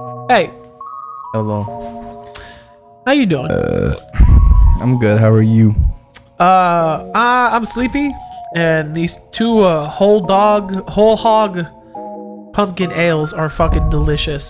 Hey, 0.00 0.50
Hello. 1.32 1.64
how 3.04 3.10
you 3.10 3.26
doing? 3.26 3.50
I'm 4.80 5.00
good. 5.00 5.18
How 5.18 5.30
are 5.30 5.42
you? 5.42 5.74
Uh, 6.38 7.10
uh 7.12 7.50
I'm 7.52 7.64
sleepy, 7.64 8.12
and 8.54 8.94
these 8.94 9.18
two 9.32 9.58
uh, 9.60 9.88
whole 9.88 10.20
dog, 10.20 10.88
whole 10.88 11.16
hog 11.16 11.66
pumpkin 12.52 12.92
ales 12.92 13.32
are 13.32 13.48
fucking 13.48 13.90
delicious. 13.90 14.48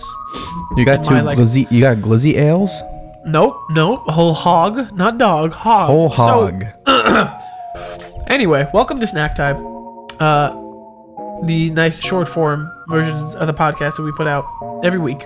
You 0.77 0.85
got 0.85 0.97
In 0.97 1.03
two 1.05 1.13
my, 1.15 1.21
like- 1.21 1.39
glizzy. 1.39 1.65
You 1.71 1.81
got 1.81 1.97
glizzy 1.97 2.35
ales. 2.37 2.79
Nope, 3.25 3.57
nope, 3.71 4.01
whole 4.09 4.35
hog, 4.35 4.93
not 4.95 5.17
dog, 5.17 5.53
hog. 5.53 5.87
Whole 5.87 6.09
So, 6.09 6.51
hog. 6.51 6.65
Anyway, 8.27 8.69
welcome 8.75 8.99
to 8.99 9.07
Snack 9.07 9.35
Time. 9.35 9.57
Uh, 10.19 10.51
the 11.45 11.71
nice 11.71 11.99
short 11.99 12.27
form 12.29 12.71
versions 12.87 13.33
of 13.35 13.47
the 13.47 13.53
podcast 13.53 13.97
that 13.97 14.03
we 14.03 14.11
put 14.13 14.27
out 14.27 14.45
every 14.85 14.99
week 14.99 15.25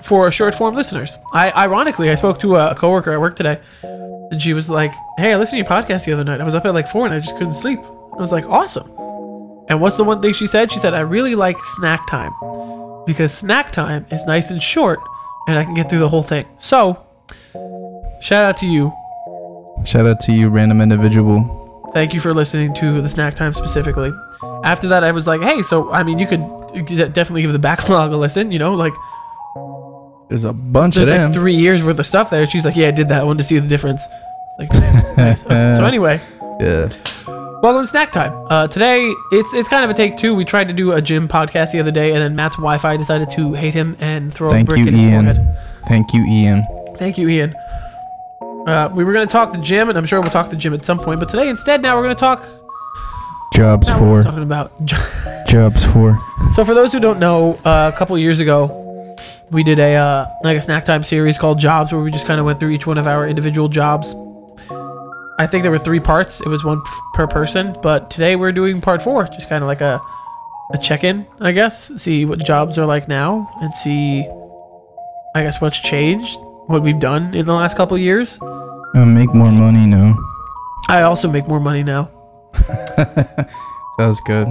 for 0.00 0.30
short 0.30 0.54
form 0.54 0.74
listeners. 0.74 1.18
I 1.32 1.50
ironically, 1.52 2.10
I 2.10 2.14
spoke 2.14 2.38
to 2.40 2.56
a 2.56 2.74
coworker 2.74 3.12
at 3.12 3.20
work 3.20 3.36
today, 3.36 3.58
and 3.82 4.40
she 4.40 4.54
was 4.54 4.68
like, 4.70 4.92
"Hey, 5.18 5.32
I 5.32 5.36
listened 5.36 5.64
to 5.64 5.70
your 5.70 5.82
podcast 5.82 6.04
the 6.04 6.12
other 6.12 6.24
night. 6.24 6.40
I 6.40 6.44
was 6.44 6.54
up 6.54 6.64
at 6.64 6.74
like 6.74 6.88
four 6.88 7.06
and 7.06 7.14
I 7.14 7.20
just 7.20 7.36
couldn't 7.36 7.54
sleep." 7.54 7.80
I 7.80 8.20
was 8.20 8.32
like, 8.32 8.46
"Awesome." 8.48 8.90
And 9.68 9.80
what's 9.80 9.96
the 9.96 10.04
one 10.04 10.20
thing 10.20 10.32
she 10.32 10.46
said? 10.46 10.72
She 10.72 10.78
said, 10.78 10.94
"I 10.94 11.00
really 11.00 11.34
like 11.34 11.56
Snack 11.76 12.06
Time 12.08 12.32
because 13.06 13.32
Snack 13.32 13.70
Time 13.72 14.06
is 14.10 14.26
nice 14.26 14.50
and 14.50 14.62
short, 14.62 15.00
and 15.46 15.58
I 15.58 15.64
can 15.64 15.74
get 15.74 15.88
through 15.88 16.00
the 16.00 16.08
whole 16.08 16.22
thing." 16.22 16.46
So, 16.58 16.98
shout 18.20 18.44
out 18.44 18.56
to 18.58 18.66
you 18.66 18.92
Shout 19.84 20.06
out 20.06 20.20
to 20.20 20.32
you, 20.32 20.48
random 20.48 20.80
individual. 20.80 21.90
Thank 21.94 22.12
you 22.12 22.20
for 22.20 22.34
listening 22.34 22.74
to 22.74 23.00
the 23.00 23.08
snack 23.08 23.34
time 23.34 23.54
specifically. 23.54 24.12
After 24.62 24.88
that, 24.88 25.04
I 25.04 25.12
was 25.12 25.26
like, 25.26 25.40
hey, 25.40 25.62
so 25.62 25.90
I 25.90 26.02
mean, 26.02 26.18
you 26.18 26.26
could 26.26 26.40
you 26.74 26.84
could 26.84 27.12
definitely 27.12 27.42
give 27.42 27.52
the 27.52 27.58
backlog 27.70 28.12
a 28.12 28.16
listen. 28.16 28.52
You 28.52 28.58
know, 28.58 28.74
like 28.74 28.92
There's 30.30 30.44
a 30.44 30.52
bunch 30.52 30.94
there's 30.94 31.08
of 31.08 31.12
like 31.14 31.20
them. 31.22 31.32
three 31.32 31.54
years 31.54 31.82
worth 31.82 31.98
of 31.98 32.06
stuff 32.06 32.30
there. 32.30 32.46
She's 32.48 32.64
like, 32.64 32.76
yeah, 32.76 32.88
I 32.88 32.92
did 32.92 33.08
that 33.08 33.26
one 33.26 33.36
to 33.38 33.44
see 33.44 33.58
the 33.58 33.66
difference. 33.68 34.06
It's 34.06 34.58
like 34.58 34.72
nice, 34.80 35.16
nice. 35.16 35.44
Okay, 35.44 35.74
So 35.76 35.84
anyway, 35.84 36.20
yeah. 36.60 36.88
welcome 37.62 37.82
to 37.82 37.86
snack 37.86 38.12
time. 38.12 38.32
Uh, 38.48 38.68
today 38.68 39.12
it's 39.32 39.52
it's 39.54 39.68
kind 39.68 39.84
of 39.84 39.90
a 39.90 39.94
take 39.94 40.16
two. 40.16 40.34
We 40.34 40.44
tried 40.44 40.68
to 40.68 40.74
do 40.74 40.92
a 40.92 41.02
gym 41.02 41.26
podcast 41.28 41.72
the 41.72 41.80
other 41.80 41.90
day, 41.90 42.10
and 42.12 42.18
then 42.18 42.36
Matt's 42.36 42.54
Wi-Fi 42.56 42.96
decided 42.96 43.28
to 43.30 43.52
hate 43.54 43.74
him 43.74 43.96
and 44.00 44.32
throw 44.32 44.50
a 44.52 44.62
brick 44.64 44.78
you, 44.80 44.86
in 44.86 44.94
his 44.94 45.04
Ian. 45.06 45.24
forehead. 45.24 45.58
Thank 45.88 46.14
you, 46.14 46.24
Ian. 46.26 46.64
Thank 46.96 47.18
you, 47.18 47.28
Ian. 47.28 47.54
Uh, 48.68 48.88
we 48.94 49.02
were 49.04 49.12
gonna 49.12 49.26
talk 49.26 49.52
the 49.52 49.58
gym, 49.58 49.88
and 49.88 49.98
I'm 49.98 50.06
sure 50.06 50.20
we'll 50.20 50.30
talk 50.30 50.48
the 50.50 50.56
gym 50.56 50.72
at 50.74 50.84
some 50.84 51.00
point. 51.00 51.18
But 51.18 51.28
today, 51.28 51.48
instead, 51.48 51.82
now 51.82 51.96
we're 51.96 52.02
gonna 52.02 52.14
talk. 52.14 52.46
Jobs 53.52 53.88
for. 53.90 54.22
talking 54.22 54.44
about 54.44 54.70
Jobs 55.48 55.84
for. 55.86 56.16
So 56.52 56.64
for 56.64 56.72
those 56.72 56.92
who 56.92 57.00
don't 57.00 57.18
know, 57.18 57.58
uh, 57.64 57.90
a 57.92 57.98
couple 57.98 58.16
years 58.16 58.38
ago, 58.38 58.79
we 59.50 59.62
did 59.62 59.78
a 59.78 59.94
uh, 59.94 60.26
like 60.42 60.56
a 60.56 60.60
snack 60.60 60.84
time 60.84 61.02
series 61.02 61.38
called 61.38 61.58
Jobs, 61.58 61.92
where 61.92 62.02
we 62.02 62.10
just 62.10 62.26
kind 62.26 62.38
of 62.40 62.46
went 62.46 62.60
through 62.60 62.70
each 62.70 62.86
one 62.86 62.98
of 62.98 63.06
our 63.06 63.26
individual 63.26 63.68
jobs. 63.68 64.14
I 65.38 65.46
think 65.46 65.62
there 65.62 65.70
were 65.70 65.78
three 65.78 66.00
parts. 66.00 66.40
It 66.40 66.48
was 66.48 66.64
one 66.64 66.82
per 67.14 67.26
person, 67.26 67.76
but 67.82 68.10
today 68.10 68.36
we're 68.36 68.52
doing 68.52 68.80
part 68.80 69.02
four, 69.02 69.24
just 69.24 69.48
kind 69.48 69.62
of 69.64 69.68
like 69.68 69.80
a 69.80 70.00
a 70.72 70.78
check-in, 70.78 71.26
I 71.40 71.52
guess. 71.52 71.90
See 72.00 72.24
what 72.24 72.44
jobs 72.44 72.78
are 72.78 72.86
like 72.86 73.08
now, 73.08 73.50
and 73.60 73.74
see, 73.74 74.26
I 75.34 75.42
guess 75.42 75.60
what's 75.60 75.80
changed, 75.80 76.38
what 76.66 76.82
we've 76.82 77.00
done 77.00 77.34
in 77.34 77.46
the 77.46 77.54
last 77.54 77.76
couple 77.76 77.98
years. 77.98 78.38
Uh, 78.42 79.04
make 79.04 79.34
more 79.34 79.50
money 79.50 79.86
now. 79.86 80.16
I 80.88 81.02
also 81.02 81.28
make 81.28 81.48
more 81.48 81.60
money 81.60 81.82
now. 81.82 82.10
That's 83.98 84.20
good. 84.20 84.46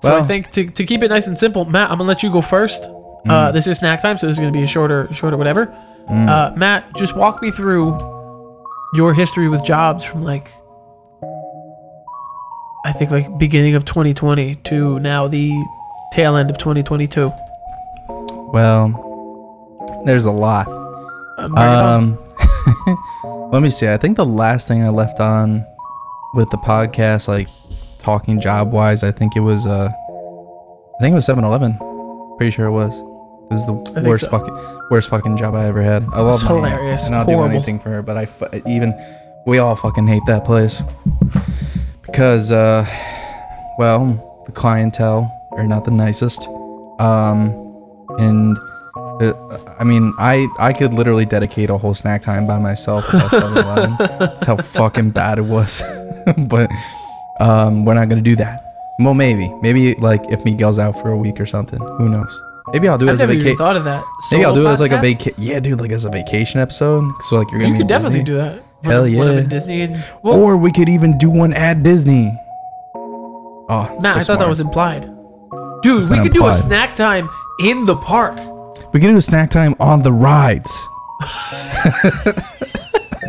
So 0.00 0.18
I 0.18 0.22
think 0.22 0.50
to, 0.52 0.64
to 0.66 0.84
keep 0.84 1.02
it 1.02 1.08
nice 1.08 1.28
and 1.28 1.38
simple, 1.38 1.64
Matt, 1.64 1.90
I'm 1.90 1.98
gonna 1.98 2.08
let 2.08 2.22
you 2.22 2.30
go 2.32 2.40
first. 2.40 2.88
Mm. 3.26 3.30
Uh, 3.30 3.52
this 3.52 3.66
is 3.66 3.78
snack 3.78 4.02
time, 4.02 4.18
so 4.18 4.26
this 4.26 4.34
is 4.34 4.38
gonna 4.38 4.52
be 4.52 4.62
a 4.62 4.66
shorter, 4.66 5.12
shorter 5.12 5.36
whatever. 5.36 5.66
Mm. 6.08 6.28
Uh, 6.28 6.56
Matt, 6.56 6.94
just 6.96 7.16
walk 7.16 7.40
me 7.42 7.50
through 7.50 7.98
your 8.94 9.14
history 9.14 9.48
with 9.48 9.64
jobs 9.64 10.04
from 10.04 10.24
like, 10.24 10.48
I 12.84 12.92
think 12.92 13.10
like 13.10 13.38
beginning 13.38 13.74
of 13.74 13.84
2020 13.84 14.56
to 14.56 14.98
now 14.98 15.28
the 15.28 15.52
tail 16.12 16.36
end 16.36 16.50
of 16.50 16.58
2022. 16.58 17.32
Well, 18.52 20.02
there's 20.04 20.26
a 20.26 20.32
lot. 20.32 20.66
Uh, 21.38 21.48
bring 21.48 21.52
it 21.52 21.58
on. 21.58 22.18
Um, 23.24 23.50
let 23.52 23.62
me 23.62 23.70
see. 23.70 23.88
I 23.88 23.96
think 23.96 24.16
the 24.16 24.26
last 24.26 24.68
thing 24.68 24.82
I 24.82 24.88
left 24.88 25.20
on 25.20 25.64
with 26.34 26.50
the 26.50 26.58
podcast, 26.58 27.28
like 27.28 27.48
talking 27.98 28.40
job 28.40 28.72
wise, 28.72 29.04
I 29.04 29.12
think 29.12 29.36
it 29.36 29.40
was 29.40 29.64
uh, 29.64 29.88
I 29.88 31.00
think 31.00 31.12
it 31.12 31.14
was 31.14 31.26
7-Eleven. 31.26 31.78
Pretty 32.36 32.50
sure 32.50 32.66
it 32.66 32.72
was. 32.72 33.00
It 33.52 33.54
was 33.54 33.66
the 33.66 34.00
worst 34.02 34.24
so. 34.24 34.30
fucking 34.30 34.54
worst 34.90 35.08
fucking 35.10 35.36
job 35.36 35.54
I 35.54 35.66
ever 35.66 35.82
had. 35.82 36.04
I 36.12 36.20
love 36.20 36.40
It's 36.40 36.44
my 36.44 36.70
aunt, 36.72 37.00
and 37.02 37.14
I'll 37.14 37.24
Horrible. 37.24 37.48
do 37.48 37.54
anything 37.54 37.78
for 37.78 37.90
her, 37.90 38.02
but 38.02 38.16
I 38.16 38.26
fu- 38.26 38.46
even 38.66 38.94
we 39.46 39.58
all 39.58 39.76
fucking 39.76 40.06
hate 40.06 40.22
that 40.26 40.44
place 40.44 40.82
because 42.06 42.50
uh, 42.52 42.86
well, 43.78 44.42
the 44.46 44.52
clientele 44.52 45.30
are 45.52 45.66
not 45.66 45.84
the 45.84 45.90
nicest. 45.90 46.48
Um, 46.98 47.50
and 48.18 48.56
uh, 49.20 49.32
I 49.78 49.84
mean, 49.84 50.14
I 50.18 50.48
I 50.58 50.72
could 50.72 50.94
literally 50.94 51.26
dedicate 51.26 51.70
a 51.70 51.76
whole 51.78 51.94
snack 51.94 52.22
time 52.22 52.46
by 52.46 52.58
myself 52.58 53.04
at 53.14 53.30
7-Eleven. 53.30 53.96
That's 54.18 54.46
how 54.46 54.56
fucking 54.56 55.10
bad 55.10 55.38
it 55.38 55.44
was. 55.44 55.82
but 56.48 56.70
um, 57.40 57.84
we're 57.84 57.94
not 57.94 58.08
gonna 58.08 58.20
do 58.22 58.36
that. 58.36 58.60
Well, 58.98 59.14
maybe, 59.14 59.48
maybe 59.62 59.94
like 59.96 60.22
if 60.30 60.44
Miguel's 60.44 60.78
out 60.78 60.92
for 61.00 61.10
a 61.10 61.16
week 61.16 61.40
or 61.40 61.46
something. 61.46 61.80
Who 61.80 62.08
knows? 62.08 62.40
Maybe 62.72 62.88
I'll 62.88 62.96
do 62.98 63.06
it 63.06 63.10
I've 63.10 63.14
as 63.14 63.20
a 63.22 63.26
vacation. 63.26 63.56
thought 63.56 63.76
of 63.76 63.84
that. 63.84 64.02
Maybe 64.30 64.44
I'll 64.44 64.54
do 64.54 64.60
Solo 64.62 64.70
it 64.70 64.72
as 64.74 64.80
like 64.80 64.92
a 64.92 65.00
vacation. 65.00 65.34
Yeah, 65.38 65.60
dude, 65.60 65.80
like 65.80 65.92
as 65.92 66.04
a 66.06 66.10
vacation 66.10 66.60
episode. 66.60 67.04
So 67.22 67.36
like 67.36 67.50
you're 67.50 67.60
gonna 67.60 67.72
You 67.72 67.78
could 67.78 67.86
definitely 67.88 68.20
Disney. 68.20 68.34
do 68.34 68.36
that. 68.38 68.62
Hell 68.82 69.04
I'm- 69.04 69.16
when 69.16 69.28
I'm 69.28 69.34
yeah. 69.38 69.42
Disney. 69.42 69.96
Well, 70.22 70.40
Or 70.42 70.56
we 70.56 70.72
could 70.72 70.88
even 70.88 71.16
do 71.18 71.28
one 71.30 71.52
at 71.52 71.82
Disney. 71.82 72.32
Oh, 72.94 73.98
Matt, 74.00 74.14
so 74.16 74.20
I 74.20 74.24
thought 74.24 74.38
that 74.40 74.48
was 74.48 74.60
implied. 74.60 75.04
Dude, 75.82 75.98
It's 76.00 76.08
we 76.10 76.20
could 76.20 76.32
do 76.32 76.46
a 76.46 76.54
snack 76.54 76.96
time 76.96 77.28
in 77.60 77.84
the 77.84 77.96
park. 77.96 78.38
We 78.92 79.00
can 79.00 79.10
do 79.10 79.16
a 79.16 79.22
snack 79.22 79.50
time 79.50 79.74
on 79.80 80.02
the 80.02 80.12
rides. 80.12 80.70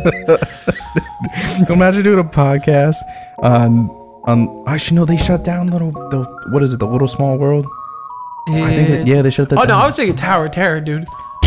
Imagine 1.70 2.02
doing 2.02 2.18
a 2.18 2.24
podcast 2.24 2.96
on 3.38 3.88
on. 4.24 4.64
Actually, 4.66 4.96
no, 4.96 5.04
they 5.04 5.16
shut 5.16 5.44
down 5.44 5.68
little. 5.68 5.90
The 5.92 6.24
what 6.50 6.62
is 6.62 6.72
it? 6.74 6.78
The 6.80 6.86
Little 6.86 7.08
Small 7.08 7.36
World. 7.38 7.66
I 8.48 8.74
think 8.74 8.88
that 8.88 9.06
yeah, 9.06 9.22
they 9.22 9.30
shut 9.30 9.48
that 9.50 9.56
Oh 9.58 9.62
down. 9.62 9.68
no, 9.68 9.76
I 9.78 9.86
was 9.86 9.96
thinking 9.96 10.16
Tower 10.16 10.46
of 10.46 10.52
Terror, 10.52 10.80
dude. 10.80 11.06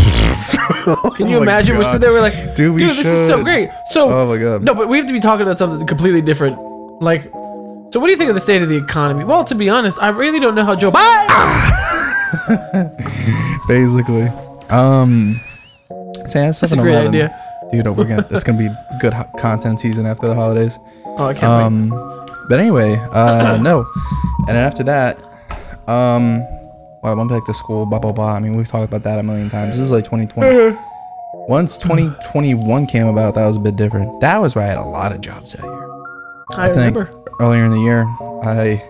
Can 1.15 1.27
you 1.27 1.37
my 1.37 1.43
imagine? 1.43 1.77
We're 1.77 1.83
sitting 1.85 2.01
there, 2.01 2.11
we're 2.11 2.21
like, 2.21 2.55
Dude, 2.55 2.73
we 2.73 2.81
dude, 2.81 2.91
this 2.91 3.05
is 3.05 3.27
so 3.27 3.37
should. 3.37 3.45
great. 3.45 3.69
So, 3.91 4.11
Oh 4.11 4.27
my 4.27 4.37
god. 4.37 4.63
no, 4.63 4.73
but 4.73 4.87
we 4.89 4.97
have 4.97 5.07
to 5.07 5.13
be 5.13 5.19
talking 5.19 5.43
about 5.43 5.59
something 5.59 5.85
completely 5.85 6.21
different. 6.21 6.57
Like, 7.01 7.23
so 7.91 7.99
what 7.99 8.07
do 8.07 8.11
you 8.11 8.17
think 8.17 8.29
of 8.29 8.35
the 8.35 8.41
state 8.41 8.61
of 8.61 8.69
the 8.69 8.77
economy? 8.77 9.23
Well, 9.23 9.43
to 9.45 9.55
be 9.55 9.69
honest, 9.69 10.01
I 10.01 10.09
really 10.09 10.39
don't 10.39 10.55
know 10.55 10.65
how 10.65 10.75
Joe 10.75 10.91
Biden. 10.91 11.27
Basically, 13.67 14.27
um, 14.69 15.39
so 16.27 16.39
yeah, 16.39 16.51
That's 16.51 16.63
a 16.71 16.75
great 16.77 16.93
7-Eleven. 16.95 17.07
idea. 17.09 17.43
Dude, 17.71 17.87
we're 17.97 18.05
gonna. 18.05 18.25
It's 18.31 18.43
gonna 18.43 18.57
be 18.57 18.69
good 19.01 19.13
ho- 19.13 19.29
content 19.37 19.79
season 19.79 20.05
after 20.05 20.27
the 20.27 20.35
holidays. 20.35 20.77
Oh, 21.05 21.27
I 21.27 21.33
can't 21.33 21.91
wait. 21.91 21.93
Um, 21.93 22.25
but 22.49 22.59
anyway, 22.59 22.95
uh, 23.11 23.57
no. 23.61 23.85
And 24.39 24.49
then 24.49 24.55
after 24.55 24.83
that, 24.83 25.17
um, 25.89 26.45
well, 27.01 27.13
I 27.13 27.15
went 27.15 27.29
back 27.29 27.45
to 27.45 27.53
school, 27.53 27.85
blah, 27.85 27.99
blah, 27.99 28.11
blah. 28.11 28.33
I 28.33 28.39
mean, 28.39 28.55
we've 28.55 28.67
talked 28.67 28.85
about 28.85 29.03
that 29.03 29.19
a 29.19 29.23
million 29.23 29.49
times. 29.49 29.77
This 29.77 29.85
is 29.85 29.91
like 29.91 30.03
2020. 30.03 30.77
Once 31.47 31.77
2021 31.77 32.87
came 32.87 33.07
about, 33.07 33.35
that 33.35 33.45
was 33.45 33.55
a 33.55 33.59
bit 33.59 33.75
different. 33.75 34.19
That 34.21 34.39
was 34.39 34.55
where 34.55 34.65
I 34.65 34.67
had 34.67 34.77
a 34.77 34.83
lot 34.83 35.11
of 35.11 35.21
jobs 35.21 35.53
that 35.53 35.63
year. 35.63 35.87
I, 36.55 36.67
think 36.67 36.77
remember. 36.77 37.11
Earlier 37.39 37.65
in 37.65 37.71
the 37.71 37.79
year, 37.79 38.05
I 38.43 38.83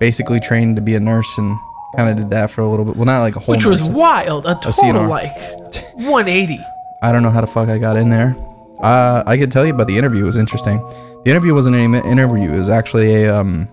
basically 0.00 0.40
trained 0.40 0.76
to 0.76 0.82
be 0.82 0.94
a 0.94 1.00
nurse 1.00 1.38
and 1.38 1.56
kind 1.96 2.08
of 2.08 2.16
did 2.16 2.30
that 2.30 2.50
for 2.50 2.62
a 2.62 2.68
little 2.68 2.84
bit. 2.84 2.96
Well, 2.96 3.06
not 3.06 3.20
like 3.20 3.36
a 3.36 3.40
whole 3.40 3.54
Which 3.54 3.64
was 3.64 3.82
wild. 3.88 4.46
A 4.46 4.54
total 4.54 4.72
CNR. 4.72 5.08
like 5.08 5.36
180. 5.94 6.60
I 7.02 7.12
don't 7.12 7.22
know 7.22 7.30
how 7.30 7.40
the 7.40 7.46
fuck 7.46 7.68
I 7.68 7.78
got 7.78 7.96
in 7.96 8.08
there. 8.08 8.34
Uh, 8.80 9.22
I 9.26 9.36
could 9.36 9.50
tell 9.52 9.66
you 9.66 9.74
about 9.74 9.88
the 9.88 9.98
interview. 9.98 10.22
It 10.22 10.26
was 10.26 10.36
interesting. 10.36 10.78
The 11.24 11.30
interview 11.30 11.54
wasn't 11.54 11.76
an 11.76 11.94
interview. 11.94 12.52
It 12.52 12.58
was 12.58 12.68
actually 12.68 13.24
a 13.24 13.36
um, 13.36 13.68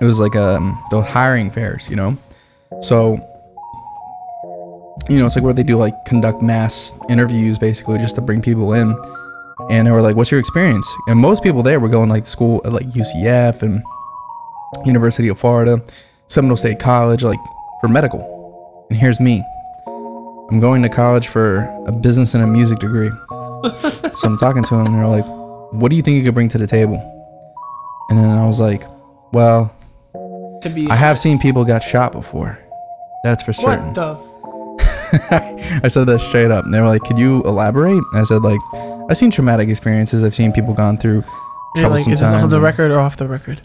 it 0.00 0.04
was 0.04 0.20
like 0.20 0.36
um, 0.36 0.82
the 0.90 1.02
hiring 1.02 1.50
fairs, 1.50 1.88
you 1.88 1.96
know. 1.96 2.16
So, 2.80 3.18
you 5.08 5.18
know, 5.18 5.26
it's 5.26 5.36
like 5.36 5.44
where 5.44 5.52
they 5.52 5.62
do 5.62 5.76
like 5.76 5.94
conduct 6.04 6.42
mass 6.42 6.92
interviews, 7.08 7.58
basically, 7.58 7.98
just 7.98 8.14
to 8.16 8.20
bring 8.20 8.42
people 8.42 8.72
in. 8.74 8.96
And 9.70 9.86
they 9.86 9.92
were 9.92 10.02
like, 10.02 10.16
"What's 10.16 10.30
your 10.30 10.40
experience?" 10.40 10.90
And 11.06 11.18
most 11.18 11.42
people 11.42 11.62
there 11.62 11.80
were 11.80 11.88
going 11.88 12.08
like 12.08 12.26
school 12.26 12.60
at 12.64 12.72
like 12.72 12.86
UCF 12.90 13.62
and 13.62 13.82
University 14.84 15.28
of 15.28 15.38
Florida, 15.38 15.80
Seminole 16.28 16.56
State 16.56 16.78
College, 16.78 17.22
like 17.22 17.38
for 17.80 17.88
medical. 17.88 18.86
And 18.90 18.98
here's 18.98 19.20
me. 19.20 19.42
I'm 20.50 20.60
going 20.60 20.82
to 20.82 20.88
college 20.88 21.28
for 21.28 21.60
a 21.86 21.92
business 21.92 22.34
and 22.34 22.44
a 22.44 22.46
music 22.46 22.78
degree. 22.78 23.08
so 23.80 24.24
I'm 24.24 24.38
talking 24.38 24.62
to 24.64 24.76
them, 24.76 24.86
and 24.86 24.94
they're 24.94 25.06
like, 25.06 25.24
"What 25.72 25.88
do 25.88 25.96
you 25.96 26.02
think 26.02 26.16
you 26.16 26.24
could 26.24 26.34
bring 26.34 26.48
to 26.50 26.58
the 26.58 26.66
table?" 26.66 26.98
And 28.10 28.18
then 28.18 28.28
I 28.28 28.46
was 28.46 28.60
like, 28.60 28.84
"Well, 29.32 29.72
To 30.62 30.68
be 30.68 30.88
I 30.90 30.96
have 30.96 31.18
seen 31.18 31.38
people 31.38 31.64
got 31.64 31.82
shot 31.82 32.12
before. 32.12 32.58
That's 33.24 33.42
for 33.42 33.52
certain." 33.52 33.86
What 33.86 33.94
the? 33.94 34.34
I 35.84 35.88
said 35.88 36.06
that 36.06 36.20
straight 36.20 36.50
up. 36.50 36.64
And 36.64 36.72
they 36.72 36.80
were 36.80 36.86
like, 36.86 37.02
"Could 37.02 37.18
you 37.18 37.42
elaborate?" 37.42 38.02
And 38.12 38.20
I 38.20 38.24
said, 38.24 38.42
"Like, 38.42 38.60
I've 39.08 39.16
seen 39.16 39.30
traumatic 39.30 39.68
experiences. 39.68 40.22
I've 40.22 40.34
seen 40.34 40.52
people 40.52 40.72
gone 40.72 40.96
through 40.96 41.24
You're 41.76 41.88
like, 41.88 42.08
is 42.08 42.20
this 42.20 42.22
on 42.22 42.48
the 42.48 42.60
record 42.60 42.90
or 42.90 43.00
off 43.00 43.16
the 43.16 43.28
record? 43.28 43.60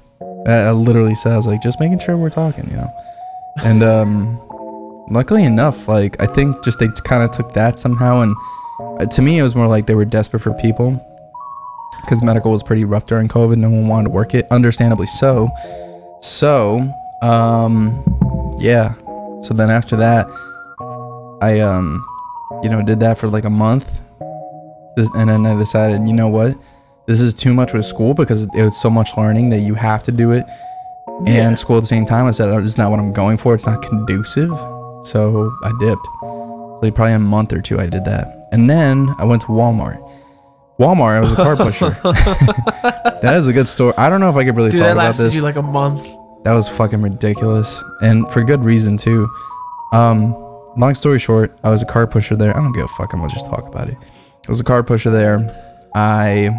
I, 0.48 0.54
I 0.54 0.72
literally 0.72 1.16
said, 1.16 1.34
I 1.34 1.38
was 1.38 1.48
like, 1.48 1.62
just 1.62 1.80
making 1.80 2.00
sure 2.00 2.18
we're 2.18 2.30
talking, 2.30 2.70
you 2.70 2.76
know. 2.76 2.92
And 3.64 3.84
um, 3.84 4.42
luckily 5.10 5.44
enough, 5.44 5.88
like 5.88 6.20
I 6.22 6.26
think 6.26 6.64
just 6.64 6.80
they 6.80 6.88
kind 7.06 7.24
of 7.24 7.32
took 7.32 7.54
that 7.54 7.80
somehow, 7.80 8.22
and 8.22 8.36
uh, 9.00 9.06
to 9.06 9.22
me, 9.22 9.40
it 9.40 9.44
was 9.44 9.56
more 9.56 9.68
like 9.68 9.86
they 9.86 9.96
were 9.96 10.06
desperate 10.06 10.42
for 10.42 10.54
people 10.56 10.92
because 12.02 12.22
medical 12.24 12.52
was 12.52 12.64
pretty 12.64 12.84
rough 12.84 13.06
during 13.06 13.28
COVID. 13.28 13.58
No 13.58 13.70
one 13.70 13.88
wanted 13.88 14.06
to 14.06 14.10
work 14.10 14.34
it, 14.34 14.48
understandably 14.52 15.08
so. 15.08 15.50
So, 16.22 16.92
um, 17.22 18.04
yeah. 18.60 18.94
So 19.42 19.54
then 19.54 19.70
after 19.70 19.96
that, 19.96 20.28
I 21.42 21.60
um, 21.62 22.06
you 22.64 22.70
know, 22.70 22.82
did 22.82 23.00
that 23.02 23.18
for 23.18 23.28
like 23.28 23.46
a 23.46 23.50
month, 23.50 24.02
and 24.98 25.30
then 25.30 25.46
I 25.46 25.56
decided, 25.58 26.08
you 26.08 26.14
know 26.14 26.28
what, 26.28 26.56
this 27.08 27.22
is 27.22 27.34
too 27.34 27.54
much 27.54 27.74
with 27.74 27.86
school 27.86 28.14
because 28.14 28.44
it 28.54 28.64
was 28.64 28.80
so 28.82 28.90
much 28.90 29.16
learning 29.18 29.50
that 29.52 29.60
you 29.60 29.74
have 29.76 30.04
to 30.04 30.12
do 30.12 30.32
it 30.32 30.46
Yeah. 31.26 31.48
and 31.48 31.58
school 31.58 31.78
at 31.78 31.82
the 31.82 31.88
same 31.88 32.06
time. 32.06 32.26
I 32.26 32.32
said, 32.32 32.50
oh, 32.50 32.60
is 32.60 32.78
not 32.78 32.92
what 32.92 33.00
I'm 33.00 33.14
going 33.14 33.38
for. 33.38 33.56
It's 33.56 33.66
not 33.66 33.82
conducive. 33.82 34.50
So 35.06 35.52
I 35.64 35.72
dipped. 35.80 36.06
So 36.22 36.80
like 36.82 36.96
probably 36.96 37.14
a 37.14 37.20
month 37.20 37.54
or 37.54 37.62
two 37.62 37.80
I 37.80 37.88
did 37.88 38.04
that. 38.06 38.50
And 38.52 38.70
then 38.70 39.14
I 39.18 39.24
went 39.26 39.42
to 39.44 39.48
Walmart. 39.48 40.00
Walmart, 40.80 41.18
I 41.18 41.20
was 41.22 41.32
a 41.32 41.36
car 41.36 41.56
pusher. 41.66 41.90
that 43.22 43.34
is 43.38 43.48
a 43.48 43.54
good 43.54 43.68
story. 43.68 43.94
I 43.98 44.10
don't 44.10 44.20
know 44.20 44.30
if 44.30 44.36
I 44.36 44.44
could 44.44 44.56
really 44.58 44.70
Dude, 44.72 44.80
talk 44.80 44.88
that 44.88 44.92
about 44.94 45.04
lasted 45.06 45.24
this. 45.28 45.36
you 45.36 45.42
like 45.42 45.56
a 45.56 45.62
month. 45.62 46.06
That 46.44 46.54
was 46.54 46.70
fucking 46.70 47.02
ridiculous. 47.02 47.84
And 48.02 48.30
for 48.32 48.44
good 48.44 48.64
reason 48.64 48.98
too. 48.98 49.30
Um, 49.92 50.34
long 50.78 50.96
story 50.96 51.20
short, 51.20 51.58
I 51.64 51.70
was 51.70 51.82
a 51.82 51.86
car 51.86 52.08
pusher 52.08 52.36
there. 52.36 52.56
I 52.56 52.62
don't 52.62 52.72
give 52.72 52.86
a 52.86 52.88
fuck, 52.90 53.14
I'm 53.14 53.20
gonna 53.20 53.32
just 53.32 53.48
talk 53.48 53.68
about 53.68 53.90
it. 53.90 53.98
I 54.48 54.52
was 54.52 54.60
a 54.60 54.64
car 54.64 54.82
pusher 54.84 55.10
there. 55.10 55.40
I 55.96 56.50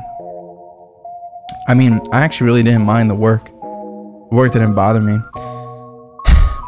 I 1.68 1.74
mean, 1.74 2.00
I 2.12 2.20
actually 2.20 2.46
really 2.46 2.62
didn't 2.62 2.82
mind 2.84 3.10
the 3.10 3.14
work. 3.14 3.46
The 3.46 4.28
work 4.36 4.52
didn't 4.52 4.74
bother 4.74 5.00
me. 5.00 5.18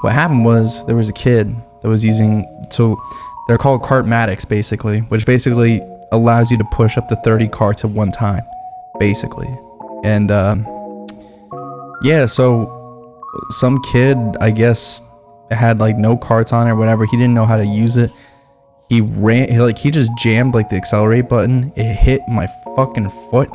What 0.03 0.13
happened 0.15 0.45
was 0.45 0.85
there 0.87 0.97
was 0.97 1.09
a 1.09 1.13
kid 1.13 1.55
that 1.81 1.89
was 1.89 2.05
using 2.05 2.45
so 2.71 3.01
they're 3.47 3.57
called 3.57 3.85
cartmatics 3.85 4.45
basically, 4.45 4.99
which 5.03 5.25
basically 5.27 5.81
allows 6.11 6.51
you 6.51 6.59
to 6.59 6.65
push 6.73 6.99
up 6.99 7.07
to 7.09 7.15
30 7.17 7.47
carts 7.49 7.85
at 7.85 7.91
one 7.91 8.11
time, 8.11 8.43
basically. 8.99 9.49
And 10.03 10.33
um 10.33 10.67
yeah, 12.03 12.27
so 12.27 12.82
some 13.51 13.81
kid, 13.83 14.17
I 14.41 14.51
guess, 14.51 15.03
had 15.51 15.81
like 15.81 15.97
no 15.97 16.17
carts 16.17 16.53
on 16.53 16.69
or 16.69 16.77
whatever. 16.77 17.05
He 17.05 17.17
didn't 17.17 17.35
know 17.35 17.47
how 17.47 17.57
to 17.57 17.67
use 17.67 17.97
it. 17.97 18.11
He 18.89 19.01
ran, 19.01 19.51
he, 19.51 19.59
like 19.59 19.79
he 19.79 19.91
just 19.91 20.11
jammed 20.19 20.55
like 20.55 20.69
the 20.69 20.77
accelerate 20.77 21.29
button. 21.29 21.73
It 21.77 21.95
hit 21.95 22.21
my 22.29 22.47
fucking 22.77 23.11
foot 23.31 23.51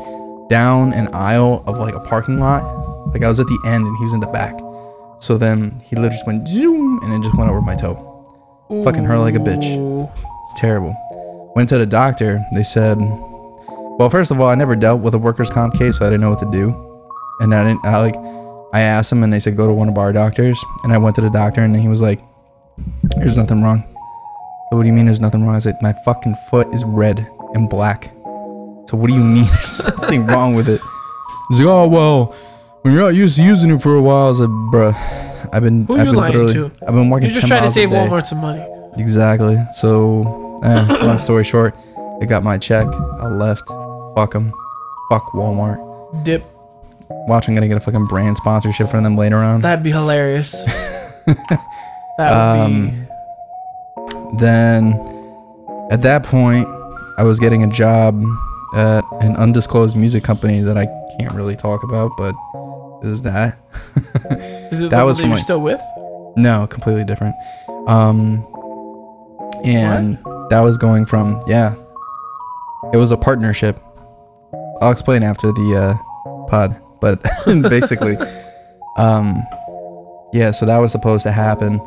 down 0.50 0.94
an 0.94 1.14
aisle 1.14 1.64
of 1.68 1.78
like 1.78 1.94
a 1.94 2.00
parking 2.00 2.40
lot. 2.40 2.64
Like 3.14 3.24
I 3.24 3.28
was 3.28 3.40
at 3.40 3.48
the 3.48 3.60
end 3.66 3.86
and 3.86 3.98
he 3.98 4.04
was 4.04 4.14
in 4.14 4.20
the 4.20 4.28
back. 4.28 4.60
So 5.20 5.38
then 5.38 5.80
he 5.86 5.96
literally 5.96 6.16
just 6.16 6.28
went 6.28 6.48
zoom 6.48 7.02
and 7.04 7.14
it 7.14 7.24
just 7.24 7.38
went 7.38 7.50
over 7.50 7.62
my 7.62 7.76
toe. 7.76 8.04
Fucking 8.84 9.04
hurt 9.04 9.20
like 9.20 9.36
a 9.36 9.40
bitch. 9.40 10.12
It's 10.44 10.60
terrible. 10.60 10.96
Went 11.56 11.70
to 11.70 11.78
the 11.78 11.86
doctor. 11.86 12.44
They 12.54 12.64
said, 12.64 12.98
well, 13.00 14.10
first 14.10 14.30
of 14.30 14.40
all, 14.40 14.48
I 14.48 14.56
never 14.56 14.76
dealt 14.76 15.02
with 15.02 15.14
a 15.14 15.18
workers' 15.18 15.50
comp 15.50 15.74
case, 15.74 15.98
so 15.98 16.06
I 16.06 16.10
didn't 16.10 16.22
know 16.22 16.30
what 16.30 16.40
to 16.40 16.52
do. 16.52 16.70
And 17.40 17.54
I 17.54 17.64
didn't, 17.64 17.86
I 17.86 18.00
like, 18.00 18.16
I 18.74 18.82
asked 18.82 19.10
them 19.10 19.24
and 19.24 19.32
they 19.32 19.40
said, 19.40 19.56
go 19.56 19.66
to 19.68 19.74
one 19.74 19.90
of 19.90 19.98
our 19.98 20.12
doctors. 20.14 20.64
And 20.84 20.92
I 20.94 20.98
went 20.98 21.16
to 21.16 21.22
the 21.22 21.30
doctor 21.30 21.62
and 21.62 21.76
he 21.76 21.88
was 21.88 22.02
like, 22.02 22.20
there's 23.18 23.38
nothing 23.38 23.64
wrong. 23.64 23.84
So 24.70 24.76
what 24.78 24.84
do 24.84 24.88
you 24.88 24.94
mean 24.94 25.06
there's 25.06 25.20
nothing 25.22 25.46
wrong? 25.46 25.56
I 25.56 25.60
said, 25.60 25.78
my 25.82 25.94
fucking 26.06 26.36
foot 26.50 26.68
is 26.74 26.84
red 26.84 27.26
and 27.54 27.70
black. 27.70 28.06
So 28.90 28.98
what 28.98 29.08
do 29.08 29.14
you 29.14 29.22
mean 29.22 29.46
there's 29.46 29.70
something 29.84 30.26
wrong 30.28 30.54
with 30.56 30.68
it? 30.70 30.82
He's 31.50 31.60
like, 31.60 31.68
oh, 31.68 31.88
well, 31.88 32.36
when 32.82 32.94
you're 32.94 33.04
not 33.04 33.16
used 33.16 33.38
to 33.38 33.44
using 33.44 33.72
it 33.72 33.82
for 33.82 33.96
a 33.96 34.02
while, 34.02 34.26
I 34.26 34.28
was 34.28 34.40
like, 34.42 34.50
bruh, 34.50 35.50
I've 35.54 35.64
been, 35.64 35.86
Who 35.86 35.94
I've 35.96 36.00
you 36.00 36.12
been 36.12 36.16
lying 36.16 36.34
literally, 36.34 36.54
to? 36.70 36.86
I've 36.86 36.94
been 36.94 37.10
walking 37.10 37.28
You're 37.28 37.34
just 37.36 37.48
10 37.48 37.50
trying 37.50 37.60
to 37.62 37.64
miles 37.64 37.72
a 37.72 37.76
save 37.76 37.90
day. 37.90 37.96
Walmart 37.96 38.26
some 38.28 38.40
money. 38.40 38.66
Exactly. 38.98 39.58
So, 39.76 40.60
eh, 40.64 40.98
long 41.06 41.18
story 41.18 41.44
short, 41.46 41.74
I 42.22 42.26
got 42.26 42.44
my 42.44 42.58
check. 42.58 42.88
I 42.88 43.28
left. 43.28 43.66
Fuck 44.16 44.34
them. 44.34 44.52
Fuck 45.10 45.32
Walmart. 45.34 45.80
Dip. 46.26 46.44
Watch, 47.10 47.48
I'm 47.48 47.54
gonna 47.56 47.68
get 47.68 47.78
a 47.78 47.82
fucking 47.82 48.06
brand 48.08 48.38
sponsorship 48.38 48.90
from 48.90 49.04
them 49.04 49.16
later 49.18 49.38
on. 49.38 49.62
That'd 49.62 49.84
be 49.84 49.92
hilarious. 49.92 50.64
that 51.26 51.60
would 52.18 52.28
Um, 52.28 52.90
be. 52.90 54.38
Then, 54.40 54.94
at 55.92 56.02
that 56.02 56.24
point, 56.24 56.68
I 57.18 57.24
was 57.24 57.40
getting 57.40 57.64
a 57.64 57.68
job 57.68 58.22
at 58.76 59.04
an 59.22 59.36
undisclosed 59.38 59.96
music 59.96 60.24
company 60.24 60.60
that 60.62 60.78
I 60.78 60.86
can't 61.20 61.34
really 61.34 61.56
talk 61.56 61.84
about, 61.84 62.12
but 62.18 62.36
is 63.04 63.22
that? 63.24 63.58
Is 64.72 64.82
it 64.82 64.90
that 64.90 65.00
the 65.00 65.06
was 65.06 65.18
that 65.20 65.28
you're 65.28 65.38
still 65.38 65.62
with? 65.62 65.80
No, 66.36 66.68
completely 66.68 67.04
different. 67.06 67.36
Um, 67.88 68.46
and 69.64 70.18
that 70.50 70.60
was 70.62 70.78
going 70.78 71.06
from 71.06 71.40
yeah, 71.48 71.74
it 72.94 72.98
was 72.98 73.12
a 73.12 73.18
partnership. 73.18 73.80
I'll 74.82 74.92
explain 74.92 75.24
after 75.24 75.52
the 75.54 75.76
uh, 75.78 76.48
pod, 76.48 76.76
but 77.00 77.22
basically, 77.46 78.18
um, 78.98 79.44
yeah. 80.34 80.52
So 80.52 80.66
that 80.66 80.78
was 80.78 80.92
supposed 80.92 81.24
to 81.24 81.32
happen. 81.32 81.80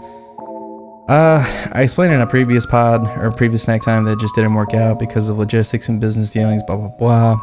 Uh, 1.08 1.44
I 1.72 1.82
explained 1.82 2.12
in 2.12 2.20
a 2.20 2.26
previous 2.26 2.66
pod 2.66 3.06
or 3.18 3.32
previous 3.32 3.64
snack 3.64 3.82
time 3.82 4.04
that 4.04 4.20
just 4.20 4.34
didn't 4.34 4.54
work 4.54 4.74
out 4.74 4.98
because 4.98 5.28
of 5.28 5.38
logistics 5.38 5.88
and 5.88 6.00
business 6.00 6.30
dealings, 6.30 6.62
blah 6.62 6.76
blah 6.76 6.92
blah. 6.98 7.40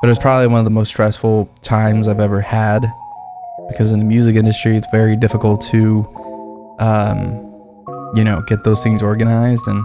But 0.00 0.08
it 0.08 0.10
was 0.10 0.18
probably 0.18 0.48
one 0.48 0.58
of 0.58 0.64
the 0.64 0.70
most 0.70 0.88
stressful 0.90 1.48
times 1.62 2.08
I've 2.08 2.20
ever 2.20 2.40
had 2.40 2.86
because 3.68 3.92
in 3.92 3.98
the 3.98 4.04
music 4.04 4.36
industry, 4.36 4.76
it's 4.76 4.86
very 4.92 5.16
difficult 5.16 5.60
to 5.72 6.06
um, 6.78 7.46
you 8.14 8.24
know, 8.24 8.42
get 8.42 8.64
those 8.64 8.82
things 8.82 9.02
organized, 9.02 9.66
and 9.66 9.84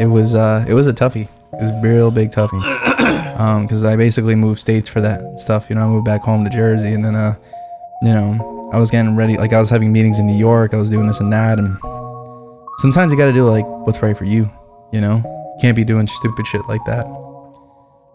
it 0.00 0.06
was 0.06 0.34
uh, 0.34 0.64
it 0.68 0.74
was 0.74 0.86
a 0.86 0.92
toughie. 0.92 1.28
It 1.52 1.62
was 1.62 1.70
a 1.70 1.80
real 1.82 2.10
big 2.10 2.30
toughie. 2.30 2.60
Um, 3.36 3.62
because 3.62 3.84
I 3.84 3.96
basically 3.96 4.34
moved 4.34 4.60
states 4.60 4.88
for 4.88 5.00
that 5.00 5.40
stuff. 5.40 5.68
You 5.68 5.76
know, 5.76 5.82
I 5.82 5.88
moved 5.88 6.04
back 6.04 6.22
home 6.22 6.44
to 6.44 6.50
Jersey, 6.50 6.92
and 6.92 7.04
then 7.04 7.14
uh, 7.14 7.34
you 8.02 8.12
know, 8.12 8.70
I 8.72 8.78
was 8.78 8.90
getting 8.90 9.16
ready. 9.16 9.36
Like 9.36 9.52
I 9.52 9.58
was 9.58 9.70
having 9.70 9.92
meetings 9.92 10.18
in 10.18 10.26
New 10.26 10.36
York. 10.36 10.74
I 10.74 10.76
was 10.76 10.90
doing 10.90 11.06
this 11.06 11.20
and 11.20 11.32
that, 11.32 11.58
and 11.58 11.76
sometimes 12.78 13.12
you 13.12 13.18
got 13.18 13.26
to 13.26 13.32
do 13.32 13.48
like 13.48 13.66
what's 13.86 14.00
right 14.02 14.16
for 14.16 14.24
you. 14.24 14.50
You 14.92 15.00
know, 15.00 15.56
can't 15.60 15.76
be 15.76 15.84
doing 15.84 16.06
stupid 16.06 16.46
shit 16.46 16.62
like 16.68 16.84
that. 16.84 17.06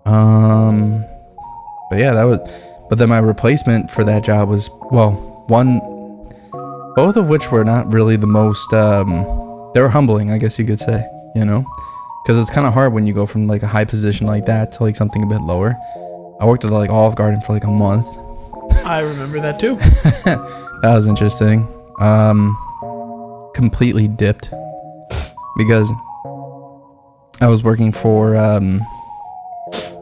Um, 0.06 1.04
but 1.90 2.00
yeah, 2.00 2.14
that 2.14 2.24
was. 2.24 2.40
But 2.90 2.98
then 2.98 3.10
my 3.10 3.20
replacement 3.20 3.92
for 3.92 4.04
that 4.06 4.24
job 4.24 4.50
was 4.50 4.70
well, 4.92 5.12
one 5.48 5.80
both 7.00 7.16
of 7.16 7.30
which 7.30 7.50
were 7.50 7.64
not 7.64 7.92
really 7.94 8.16
the 8.16 8.28
most 8.28 8.74
um 8.74 9.10
they 9.74 9.80
were 9.80 9.90
humbling 9.90 10.32
i 10.32 10.38
guess 10.38 10.60
you 10.60 10.66
could 10.66 10.80
say 10.80 11.08
you 11.34 11.46
know 11.46 11.66
because 12.24 12.38
it's 12.38 12.50
kind 12.52 12.66
of 12.68 12.74
hard 12.74 12.94
when 12.94 13.06
you 13.08 13.14
go 13.14 13.26
from 13.26 13.48
like 13.48 13.64
a 13.64 13.68
high 13.68 13.86
position 13.86 14.28
like 14.28 14.46
that 14.46 14.72
to 14.74 14.84
like 14.84 14.96
something 14.96 15.24
a 15.24 15.28
bit 15.28 15.42
lower 15.42 15.76
i 16.40 16.46
worked 16.46 16.64
at 16.66 16.72
like 16.72 16.90
olive 16.90 17.16
garden 17.16 17.40
for 17.42 17.54
like 17.54 17.64
a 17.64 17.72
month 17.72 18.06
I 18.86 19.00
remember 19.02 19.40
that 19.42 19.60
too. 19.60 19.76
that 20.26 20.82
was 20.96 21.08
interesting 21.08 21.68
um 22.00 22.56
completely 23.56 24.08
dipped 24.08 24.50
because 25.58 25.92
i 27.42 27.48
was 27.48 27.64
working 27.64 27.92
for 27.92 28.36
um 28.38 28.82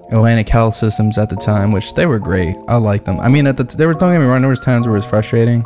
Atlantic 0.09 0.47
Health 0.47 0.74
Systems 0.74 1.17
at 1.17 1.29
the 1.29 1.36
time, 1.36 1.74
which 1.74 1.93
they 1.95 2.05
were 2.05 2.17
great. 2.17 2.55
I 2.69 2.77
liked 2.77 3.03
them. 3.03 3.19
I 3.19 3.27
mean, 3.27 3.45
at 3.45 3.57
the 3.57 3.65
t- 3.65 3.75
there 3.77 3.89
were 3.89 3.93
don't 3.93 4.13
get 4.13 4.19
me 4.19 4.25
wrong, 4.25 4.39
there 4.39 4.50
was 4.50 4.62
times 4.62 4.88
where 4.88 4.95
it 4.95 5.00
was 5.00 5.05
frustrating, 5.05 5.65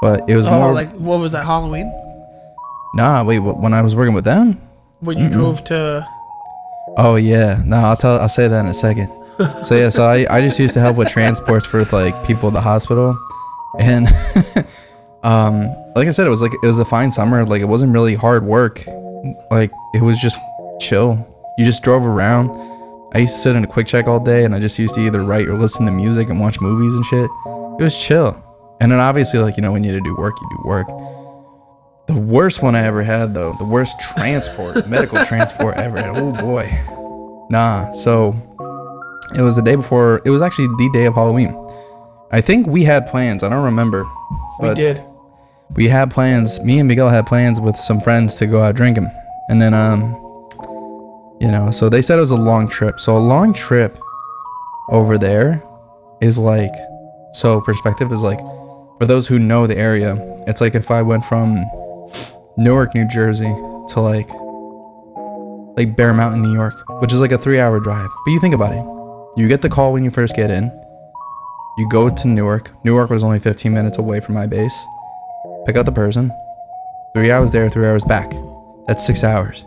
but 0.00 0.22
it 0.30 0.36
was 0.36 0.46
Oh, 0.46 0.52
more 0.52 0.72
like 0.72 0.92
what 0.92 1.18
was 1.18 1.32
that 1.32 1.44
Halloween? 1.44 1.92
Nah, 2.94 3.24
wait. 3.24 3.38
wh- 3.38 3.58
When 3.60 3.74
I 3.74 3.82
was 3.82 3.96
working 3.96 4.14
with 4.14 4.22
them? 4.24 4.60
When 5.00 5.18
you 5.18 5.28
drove 5.28 5.62
to 5.64 6.06
Oh 6.96 7.16
yeah. 7.16 7.62
No, 7.64 7.76
I'll 7.76 7.96
tell. 7.96 8.18
I'll 8.20 8.28
say 8.28 8.48
that 8.48 8.60
in 8.60 8.66
a 8.66 8.74
second. 8.74 9.12
So 9.62 9.76
yeah. 9.76 9.88
So 9.88 10.04
I, 10.04 10.26
I 10.28 10.40
just 10.40 10.58
used 10.58 10.74
to 10.74 10.80
help 10.80 10.96
with 10.96 11.06
transports 11.10 11.64
for 11.64 11.84
like 11.92 12.26
people 12.26 12.48
at 12.48 12.54
the 12.54 12.60
hospital, 12.60 13.16
and 13.78 14.08
um, 15.22 15.68
like 15.94 16.08
I 16.08 16.10
said, 16.10 16.26
it 16.26 16.30
was 16.30 16.42
like 16.42 16.52
it 16.52 16.66
was 16.66 16.80
a 16.80 16.84
fine 16.84 17.12
summer. 17.12 17.44
Like 17.44 17.60
it 17.60 17.66
wasn't 17.66 17.92
really 17.92 18.16
hard 18.16 18.44
work. 18.44 18.84
Like 19.48 19.70
it 19.94 20.02
was 20.02 20.18
just 20.18 20.40
chill. 20.80 21.24
You 21.56 21.64
just 21.64 21.84
drove 21.84 22.02
around. 22.02 22.50
I 23.14 23.18
used 23.20 23.34
to 23.36 23.38
sit 23.38 23.54
in 23.54 23.62
a 23.62 23.68
QuickChek 23.68 24.08
all 24.08 24.18
day, 24.18 24.44
and 24.44 24.56
I 24.56 24.58
just 24.58 24.76
used 24.76 24.96
to 24.96 25.00
either 25.02 25.22
write 25.22 25.46
or 25.46 25.56
listen 25.56 25.86
to 25.86 25.92
music 25.92 26.30
and 26.30 26.40
watch 26.40 26.60
movies 26.60 26.92
and 26.94 27.06
shit. 27.06 27.30
It 27.78 27.84
was 27.84 27.96
chill. 27.96 28.42
And 28.80 28.90
then 28.90 28.98
obviously, 28.98 29.38
like 29.38 29.56
you 29.56 29.62
know, 29.62 29.70
when 29.70 29.84
you 29.84 29.92
need 29.92 29.98
to 29.98 30.04
do 30.04 30.16
work, 30.16 30.34
you 30.40 30.48
do 30.50 30.68
work. 30.68 30.88
The 32.08 32.14
worst 32.14 32.62
one 32.62 32.74
I 32.74 32.84
ever 32.84 33.02
had, 33.02 33.34
though, 33.34 33.52
the 33.58 33.64
worst 33.64 34.00
transport, 34.00 34.88
medical 34.88 35.22
transport 35.26 35.76
ever. 35.76 35.98
Had. 35.98 36.16
Oh 36.16 36.32
boy, 36.32 36.66
nah. 37.50 37.92
So 37.92 38.34
it 39.36 39.42
was 39.42 39.56
the 39.56 39.62
day 39.62 39.74
before. 39.76 40.22
It 40.24 40.30
was 40.30 40.40
actually 40.42 40.68
the 40.68 40.90
day 40.94 41.04
of 41.04 41.14
Halloween. 41.14 41.54
I 42.30 42.40
think 42.40 42.66
we 42.66 42.84
had 42.84 43.06
plans. 43.06 43.42
I 43.42 43.48
don't 43.48 43.64
remember, 43.64 44.06
we 44.60 44.72
did. 44.74 45.02
we 45.74 45.88
had 45.88 46.10
plans. 46.10 46.60
Me 46.60 46.78
and 46.78 46.88
Miguel 46.88 47.08
had 47.10 47.26
plans 47.26 47.60
with 47.60 47.76
some 47.76 48.00
friends 48.00 48.36
to 48.36 48.46
go 48.46 48.62
out 48.62 48.74
drinking, 48.74 49.06
And 49.50 49.60
then 49.60 49.74
um 49.74 50.14
you 51.40 51.50
know, 51.52 51.70
so 51.70 51.88
they 51.88 52.02
said 52.02 52.18
it 52.18 52.20
was 52.20 52.32
a 52.32 52.36
long 52.36 52.68
trip. 52.68 52.98
So 52.98 53.16
a 53.16 53.20
long 53.20 53.52
trip 53.52 53.98
over 54.90 55.18
there 55.18 55.62
is 56.20 56.38
like 56.38 56.72
so 57.32 57.60
perspective 57.60 58.10
is 58.12 58.22
like 58.22 58.40
for 58.98 59.06
those 59.06 59.26
who 59.28 59.38
know 59.38 59.66
the 59.66 59.76
area, 59.78 60.16
it's 60.46 60.60
like 60.60 60.74
if 60.74 60.90
I 60.90 61.02
went 61.02 61.24
from 61.24 61.64
Newark, 62.58 62.92
New 62.92 63.06
Jersey 63.06 63.44
to 63.44 64.00
like 64.00 64.28
like 65.76 65.94
Bear 65.94 66.12
Mountain, 66.12 66.42
New 66.42 66.52
York, 66.52 66.74
which 67.00 67.12
is 67.12 67.20
like 67.20 67.30
a 67.30 67.38
3-hour 67.38 67.78
drive. 67.78 68.10
But 68.24 68.32
you 68.32 68.40
think 68.40 68.52
about 68.52 68.72
it. 68.72 68.84
You 69.40 69.46
get 69.46 69.62
the 69.62 69.68
call 69.68 69.92
when 69.92 70.02
you 70.02 70.10
first 70.10 70.34
get 70.34 70.50
in. 70.50 70.64
You 71.78 71.88
go 71.88 72.10
to 72.10 72.28
Newark. 72.28 72.72
Newark 72.84 73.10
was 73.10 73.22
only 73.22 73.38
15 73.38 73.72
minutes 73.72 73.98
away 73.98 74.18
from 74.18 74.34
my 74.34 74.48
base. 74.48 74.76
Pick 75.66 75.76
up 75.76 75.86
the 75.86 75.92
person. 75.92 76.32
3 77.14 77.30
hours 77.30 77.52
there, 77.52 77.70
3 77.70 77.86
hours 77.86 78.04
back. 78.04 78.32
That's 78.88 79.06
6 79.06 79.22
hours. 79.22 79.64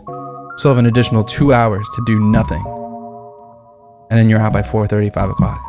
So 0.58 0.68
have 0.68 0.76
an 0.76 0.84
additional 0.84 1.24
2 1.24 1.54
hours 1.54 1.88
to 1.96 2.04
do 2.04 2.20
nothing. 2.20 2.62
And 4.10 4.20
then 4.20 4.28
you're 4.28 4.38
out 4.38 4.52
by 4.52 4.60
4:30, 4.60 5.14
5 5.14 5.30
o'clock. 5.30 5.60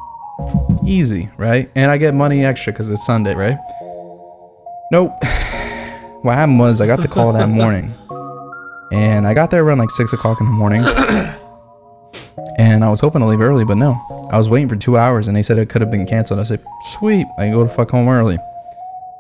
Easy, 0.85 1.29
right? 1.37 1.71
And 1.73 1.89
I 1.89 1.97
get 1.97 2.13
money 2.13 2.43
extra 2.43 2.73
because 2.73 2.91
it's 2.91 3.05
Sunday, 3.05 3.33
right? 3.33 3.57
Nope. 4.91 5.13
What 6.23 6.35
happened 6.35 6.57
was 6.57 6.79
I 6.79 6.87
got 6.87 7.01
the 7.01 7.09
call 7.09 7.33
that 7.33 7.49
morning, 7.49 7.93
and 8.93 9.27
I 9.27 9.33
got 9.33 9.51
there 9.51 9.61
around 9.61 9.79
like 9.79 9.89
six 9.89 10.13
o'clock 10.13 10.39
in 10.39 10.45
the 10.45 10.53
morning, 10.53 10.81
and 12.57 12.81
I 12.81 12.89
was 12.89 13.01
hoping 13.01 13.19
to 13.19 13.27
leave 13.27 13.41
early, 13.41 13.65
but 13.65 13.75
no. 13.75 14.01
I 14.31 14.37
was 14.37 14.47
waiting 14.47 14.69
for 14.69 14.77
two 14.77 14.95
hours, 14.97 15.27
and 15.27 15.35
they 15.35 15.43
said 15.43 15.57
it 15.57 15.67
could 15.67 15.81
have 15.81 15.91
been 15.91 16.05
canceled. 16.05 16.39
I 16.39 16.43
said, 16.43 16.63
"Sweet, 16.93 17.27
I 17.37 17.41
can 17.41 17.51
go 17.51 17.65
to 17.65 17.69
fuck 17.69 17.91
home 17.91 18.07
early." 18.07 18.37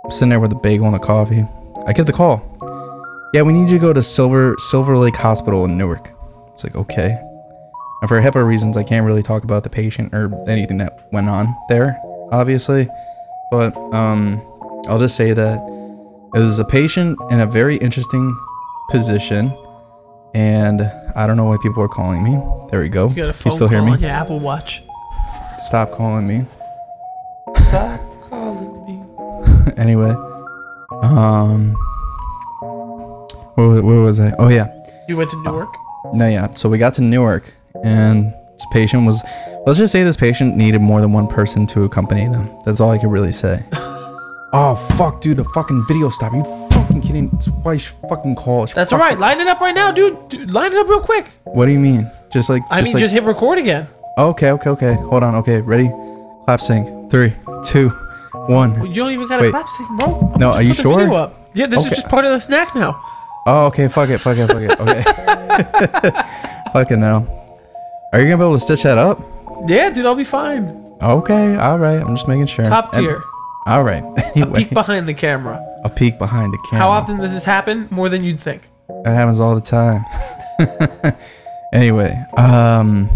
I'm 0.05 0.11
sitting 0.11 0.29
there 0.29 0.39
with 0.39 0.53
a 0.53 0.55
bagel 0.55 0.87
and 0.87 0.95
a 0.95 0.99
coffee. 0.99 1.45
I 1.85 1.91
get 1.91 2.05
the 2.05 2.13
call. 2.13 2.41
Yeah, 3.33 3.41
we 3.41 3.51
need 3.51 3.69
you 3.69 3.79
to 3.79 3.81
go 3.81 3.91
to 3.91 4.01
Silver 4.01 4.55
Silver 4.57 4.95
Lake 4.95 5.17
Hospital 5.17 5.65
in 5.65 5.77
Newark. 5.77 6.09
It's 6.53 6.63
like 6.63 6.77
okay. 6.77 7.19
And 8.01 8.07
for 8.07 8.21
HIPAA 8.21 8.47
reasons, 8.47 8.77
I 8.77 8.83
can't 8.83 9.05
really 9.05 9.23
talk 9.23 9.43
about 9.43 9.63
the 9.63 9.69
patient 9.69 10.13
or 10.13 10.31
anything 10.47 10.77
that 10.77 10.97
went 11.11 11.27
on 11.27 11.53
there, 11.67 11.99
obviously. 12.31 12.87
But 13.51 13.75
um, 13.93 14.41
I'll 14.87 14.99
just 14.99 15.17
say 15.17 15.33
that 15.33 15.59
it 16.35 16.39
was 16.39 16.59
a 16.59 16.65
patient 16.65 17.17
in 17.29 17.39
a 17.39 17.45
very 17.45 17.77
interesting 17.77 18.37
position, 18.89 19.55
and 20.33 20.81
I 21.15 21.27
don't 21.27 21.37
know 21.37 21.45
why 21.45 21.57
people 21.61 21.83
are 21.83 21.87
calling 21.89 22.23
me. 22.23 22.39
There 22.69 22.79
we 22.81 22.89
go. 22.89 23.09
You 23.09 23.15
got 23.15 23.29
a 23.29 23.33
Can 23.33 23.51
you 23.51 23.55
still 23.55 23.67
hear 23.67 23.81
me? 23.83 23.91
on 23.91 23.99
your 23.99 24.09
Apple 24.09 24.39
Watch. 24.39 24.83
Stop 25.65 25.91
calling 25.91 26.27
me. 26.27 26.45
Stop 27.67 28.01
calling 28.29 28.85
me. 28.85 29.73
anyway, 29.77 30.11
um, 31.03 31.73
where, 33.55 33.81
where 33.81 33.99
was 33.99 34.19
I? 34.19 34.33
Oh 34.39 34.49
yeah, 34.49 34.67
You 35.07 35.17
went 35.17 35.29
to 35.31 35.43
Newark. 35.43 35.69
no 36.13 36.27
yeah. 36.27 36.53
So 36.55 36.67
we 36.69 36.77
got 36.77 36.93
to 36.95 37.01
Newark, 37.01 37.53
and 37.83 38.33
this 38.53 38.65
patient 38.71 39.05
was. 39.05 39.21
Let's 39.65 39.79
just 39.79 39.93
say 39.93 40.03
this 40.03 40.17
patient 40.17 40.57
needed 40.57 40.81
more 40.81 40.99
than 40.99 41.13
one 41.13 41.25
person 41.27 41.65
to 41.67 41.83
accompany 41.83 42.27
them. 42.27 42.49
That's 42.65 42.81
all 42.81 42.91
I 42.91 42.97
could 42.97 43.09
really 43.11 43.31
say. 43.31 43.63
oh 44.53 44.75
fuck, 44.97 45.21
dude! 45.21 45.37
The 45.37 45.43
fucking 45.43 45.85
video 45.87 46.09
stopped. 46.09 46.35
You 46.35 46.43
fucking 46.71 47.01
kidding? 47.01 47.29
It's 47.33 47.47
why 47.47 47.73
you 47.73 47.79
fucking 47.79 48.35
call. 48.35 48.65
That's 48.67 48.91
all 48.91 48.99
right. 48.99 49.17
Line 49.17 49.39
it 49.41 49.47
up 49.47 49.59
right 49.59 49.75
now, 49.75 49.91
dude. 49.91 50.29
dude. 50.29 50.51
Line 50.51 50.71
it 50.71 50.77
up 50.77 50.87
real 50.87 50.99
quick. 51.01 51.27
What 51.43 51.65
do 51.65 51.71
you 51.71 51.79
mean? 51.79 52.09
Just 52.31 52.49
like 52.49 52.61
I 52.69 52.79
just 52.79 52.87
mean, 52.89 52.93
like 52.95 53.01
just 53.01 53.13
hit 53.13 53.23
record 53.23 53.57
again. 53.57 53.87
Okay, 54.17 54.51
okay, 54.51 54.69
okay. 54.71 54.93
Hold 54.93 55.23
on. 55.23 55.35
Okay, 55.35 55.61
ready? 55.61 55.89
Clap 56.45 56.61
sync. 56.61 57.09
Three, 57.09 57.33
two, 57.65 57.89
one. 58.47 58.85
You 58.87 58.93
don't 58.93 59.11
even 59.11 59.27
got 59.27 59.37
to 59.37 59.43
Wait. 59.43 59.51
clap 59.51 59.67
sync, 59.69 59.89
bro. 59.99 60.33
No, 60.37 60.49
Just 60.51 60.57
are 60.59 60.63
you 60.63 60.73
sure? 60.73 61.31
Yeah, 61.53 61.67
this 61.67 61.79
Okay. 61.79 61.89
is 61.89 61.95
just 61.97 62.07
part 62.09 62.25
of 62.25 62.31
the 62.31 62.39
snack 62.39 62.75
now. 62.75 62.99
Oh, 63.45 63.65
okay. 63.67 63.87
Fuck 63.87 64.09
it. 64.09 64.17
Fuck 64.19 64.37
it. 64.37 64.47
Fuck 64.47 64.57
it. 64.61 64.79
Okay. 64.79 66.11
Fucking 66.73 66.99
no. 66.99 67.27
Are 68.11 68.19
you 68.19 68.25
gonna 68.25 68.37
be 68.37 68.43
able 68.43 68.53
to 68.53 68.59
stitch 68.59 68.83
that 68.83 68.97
up? 68.97 69.19
Yeah, 69.67 69.89
dude, 69.89 70.05
I'll 70.05 70.15
be 70.15 70.23
fine. 70.23 70.65
Okay. 71.01 71.55
All 71.55 71.77
right. 71.79 72.01
I'm 72.01 72.15
just 72.15 72.27
making 72.27 72.47
sure. 72.47 72.65
Top 72.65 72.93
And- 72.95 73.03
tier. 73.05 73.21
All 73.65 73.83
right. 73.83 74.03
Anyway, 74.35 74.49
a 74.49 74.55
Peek 74.65 74.69
behind 74.71 75.07
the 75.07 75.13
camera. 75.13 75.59
a 75.83 75.89
peek 75.89 76.17
behind 76.17 76.53
the 76.53 76.57
camera. 76.69 76.79
How 76.85 76.89
often 76.89 77.17
does 77.17 77.31
this 77.33 77.43
happen? 77.45 77.87
More 77.91 78.09
than 78.09 78.23
you'd 78.23 78.39
think. 78.39 78.69
That 79.03 79.13
happens 79.13 79.39
all 79.39 79.55
the 79.55 79.61
time. 79.61 80.03
anyway, 81.73 82.13
um, 82.37 83.09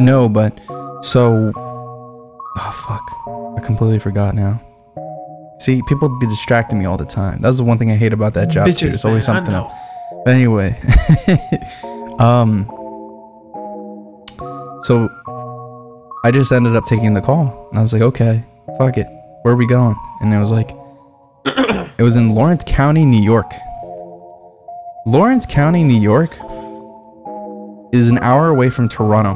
no, 0.00 0.28
but 0.28 0.58
so, 1.02 1.52
oh 1.54 2.84
fuck, 2.88 3.58
I 3.62 3.66
completely 3.66 3.98
forgot 3.98 4.34
now. 4.34 4.60
See, 5.58 5.80
people 5.86 6.08
be 6.18 6.26
distracting 6.26 6.78
me 6.78 6.84
all 6.86 6.96
the 6.96 7.04
time. 7.04 7.40
That's 7.40 7.58
the 7.58 7.64
one 7.64 7.78
thing 7.78 7.90
I 7.92 7.96
hate 7.96 8.12
about 8.12 8.34
that 8.34 8.48
job 8.48 8.66
too. 8.74 8.86
It's 8.88 9.04
always 9.04 9.28
man, 9.28 9.36
something 9.36 9.54
else. 9.54 9.72
But 10.24 10.34
anyway, 10.34 10.76
um, 12.18 12.66
so 14.84 15.08
I 16.24 16.30
just 16.32 16.50
ended 16.52 16.74
up 16.76 16.84
taking 16.84 17.14
the 17.14 17.20
call, 17.20 17.68
and 17.70 17.78
I 17.78 17.82
was 17.82 17.92
like, 17.92 18.02
okay, 18.02 18.42
fuck 18.78 18.96
it, 18.98 19.06
where 19.42 19.54
are 19.54 19.56
we 19.56 19.66
going? 19.66 19.96
And 20.20 20.32
it 20.32 20.38
was 20.38 20.52
like, 20.52 20.70
it 21.98 22.02
was 22.02 22.16
in 22.16 22.34
Lawrence 22.34 22.64
County, 22.64 23.04
New 23.04 23.22
York. 23.22 23.52
Lawrence 25.04 25.46
County, 25.46 25.82
New 25.82 26.00
York 26.00 26.30
is 27.92 28.08
an 28.08 28.18
hour 28.18 28.48
away 28.48 28.70
from 28.70 28.88
Toronto. 28.88 29.34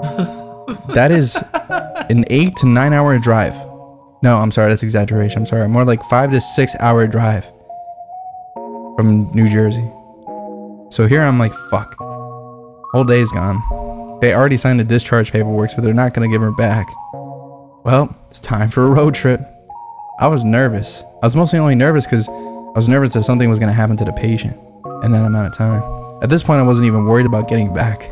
that 0.94 1.12
is 1.12 1.36
an 2.10 2.24
eight 2.30 2.56
to 2.56 2.66
nine 2.66 2.92
hour 2.92 3.18
drive. 3.18 3.54
No, 4.22 4.38
I'm 4.38 4.50
sorry, 4.50 4.70
that's 4.70 4.82
exaggeration. 4.82 5.42
I'm 5.42 5.46
sorry. 5.46 5.68
More 5.68 5.84
like 5.84 6.02
five 6.04 6.30
to 6.32 6.40
six 6.40 6.74
hour 6.80 7.06
drive 7.06 7.44
from 8.96 9.30
New 9.34 9.48
Jersey. 9.48 9.88
So 10.90 11.06
here 11.08 11.22
I'm 11.22 11.38
like, 11.38 11.52
fuck. 11.70 11.94
Whole 12.92 13.04
day's 13.04 13.30
gone. 13.32 13.60
They 14.20 14.34
already 14.34 14.56
signed 14.56 14.80
the 14.80 14.84
discharge 14.84 15.32
paperwork, 15.32 15.70
so 15.70 15.80
they're 15.80 15.94
not 15.94 16.14
gonna 16.14 16.28
give 16.28 16.40
her 16.40 16.52
back. 16.52 16.86
Well, 17.84 18.14
it's 18.28 18.40
time 18.40 18.68
for 18.68 18.84
a 18.84 18.90
road 18.90 19.14
trip. 19.14 19.40
I 20.20 20.28
was 20.28 20.44
nervous. 20.44 21.02
I 21.22 21.26
was 21.26 21.34
mostly 21.34 21.58
only 21.58 21.74
nervous 21.74 22.06
because 22.06 22.28
I 22.28 22.72
was 22.76 22.88
nervous 22.88 23.12
that 23.14 23.24
something 23.24 23.50
was 23.50 23.58
going 23.58 23.68
to 23.68 23.74
happen 23.74 23.96
to 23.96 24.04
the 24.04 24.12
patient 24.12 24.56
in 25.02 25.12
that 25.12 25.24
amount 25.24 25.48
of 25.48 25.54
time. 25.56 25.82
At 26.22 26.30
this 26.30 26.42
point, 26.42 26.60
I 26.60 26.62
wasn't 26.62 26.86
even 26.86 27.06
worried 27.06 27.26
about 27.26 27.48
getting 27.48 27.74
back. 27.74 28.08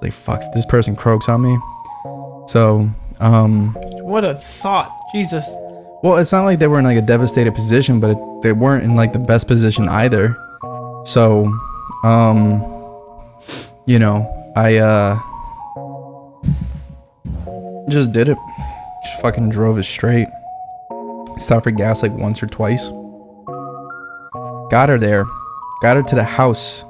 Like, 0.00 0.12
fuck, 0.12 0.40
this 0.54 0.64
person 0.66 0.94
croaks 0.94 1.28
on 1.28 1.42
me. 1.42 1.58
So, 2.46 2.88
um, 3.18 3.74
What 4.02 4.24
a 4.24 4.34
thought. 4.34 4.96
Jesus. 5.12 5.44
well, 6.02 6.16
it's 6.18 6.32
not 6.32 6.44
like 6.44 6.58
they 6.58 6.68
were 6.68 6.78
in 6.78 6.84
like 6.84 6.96
a 6.96 7.02
devastated 7.02 7.54
position, 7.54 7.98
but 8.00 8.10
it, 8.12 8.18
they 8.42 8.52
weren't 8.52 8.84
in 8.84 8.94
like 8.94 9.12
the 9.12 9.18
best 9.18 9.48
position 9.48 9.88
either. 9.88 10.36
So, 11.04 11.52
um, 12.04 12.60
you 13.84 13.98
know, 13.98 14.28
I, 14.56 14.76
uh, 14.76 15.18
just 17.88 18.12
did 18.12 18.28
it. 18.28 18.38
Just 19.04 19.20
fucking 19.20 19.50
drove 19.50 19.78
it 19.78 19.84
straight. 19.84 20.28
Stopped 21.38 21.64
for 21.64 21.70
gas 21.70 22.02
like 22.02 22.12
once 22.12 22.42
or 22.42 22.46
twice. 22.46 22.88
Got 24.70 24.88
her 24.88 24.98
there. 24.98 25.26
Got 25.82 25.96
her 25.96 26.02
to 26.02 26.14
the 26.14 26.24
house. 26.24 26.84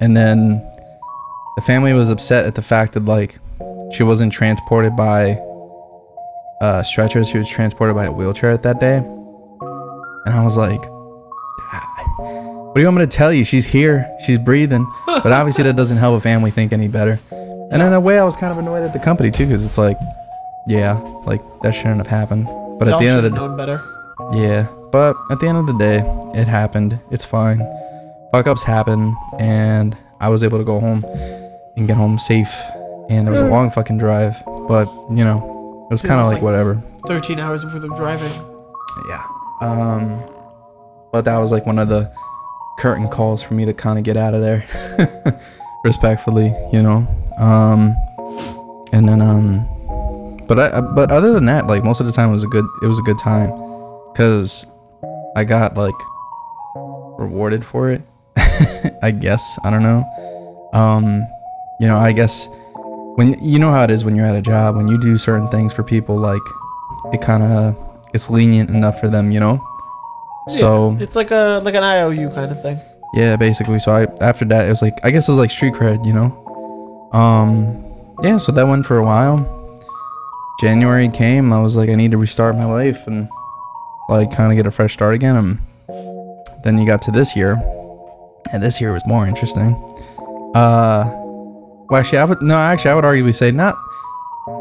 And 0.00 0.16
then 0.16 0.58
the 1.56 1.62
family 1.62 1.92
was 1.92 2.10
upset 2.10 2.44
at 2.46 2.54
the 2.54 2.62
fact 2.62 2.94
that 2.94 3.04
like 3.04 3.38
she 3.92 4.02
wasn't 4.02 4.32
transported 4.32 4.96
by 4.96 5.38
uh 6.60 6.82
stretcher. 6.82 7.24
She 7.24 7.38
was 7.38 7.48
transported 7.48 7.94
by 7.94 8.04
a 8.06 8.12
wheelchair 8.12 8.50
at 8.50 8.62
that 8.62 8.80
day. 8.80 8.96
And 8.98 10.34
I 10.34 10.42
was 10.42 10.56
like, 10.56 10.80
"Ah, 11.60 11.86
what 12.18 12.74
do 12.76 12.80
you 12.80 12.86
want 12.86 12.98
me 12.98 13.04
to 13.04 13.10
tell 13.10 13.32
you? 13.32 13.44
She's 13.44 13.66
here. 13.66 14.10
She's 14.24 14.38
breathing. 14.38 14.90
But 15.06 15.32
obviously 15.32 15.64
that 15.64 15.76
doesn't 15.76 15.98
help 15.98 16.18
a 16.18 16.20
family 16.20 16.50
think 16.50 16.72
any 16.72 16.88
better. 16.88 17.18
And 17.70 17.82
in 17.82 17.92
a 17.92 18.00
way 18.00 18.18
I 18.18 18.24
was 18.24 18.36
kind 18.36 18.50
of 18.52 18.58
annoyed 18.58 18.82
at 18.82 18.92
the 18.92 18.98
company 18.98 19.30
too, 19.30 19.46
because 19.46 19.66
it's 19.66 19.78
like, 19.78 19.98
yeah, 20.66 20.98
like 21.26 21.40
that 21.62 21.72
shouldn't 21.74 21.98
have 21.98 22.06
happened. 22.06 22.46
But 22.78 22.88
at 22.88 22.98
the 23.00 23.06
end 23.06 23.18
of 23.18 23.22
the 23.24 23.30
known 23.30 23.56
better. 23.56 23.82
yeah, 24.32 24.66
but 24.92 25.16
at 25.30 25.40
the 25.40 25.46
end 25.46 25.58
of 25.58 25.66
the 25.66 25.76
day, 25.78 25.98
it 26.38 26.46
happened. 26.48 26.98
It's 27.10 27.24
fine. 27.24 27.58
Fuck 28.32 28.46
ups 28.48 28.62
happen, 28.62 29.16
and 29.38 29.96
I 30.20 30.28
was 30.28 30.42
able 30.42 30.58
to 30.58 30.64
go 30.64 30.80
home 30.80 31.04
and 31.76 31.86
get 31.86 31.96
home 31.96 32.18
safe. 32.18 32.52
And 33.10 33.28
it 33.28 33.30
was 33.30 33.40
a 33.40 33.48
long 33.48 33.70
fucking 33.70 33.98
drive, 33.98 34.42
but 34.66 34.86
you 35.10 35.24
know, 35.24 35.86
it 35.90 35.92
was 35.92 36.00
Dude, 36.02 36.08
kind 36.08 36.18
it 36.20 36.22
of 36.22 36.26
was 36.26 36.32
like 36.34 36.42
like- 36.42 36.42
whatever. 36.42 36.82
13 37.06 37.38
hours 37.38 37.64
worth 37.66 37.84
of 37.84 37.94
driving. 37.96 38.32
Yeah. 39.08 39.22
Um, 39.60 40.18
but 41.12 41.26
that 41.26 41.36
was 41.36 41.52
like 41.52 41.66
one 41.66 41.78
of 41.78 41.88
the 41.88 42.10
curtain 42.78 43.08
calls 43.08 43.42
for 43.42 43.52
me 43.54 43.66
to 43.66 43.74
kind 43.74 43.98
of 43.98 44.04
get 44.04 44.16
out 44.16 44.32
of 44.34 44.40
there, 44.40 44.64
respectfully, 45.84 46.54
you 46.72 46.82
know. 46.82 47.06
Um, 47.38 47.94
and 48.92 49.06
then 49.08 49.20
um, 49.20 49.66
but 50.46 50.58
I 50.58 50.80
but 50.80 51.10
other 51.10 51.32
than 51.32 51.46
that, 51.46 51.66
like 51.66 51.84
most 51.84 52.00
of 52.00 52.06
the 52.06 52.12
time 52.12 52.30
it 52.30 52.32
was 52.32 52.44
a 52.44 52.48
good 52.48 52.66
it 52.82 52.86
was 52.86 52.98
a 52.98 53.02
good 53.02 53.18
time, 53.18 53.50
cause 54.14 54.66
I 55.36 55.44
got 55.44 55.76
like 55.76 55.94
rewarded 57.18 57.64
for 57.64 57.90
it. 57.90 58.02
I 59.02 59.10
guess 59.10 59.42
I 59.64 59.70
don't 59.70 59.82
know. 59.82 60.04
Um, 60.72 61.26
you 61.80 61.86
know, 61.88 61.98
I 61.98 62.12
guess 62.12 62.48
when 63.16 63.34
you 63.44 63.58
know 63.58 63.70
how 63.70 63.84
it 63.84 63.90
is 63.90 64.04
when 64.04 64.16
you're 64.16 64.26
at 64.26 64.34
a 64.34 64.42
job 64.42 64.76
when 64.76 64.88
you 64.88 65.00
do 65.00 65.16
certain 65.18 65.48
things 65.48 65.72
for 65.72 65.82
people, 65.82 66.16
like 66.16 66.42
it 67.12 67.20
kind 67.20 67.42
of 67.42 67.76
it's 68.12 68.30
lenient 68.30 68.70
enough 68.70 69.00
for 69.00 69.08
them, 69.08 69.30
you 69.30 69.40
know. 69.40 69.64
So 70.48 70.92
Yeah, 70.92 71.02
it's 71.04 71.16
like 71.16 71.30
a 71.30 71.60
like 71.64 71.74
an 71.74 71.82
IOU 71.82 72.30
kind 72.30 72.50
of 72.52 72.60
thing. 72.62 72.78
yeah, 73.14 73.36
basically. 73.36 73.78
So 73.78 73.94
I 73.94 74.06
after 74.20 74.44
that 74.46 74.66
it 74.66 74.68
was 74.70 74.82
like 74.82 74.94
I 75.04 75.10
guess 75.10 75.28
it 75.28 75.32
was 75.32 75.38
like 75.38 75.50
street 75.50 75.74
cred, 75.74 76.04
you 76.06 76.12
know. 76.12 76.30
Um, 77.12 77.84
yeah. 78.22 78.36
So 78.38 78.52
that 78.52 78.66
went 78.66 78.84
for 78.86 78.98
a 78.98 79.04
while. 79.04 79.38
January 80.60 81.08
came. 81.08 81.52
I 81.52 81.60
was 81.60 81.76
like, 81.76 81.88
I 81.90 81.94
need 81.94 82.12
to 82.12 82.18
restart 82.18 82.56
my 82.56 82.64
life 82.64 83.06
and 83.06 83.28
like 84.08 84.34
kind 84.34 84.52
of 84.52 84.56
get 84.56 84.66
a 84.66 84.70
fresh 84.70 84.92
start 84.92 85.14
again. 85.14 85.36
And 85.36 85.58
then 86.62 86.78
you 86.78 86.86
got 86.86 87.02
to 87.02 87.10
this 87.10 87.36
year, 87.36 87.60
and 88.52 88.62
this 88.62 88.80
year 88.80 88.92
was 88.92 89.02
more 89.06 89.26
interesting. 89.26 89.74
Uh, 90.54 91.04
well, 91.90 92.00
actually, 92.00 92.18
I 92.18 92.24
would 92.24 92.40
no, 92.42 92.56
actually, 92.56 92.92
I 92.92 92.94
would 92.94 93.04
arguably 93.04 93.34
say 93.34 93.50
not 93.50 93.76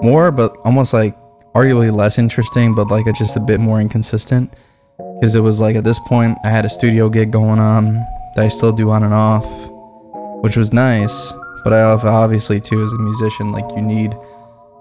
more, 0.01 0.31
but 0.31 0.57
almost 0.63 0.93
like 0.93 1.15
arguably 1.53 1.91
less 1.95 2.17
interesting, 2.17 2.73
but 2.75 2.89
like 2.89 3.07
it's 3.07 3.19
just 3.19 3.35
a 3.35 3.39
bit 3.39 3.59
more 3.59 3.79
inconsistent. 3.79 4.53
Because 4.97 5.35
it 5.35 5.41
was 5.41 5.61
like 5.61 5.75
at 5.75 5.83
this 5.83 5.99
point, 5.99 6.37
I 6.43 6.49
had 6.49 6.65
a 6.65 6.69
studio 6.69 7.09
gig 7.09 7.31
going 7.31 7.59
on 7.59 7.93
that 8.35 8.45
I 8.45 8.47
still 8.49 8.71
do 8.71 8.89
on 8.91 9.03
and 9.03 9.13
off, 9.13 9.45
which 10.43 10.57
was 10.57 10.73
nice. 10.73 11.31
But 11.63 11.71
I 11.71 11.81
obviously 11.81 12.59
too, 12.59 12.83
as 12.83 12.91
a 12.91 12.97
musician, 12.97 13.51
like 13.51 13.69
you 13.75 13.81
need 13.81 14.13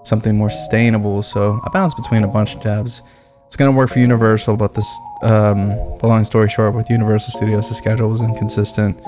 something 0.03 0.37
more 0.37 0.49
sustainable. 0.49 1.23
So 1.23 1.59
I 1.63 1.69
bounced 1.69 1.97
between 1.97 2.23
a 2.23 2.27
bunch 2.27 2.55
of 2.55 2.61
jobs. 2.61 3.01
It's 3.47 3.55
gonna 3.55 3.71
work 3.71 3.89
for 3.89 3.99
Universal, 3.99 4.57
but 4.57 4.73
this, 4.73 4.99
um, 5.21 5.69
the 5.99 6.07
long 6.07 6.23
story 6.23 6.49
short, 6.49 6.73
with 6.73 6.89
Universal 6.89 7.31
Studios, 7.31 7.69
the 7.69 7.75
schedule 7.75 8.09
was 8.09 8.21
inconsistent. 8.21 8.99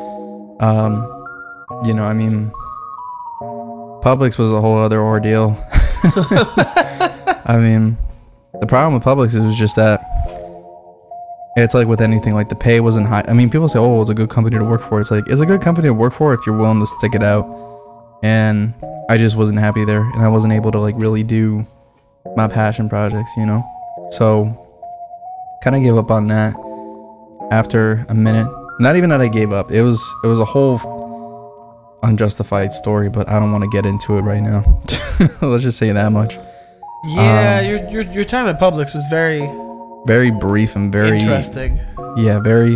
Um, 0.61 1.11
you 1.83 1.93
know, 1.93 2.03
I 2.05 2.13
mean, 2.13 2.51
Publix 4.01 4.37
was 4.37 4.51
a 4.51 4.61
whole 4.61 4.77
other 4.77 5.01
ordeal. 5.01 5.57
I 7.47 7.57
mean, 7.59 7.97
the 8.59 8.67
problem 8.67 8.93
with 8.93 9.03
Publix 9.03 9.33
is 9.33 9.55
just 9.55 9.75
that 9.77 10.01
it's 11.57 11.73
like 11.73 11.87
with 11.87 12.01
anything, 12.01 12.33
like 12.33 12.49
the 12.49 12.55
pay 12.55 12.79
wasn't 12.81 13.07
high. 13.07 13.23
I 13.27 13.33
mean, 13.33 13.49
people 13.49 13.67
say, 13.67 13.79
"Oh, 13.79 14.01
it's 14.01 14.11
a 14.11 14.13
good 14.13 14.29
company 14.29 14.57
to 14.57 14.63
work 14.65 14.81
for." 14.81 14.99
It's 14.99 15.09
like 15.09 15.25
it's 15.27 15.41
a 15.41 15.45
good 15.45 15.61
company 15.61 15.87
to 15.87 15.93
work 15.93 16.13
for 16.13 16.33
if 16.33 16.45
you're 16.45 16.57
willing 16.57 16.81
to 16.81 16.87
stick 16.87 17.15
it 17.15 17.23
out. 17.23 17.45
And 18.25 18.73
I 19.07 19.17
just 19.17 19.35
wasn't 19.35 19.59
happy 19.59 19.85
there, 19.85 20.01
and 20.01 20.23
I 20.23 20.29
wasn't 20.29 20.53
able 20.53 20.71
to 20.71 20.79
like 20.79 20.95
really 20.97 21.21
do 21.21 21.65
my 22.35 22.47
passion 22.47 22.89
projects, 22.89 23.31
you 23.37 23.45
know. 23.45 23.63
So, 24.09 24.45
kind 25.63 25.75
of 25.75 25.83
gave 25.83 25.95
up 25.95 26.09
on 26.09 26.27
that 26.29 26.55
after 27.51 28.03
a 28.09 28.15
minute. 28.15 28.47
Not 28.79 28.95
even 28.95 29.09
that 29.11 29.21
I 29.21 29.27
gave 29.27 29.53
up. 29.53 29.71
It 29.71 29.83
was 29.83 30.01
it 30.23 30.27
was 30.27 30.39
a 30.39 30.45
whole 30.45 30.79
unjustified 32.01 32.73
story, 32.73 33.09
but 33.09 33.29
I 33.29 33.39
don't 33.39 33.51
want 33.51 33.63
to 33.63 33.69
get 33.69 33.85
into 33.85 34.17
it 34.17 34.21
right 34.21 34.41
now. 34.41 34.63
Let's 35.41 35.63
just 35.63 35.77
say 35.77 35.91
that 35.91 36.11
much. 36.11 36.37
Yeah, 37.05 37.59
Um, 37.59 37.65
your, 37.69 37.89
your 37.91 38.11
your 38.11 38.25
time 38.25 38.47
at 38.47 38.59
Publix 38.59 38.95
was 38.95 39.05
very 39.11 39.41
Very 40.07 40.31
brief 40.31 40.75
and 40.75 40.91
very 40.91 41.19
interesting. 41.19 41.79
yeah, 42.17 42.39
very 42.39 42.75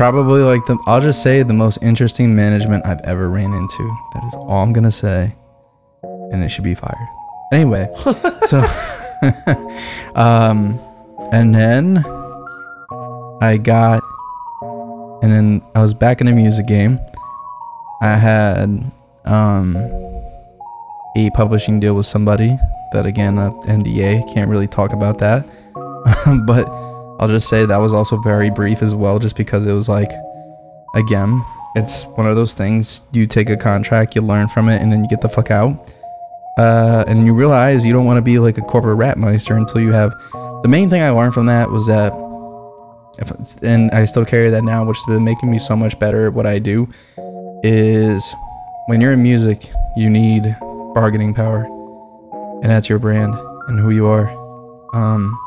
probably 0.00 0.40
like 0.40 0.64
the 0.64 0.78
I'll 0.86 1.02
just 1.02 1.22
say 1.22 1.42
the 1.42 1.52
most 1.52 1.82
interesting 1.82 2.34
management 2.34 2.86
I've 2.86 3.02
ever 3.02 3.28
ran 3.28 3.52
into. 3.52 3.98
That 4.14 4.24
is 4.24 4.34
all 4.34 4.62
I'm 4.62 4.72
gonna 4.72 4.90
say. 4.90 5.36
And 6.32 6.42
it 6.42 6.48
should 6.48 6.64
be 6.64 6.74
fired. 6.74 7.08
Anyway, 7.52 7.86
so 8.46 8.60
um 10.14 10.80
and 11.32 11.54
then 11.54 11.98
I 13.42 13.58
got 13.62 14.02
and 15.22 15.30
then 15.30 15.62
I 15.74 15.82
was 15.82 15.92
back 15.92 16.22
in 16.22 16.28
the 16.28 16.32
music 16.32 16.66
game. 16.66 16.98
I 18.00 18.16
had 18.16 18.90
um 19.26 19.76
a 21.14 21.28
publishing 21.34 21.78
deal 21.78 21.92
with 21.92 22.06
somebody 22.06 22.56
that 22.94 23.04
again 23.04 23.38
uh, 23.38 23.50
NDA 23.66 24.32
can't 24.32 24.48
really 24.48 24.66
talk 24.66 24.94
about 24.94 25.18
that. 25.18 25.46
but 26.46 26.89
I'll 27.20 27.28
just 27.28 27.48
say 27.50 27.66
that 27.66 27.76
was 27.76 27.92
also 27.92 28.16
very 28.16 28.48
brief 28.48 28.80
as 28.80 28.94
well, 28.94 29.18
just 29.18 29.36
because 29.36 29.66
it 29.66 29.72
was 29.72 29.90
like, 29.90 30.10
again, 30.94 31.44
it's 31.76 32.04
one 32.16 32.26
of 32.26 32.34
those 32.34 32.54
things. 32.54 33.02
You 33.12 33.26
take 33.26 33.50
a 33.50 33.58
contract, 33.58 34.16
you 34.16 34.22
learn 34.22 34.48
from 34.48 34.70
it, 34.70 34.80
and 34.80 34.90
then 34.90 35.04
you 35.04 35.08
get 35.10 35.20
the 35.20 35.28
fuck 35.28 35.50
out. 35.50 35.92
Uh, 36.56 37.04
and 37.06 37.26
you 37.26 37.34
realize 37.34 37.84
you 37.84 37.92
don't 37.92 38.06
want 38.06 38.16
to 38.16 38.22
be 38.22 38.38
like 38.38 38.56
a 38.56 38.62
corporate 38.62 38.96
rat 38.96 39.18
meister 39.18 39.54
until 39.54 39.82
you 39.82 39.92
have. 39.92 40.12
The 40.62 40.68
main 40.68 40.88
thing 40.88 41.02
I 41.02 41.10
learned 41.10 41.34
from 41.34 41.46
that 41.46 41.70
was 41.70 41.86
that, 41.88 42.12
and 43.62 43.90
I 43.90 44.06
still 44.06 44.24
carry 44.24 44.48
that 44.48 44.64
now, 44.64 44.84
which 44.84 44.96
has 44.96 45.06
been 45.06 45.24
making 45.24 45.50
me 45.50 45.58
so 45.58 45.76
much 45.76 45.98
better 45.98 46.26
at 46.26 46.32
what 46.32 46.46
I 46.46 46.58
do, 46.58 46.88
is 47.62 48.34
when 48.86 49.02
you're 49.02 49.12
in 49.12 49.22
music, 49.22 49.70
you 49.94 50.08
need 50.08 50.56
bargaining 50.94 51.34
power, 51.34 51.64
and 52.62 52.70
that's 52.70 52.88
your 52.88 52.98
brand 52.98 53.34
and 53.68 53.78
who 53.78 53.90
you 53.90 54.06
are. 54.06 54.28
Um, 54.94 55.38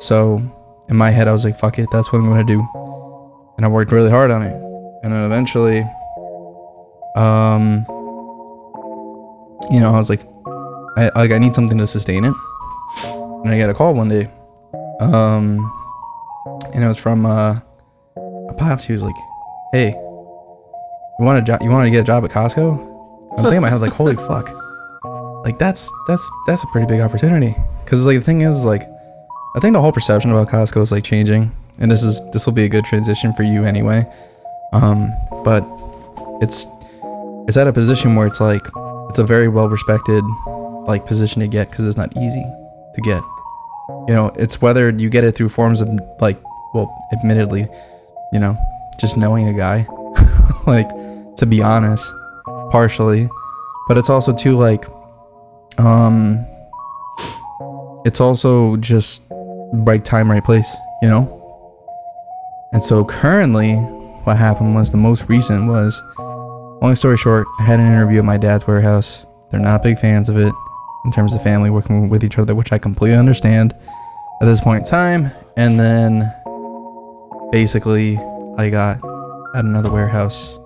so 0.00 0.42
in 0.88 0.96
my 0.96 1.10
head, 1.10 1.28
I 1.28 1.32
was 1.32 1.44
like, 1.44 1.58
fuck 1.58 1.78
it, 1.78 1.88
that's 1.90 2.12
what 2.12 2.20
I'm 2.20 2.28
gonna 2.28 2.44
do. 2.44 2.60
And 3.56 3.64
I 3.64 3.68
worked 3.68 3.92
really 3.92 4.10
hard 4.10 4.30
on 4.30 4.42
it. 4.42 4.54
And 5.02 5.12
then 5.12 5.24
eventually, 5.24 5.80
um, 7.16 7.84
you 9.70 9.80
know, 9.80 9.92
I 9.94 9.96
was 9.96 10.10
like, 10.10 10.22
I 10.96 11.10
like 11.14 11.30
I 11.30 11.38
need 11.38 11.54
something 11.54 11.78
to 11.78 11.86
sustain 11.86 12.24
it. 12.24 12.34
And 13.04 13.48
I 13.50 13.58
got 13.58 13.70
a 13.70 13.74
call 13.74 13.94
one 13.94 14.08
day. 14.08 14.30
Um, 15.00 15.70
and 16.72 16.82
it 16.82 16.88
was 16.88 16.98
from 16.98 17.26
uh, 17.26 17.60
a 18.16 18.54
pops. 18.56 18.84
He 18.84 18.92
was 18.92 19.02
like, 19.02 19.14
"Hey, 19.72 19.88
you 19.90 21.24
want 21.24 21.38
a 21.38 21.42
job? 21.42 21.62
You 21.62 21.70
want 21.70 21.84
to 21.84 21.90
get 21.90 22.00
a 22.00 22.04
job 22.04 22.24
at 22.24 22.30
Costco?" 22.30 22.94
I'm 23.32 23.36
thinking 23.36 23.56
in 23.56 23.62
my 23.62 23.68
head 23.70 23.80
like, 23.80 23.92
"Holy 23.92 24.16
fuck!" 24.16 24.50
Like 25.44 25.58
that's 25.58 25.92
that's 26.08 26.28
that's 26.46 26.64
a 26.64 26.66
pretty 26.68 26.86
big 26.86 27.00
opportunity. 27.00 27.54
Cause 27.84 28.04
like 28.04 28.18
the 28.18 28.24
thing 28.24 28.40
is 28.40 28.64
like 28.64 28.88
I 29.56 29.60
think 29.60 29.72
the 29.72 29.80
whole 29.80 29.92
perception 29.92 30.30
about 30.30 30.48
Costco 30.48 30.82
is 30.82 30.92
like 30.92 31.02
changing, 31.02 31.50
and 31.78 31.90
this 31.90 32.02
is 32.02 32.20
this 32.32 32.44
will 32.44 32.52
be 32.52 32.64
a 32.64 32.68
good 32.68 32.84
transition 32.84 33.32
for 33.32 33.42
you 33.42 33.64
anyway. 33.64 34.06
Um, 34.74 35.10
but 35.44 35.66
it's 36.42 36.66
it's 37.48 37.56
at 37.56 37.66
a 37.66 37.72
position 37.72 38.16
where 38.16 38.26
it's 38.26 38.38
like 38.38 38.60
it's 39.08 39.18
a 39.18 39.24
very 39.24 39.48
well 39.48 39.70
respected 39.70 40.22
like 40.86 41.06
position 41.06 41.40
to 41.40 41.48
get 41.48 41.70
because 41.70 41.86
it's 41.86 41.96
not 41.96 42.14
easy 42.18 42.44
to 42.94 43.00
get. 43.00 43.22
You 44.06 44.14
know, 44.14 44.30
it's 44.36 44.60
whether 44.60 44.90
you 44.90 45.08
get 45.08 45.24
it 45.24 45.34
through 45.34 45.48
forms 45.48 45.80
of 45.80 45.88
like, 46.20 46.38
well, 46.74 46.94
admittedly, 47.14 47.66
you 48.34 48.38
know, 48.38 48.58
just 49.00 49.16
knowing 49.16 49.48
a 49.48 49.54
guy, 49.54 49.86
like 50.66 50.88
to 51.36 51.46
be 51.46 51.62
honest, 51.62 52.12
partially, 52.70 53.26
but 53.88 53.96
it's 53.96 54.10
also 54.10 54.34
too 54.34 54.54
like, 54.54 54.84
um, 55.78 56.44
it's 58.04 58.20
also 58.20 58.76
just 58.76 59.22
right 59.84 60.04
time, 60.04 60.30
right 60.30 60.44
place, 60.44 60.74
you 61.02 61.08
know? 61.08 61.32
And 62.72 62.82
so 62.82 63.04
currently, 63.04 63.74
what 64.24 64.36
happened 64.36 64.74
was 64.74 64.90
the 64.90 64.96
most 64.96 65.28
recent 65.28 65.68
was, 65.68 66.00
long 66.82 66.94
story 66.94 67.16
short, 67.16 67.46
I 67.60 67.64
had 67.64 67.80
an 67.80 67.86
interview 67.86 68.18
at 68.18 68.24
my 68.24 68.36
dad's 68.36 68.66
warehouse. 68.66 69.24
They're 69.50 69.60
not 69.60 69.82
big 69.82 69.98
fans 69.98 70.28
of 70.28 70.36
it 70.36 70.52
in 71.04 71.12
terms 71.12 71.32
of 71.32 71.42
family 71.42 71.70
working 71.70 72.08
with 72.08 72.24
each 72.24 72.38
other, 72.38 72.54
which 72.54 72.72
I 72.72 72.78
completely 72.78 73.16
understand 73.16 73.74
at 74.42 74.46
this 74.46 74.60
point 74.60 74.84
in 74.84 74.90
time. 74.90 75.30
And 75.56 75.78
then 75.78 76.32
basically, 77.52 78.18
I 78.58 78.70
got 78.70 78.98
at 79.54 79.64
another 79.64 79.90
warehouse 79.90 80.58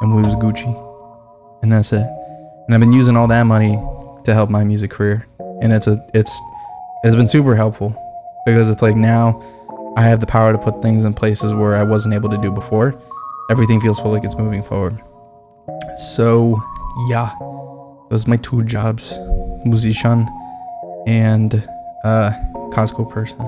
and 0.00 0.14
we 0.14 0.22
was 0.22 0.34
Gucci. 0.34 0.78
And 1.62 1.72
that's 1.72 1.92
it. 1.92 2.06
And 2.66 2.74
I've 2.74 2.80
been 2.80 2.92
using 2.92 3.16
all 3.16 3.28
that 3.28 3.44
money 3.44 3.80
to 4.24 4.34
help 4.34 4.50
my 4.50 4.64
music 4.64 4.90
career. 4.90 5.26
And 5.62 5.72
it's 5.72 5.86
a 5.86 6.04
it's 6.12 6.40
it's 7.04 7.16
been 7.16 7.28
super 7.28 7.56
helpful 7.56 7.96
because 8.46 8.70
it's 8.70 8.82
like 8.82 8.96
now 8.96 9.40
I 9.96 10.02
have 10.02 10.20
the 10.20 10.26
power 10.26 10.52
to 10.52 10.58
put 10.58 10.80
things 10.82 11.04
in 11.04 11.14
places 11.14 11.52
where 11.52 11.74
I 11.74 11.82
wasn't 11.82 12.14
able 12.14 12.30
to 12.30 12.38
do 12.38 12.50
before. 12.50 12.94
Everything 13.50 13.80
feels 13.80 13.98
full 14.00 14.10
like 14.12 14.24
it's 14.24 14.36
moving 14.36 14.62
forward. 14.62 15.00
So 15.96 16.60
yeah, 17.08 17.30
those 18.08 18.26
are 18.26 18.30
my 18.30 18.36
two 18.38 18.62
jobs, 18.64 19.18
musician 19.64 20.26
and 21.06 21.54
uh, 22.04 22.30
Costco 22.72 23.10
person. 23.10 23.40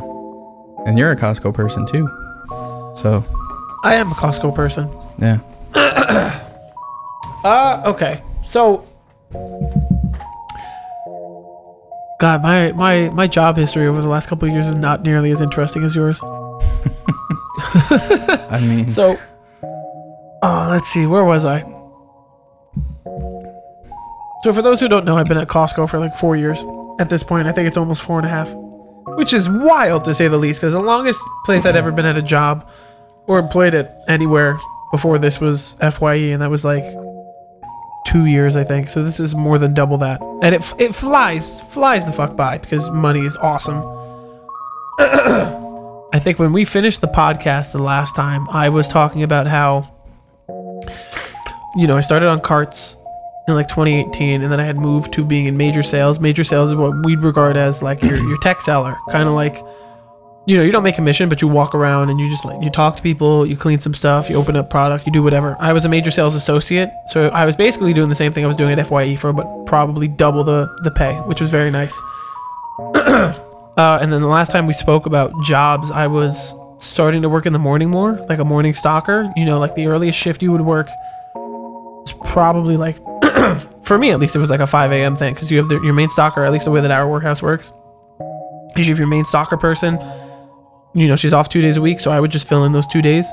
And 0.87 0.99
you're 0.99 1.13
a 1.13 1.17
Costco 1.17 1.55
person 1.55 1.87
too. 1.87 2.07
So 2.95 3.25
I 3.85 3.95
am 3.95 4.11
a 4.11 4.15
Costco 4.15 4.55
person. 4.55 4.91
yeah, 5.19 5.39
Uh, 7.45 7.83
okay. 7.85 8.23
So, 8.47 8.87
God, 12.25 12.43
my 12.43 12.73
my 12.73 13.11
my 13.11 13.27
job 13.27 13.59
history 13.59 13.87
over 13.87 14.01
the 14.01 14.09
last 14.09 14.31
couple 14.31 14.49
of 14.49 14.55
years 14.55 14.67
is 14.67 14.77
not 14.77 15.03
nearly 15.03 15.31
as 15.31 15.43
interesting 15.43 15.85
as 15.85 15.95
yours. 15.95 16.19
I 17.83 18.61
mean, 18.63 18.89
So, 18.89 19.19
oh, 20.43 20.69
let's 20.71 20.89
see, 20.89 21.05
where 21.05 21.27
was 21.27 21.45
I? 21.45 21.61
So, 24.43 24.55
for 24.55 24.63
those 24.63 24.81
who 24.81 24.89
don't 24.89 25.05
know, 25.05 25.19
I've 25.19 25.27
been 25.27 25.37
at 25.37 25.49
Costco 25.49 25.91
for 25.91 25.99
like 25.99 26.15
four 26.15 26.35
years. 26.35 26.65
At 26.99 27.11
this 27.11 27.23
point, 27.23 27.47
I 27.47 27.53
think 27.53 27.69
it's 27.69 27.77
almost 27.77 28.01
four 28.01 28.17
and 28.19 28.27
a 28.27 28.31
half, 28.31 28.55
which 29.19 29.35
is 29.35 29.51
wild 29.51 30.05
to 30.05 30.15
say 30.15 30.27
the 30.27 30.39
least. 30.39 30.63
Because 30.63 30.73
the 30.73 30.81
longest 30.81 31.21
place 31.45 31.67
I'd 31.67 31.77
ever 31.77 31.93
been 31.93 32.07
at 32.07 32.17
a 32.17 32.23
job 32.23 32.67
or 33.27 33.39
employed 33.39 33.75
at 33.75 34.03
anywhere 34.09 34.59
before 34.93 35.19
this 35.19 35.43
was 35.43 35.75
Fye, 35.93 36.15
and 36.33 36.41
that 36.41 36.49
was 36.51 36.65
like 36.65 36.85
two 38.07 38.27
years, 38.27 38.57
I 38.57 38.65
think. 38.65 38.89
So 38.89 39.03
this 39.03 39.19
is 39.21 39.35
more 39.35 39.59
than 39.59 39.75
double 39.75 39.99
that, 39.99 40.21
and 40.43 40.55
it 40.55 40.75
it 40.79 40.95
flies 40.95 41.61
flies 41.61 42.07
the 42.07 42.13
fuck 42.13 42.37
by 42.37 42.59
because 42.59 42.91
money 42.91 43.21
is 43.21 43.37
awesome. 43.39 43.83
I 46.15 46.21
think 46.21 46.39
when 46.39 46.53
we 46.53 46.65
finished 46.65 47.01
the 47.01 47.09
podcast 47.09 47.73
the 47.73 47.83
last 47.83 48.15
time, 48.15 48.49
I 48.51 48.69
was 48.69 48.87
talking 48.87 49.25
about 49.25 49.49
how, 49.49 49.91
you 51.77 51.89
know, 51.89 51.97
I 51.97 52.03
started 52.03 52.29
on 52.29 52.41
carts 52.41 52.97
in 53.49 53.55
like 53.55 53.67
2018, 53.67 54.43
and 54.43 54.53
then 54.53 54.61
I 54.61 54.65
had 54.65 54.79
moved 54.79 55.13
to 55.15 55.25
being 55.25 55.47
in 55.47 55.57
major 55.57 55.83
sales. 55.83 56.21
Major 56.21 56.45
sales 56.45 56.71
is 56.71 56.77
what 56.77 57.05
we'd 57.05 57.19
regard 57.19 57.57
as 57.57 57.83
like 57.83 58.01
your 58.03 58.17
your 58.17 58.39
tech 58.39 58.61
seller, 58.61 58.97
kind 59.11 59.29
of 59.29 59.35
like, 59.35 59.59
you 60.47 60.57
know, 60.57 60.63
you 60.63 60.71
don't 60.71 60.83
make 60.83 60.99
a 60.99 61.03
mission, 61.03 61.29
but 61.29 61.41
you 61.41 61.49
walk 61.49 61.75
around 61.75 62.11
and 62.11 62.21
you 62.21 62.29
just 62.29 62.45
like 62.45 62.63
you 62.63 62.71
talk 62.71 62.97
to 62.97 63.03
people, 63.03 63.47
you 63.47 63.57
clean 63.57 63.79
some 63.79 63.95
stuff, 63.95 64.29
you 64.29 64.37
open 64.37 64.57
up 64.57 64.69
product, 64.69 65.07
you 65.07 65.13
do 65.13 65.23
whatever. 65.23 65.57
I 65.59 65.73
was 65.73 65.85
a 65.85 65.89
major 65.89 66.11
sales 66.11 66.35
associate, 66.35 66.91
so 67.07 67.29
I 67.29 67.47
was 67.47 67.57
basically 67.57 67.95
doing 67.95 68.09
the 68.09 68.15
same 68.15 68.33
thing 68.33 68.45
I 68.45 68.49
was 68.49 68.57
doing 68.57 68.79
at 68.79 68.87
Fye 68.87 69.17
for, 69.17 69.33
but 69.33 69.65
probably 69.67 70.09
double 70.09 70.45
the 70.45 70.69
the 70.83 70.91
pay, 70.91 71.15
which 71.23 71.41
was 71.41 71.51
very 71.51 71.71
nice. 71.71 71.99
Uh, 73.77 73.99
and 74.01 74.13
then 74.13 74.21
the 74.21 74.29
last 74.29 74.53
time 74.53 74.67
we 74.69 74.73
spoke 74.73 75.05
about 75.05 75.33
jobs, 75.43 75.91
I 75.91 76.07
was 76.07 76.55
starting 76.79 77.23
to 77.23 77.29
work 77.29 77.45
in 77.45 77.53
the 77.53 77.59
morning 77.59 77.91
more, 77.91 78.13
like 78.29 78.39
a 78.39 78.45
morning 78.45 78.73
stocker. 78.73 79.33
You 79.37 79.45
know, 79.45 79.59
like 79.59 79.75
the 79.75 79.89
earliest 79.89 80.17
shift 80.19 80.43
you 80.43 80.53
would 80.53 80.61
work 80.61 80.89
was 81.35 82.15
probably 82.25 82.77
like, 82.77 82.97
for 83.83 83.99
me 83.99 84.13
at 84.13 84.21
least, 84.21 84.37
it 84.37 84.39
was 84.39 84.51
like 84.51 84.61
a 84.61 84.67
5 84.67 84.93
a.m. 84.93 85.17
thing 85.17 85.35
because 85.35 85.51
you 85.51 85.59
have 85.59 85.69
the, 85.69 85.81
your 85.81 85.93
main 85.93 86.09
stocker, 86.09 86.47
at 86.47 86.53
least 86.53 86.67
the 86.67 86.71
way 86.71 86.81
that 86.81 86.91
our 86.93 87.09
warehouse 87.09 87.43
works. 87.43 87.73
Is 88.77 88.87
you 88.87 88.93
have 88.93 88.99
your 88.99 89.09
main 89.09 89.25
stocker 89.25 89.59
person, 89.59 89.99
you 90.95 91.09
know, 91.09 91.17
she's 91.17 91.33
off 91.33 91.49
two 91.49 91.61
days 91.61 91.77
a 91.77 91.81
week, 91.81 92.01
so 92.01 92.11
I 92.11 92.21
would 92.21 92.31
just 92.31 92.49
fill 92.49 92.65
in 92.65 92.73
those 92.73 92.87
two 92.87 93.03
days. 93.03 93.31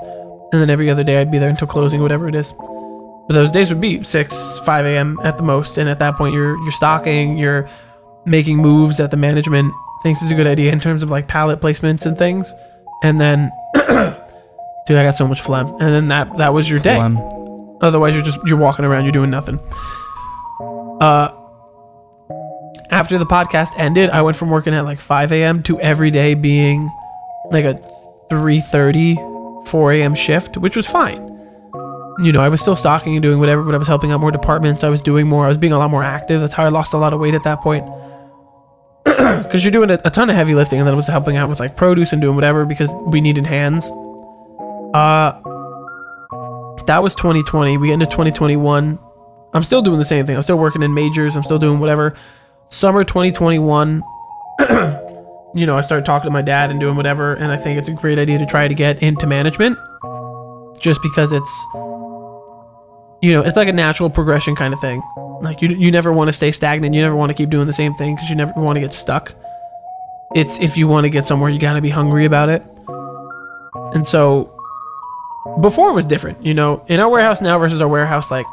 And 0.51 0.61
then 0.61 0.69
every 0.69 0.89
other 0.89 1.03
day 1.03 1.21
I'd 1.21 1.31
be 1.31 1.37
there 1.37 1.49
until 1.49 1.67
closing, 1.67 2.01
whatever 2.01 2.27
it 2.27 2.35
is. 2.35 2.51
But 2.51 3.35
those 3.35 3.51
days 3.51 3.69
would 3.69 3.79
be 3.79 4.03
6, 4.03 4.59
5 4.59 4.85
a.m. 4.85 5.19
at 5.23 5.37
the 5.37 5.43
most. 5.43 5.77
And 5.77 5.87
at 5.87 5.99
that 5.99 6.17
point, 6.17 6.33
you're, 6.33 6.57
you're 6.63 6.71
stocking, 6.71 7.37
you're 7.37 7.69
making 8.25 8.57
moves 8.57 8.97
that 8.97 9.11
the 9.11 9.17
management 9.17 9.73
thinks 10.03 10.21
is 10.21 10.31
a 10.31 10.35
good 10.35 10.47
idea 10.47 10.71
in 10.71 10.79
terms 10.79 11.03
of 11.03 11.09
like 11.09 11.27
pallet 11.27 11.61
placements 11.61 12.05
and 12.05 12.17
things. 12.17 12.53
And 13.03 13.21
then, 13.21 13.51
dude, 13.75 14.97
I 14.97 15.03
got 15.03 15.15
so 15.15 15.27
much 15.27 15.41
phlegm. 15.41 15.67
And 15.79 15.93
then 15.93 16.07
that 16.09 16.35
that 16.37 16.53
was 16.53 16.69
your 16.69 16.79
day. 16.79 16.95
Phlegm. 16.95 17.17
Otherwise, 17.81 18.13
you're 18.13 18.23
just 18.23 18.39
you're 18.45 18.57
walking 18.57 18.85
around, 18.85 19.05
you're 19.05 19.11
doing 19.11 19.31
nothing. 19.31 19.59
Uh, 20.99 21.35
after 22.91 23.17
the 23.17 23.25
podcast 23.25 23.69
ended, 23.77 24.09
I 24.09 24.21
went 24.21 24.35
from 24.35 24.49
working 24.49 24.73
at 24.73 24.83
like 24.83 24.99
5 24.99 25.31
a.m. 25.31 25.63
to 25.63 25.79
every 25.79 26.11
day 26.11 26.33
being 26.33 26.91
like 27.51 27.65
a 27.65 27.75
3:30, 28.29 29.67
4 29.67 29.91
a.m. 29.93 30.15
shift, 30.15 30.57
which 30.57 30.75
was 30.75 30.87
fine. 30.87 31.27
You 32.23 32.31
know, 32.31 32.41
I 32.41 32.49
was 32.49 32.61
still 32.61 32.75
stocking 32.75 33.13
and 33.13 33.21
doing 33.21 33.39
whatever, 33.39 33.63
but 33.63 33.73
I 33.73 33.77
was 33.77 33.87
helping 33.87 34.11
out 34.11 34.19
more 34.19 34.31
departments. 34.31 34.83
I 34.83 34.89
was 34.89 35.01
doing 35.01 35.27
more. 35.27 35.45
I 35.45 35.47
was 35.47 35.57
being 35.57 35.73
a 35.73 35.77
lot 35.77 35.89
more 35.89 36.03
active. 36.03 36.41
That's 36.41 36.53
how 36.53 36.65
I 36.65 36.69
lost 36.69 36.93
a 36.93 36.97
lot 36.97 37.13
of 37.13 37.19
weight 37.19 37.33
at 37.33 37.43
that 37.43 37.61
point 37.61 37.85
because 39.03 39.63
you're 39.63 39.71
doing 39.71 39.89
a, 39.89 39.99
a 40.05 40.09
ton 40.09 40.29
of 40.29 40.35
heavy 40.35 40.53
lifting 40.53 40.79
and 40.79 40.87
then 40.87 40.93
I 40.93 40.97
was 40.97 41.07
helping 41.07 41.37
out 41.37 41.49
with 41.49 41.59
like 41.59 41.75
produce 41.75 42.13
and 42.13 42.21
doing 42.21 42.35
whatever 42.35 42.65
because 42.65 42.93
we 43.07 43.21
needed 43.21 43.47
hands 43.47 43.89
uh 44.93 45.31
that 46.85 47.01
was 47.01 47.15
2020 47.15 47.77
we 47.77 47.87
get 47.87 47.93
into 47.93 48.05
2021 48.07 48.99
i'm 49.53 49.63
still 49.63 49.81
doing 49.81 49.97
the 49.97 50.05
same 50.05 50.25
thing 50.25 50.35
i'm 50.35 50.43
still 50.43 50.57
working 50.57 50.83
in 50.83 50.93
majors 50.93 51.37
i'm 51.37 51.43
still 51.43 51.59
doing 51.59 51.79
whatever 51.79 52.13
summer 52.69 53.03
2021 53.03 54.01
you 55.53 55.65
know 55.65 55.77
i 55.77 55.81
started 55.81 56.05
talking 56.05 56.27
to 56.27 56.31
my 56.31 56.41
dad 56.41 56.71
and 56.71 56.79
doing 56.79 56.95
whatever 56.95 57.33
and 57.35 57.51
i 57.51 57.57
think 57.57 57.77
it's 57.77 57.89
a 57.89 57.93
great 57.93 58.17
idea 58.17 58.37
to 58.37 58.45
try 58.45 58.67
to 58.67 58.73
get 58.73 59.01
into 59.03 59.27
management 59.27 59.77
just 60.81 61.01
because 61.01 61.31
it's 61.31 61.67
you 63.21 63.31
know 63.31 63.41
it's 63.41 63.55
like 63.55 63.67
a 63.67 63.73
natural 63.73 64.09
progression 64.09 64.55
kind 64.55 64.73
of 64.73 64.79
thing. 64.81 65.01
Like 65.41 65.61
you, 65.61 65.69
you 65.69 65.91
never 65.91 66.11
want 66.11 66.27
to 66.27 66.33
stay 66.33 66.51
stagnant 66.51 66.93
you 66.93 67.01
never 67.01 67.15
want 67.15 67.29
to 67.29 67.33
keep 67.33 67.49
doing 67.49 67.67
the 67.67 67.73
same 67.73 67.93
thing 67.93 68.15
because 68.15 68.29
you 68.29 68.35
never 68.35 68.53
want 68.55 68.75
to 68.75 68.81
get 68.81 68.93
stuck. 68.93 69.33
It's 70.35 70.59
if 70.59 70.77
you 70.77 70.87
want 70.87 71.05
to 71.05 71.09
get 71.09 71.25
somewhere 71.25 71.49
you 71.49 71.59
got 71.59 71.73
to 71.73 71.81
be 71.81 71.89
hungry 71.89 72.25
about 72.25 72.49
it. 72.49 72.63
And 73.93 74.05
so 74.05 74.57
before 75.59 75.89
it 75.89 75.93
was 75.93 76.05
different 76.05 76.43
you 76.45 76.53
know 76.53 76.83
in 76.87 76.99
our 76.99 77.09
warehouse 77.09 77.41
now 77.41 77.57
versus 77.57 77.81
our 77.81 77.87
warehouse 77.87 78.29
like 78.29 78.45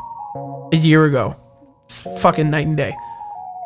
a 0.73 0.77
year 0.77 1.05
ago 1.05 1.37
it's 1.85 1.99
fucking 2.21 2.49
night 2.49 2.67
and 2.67 2.79
day 2.79 2.95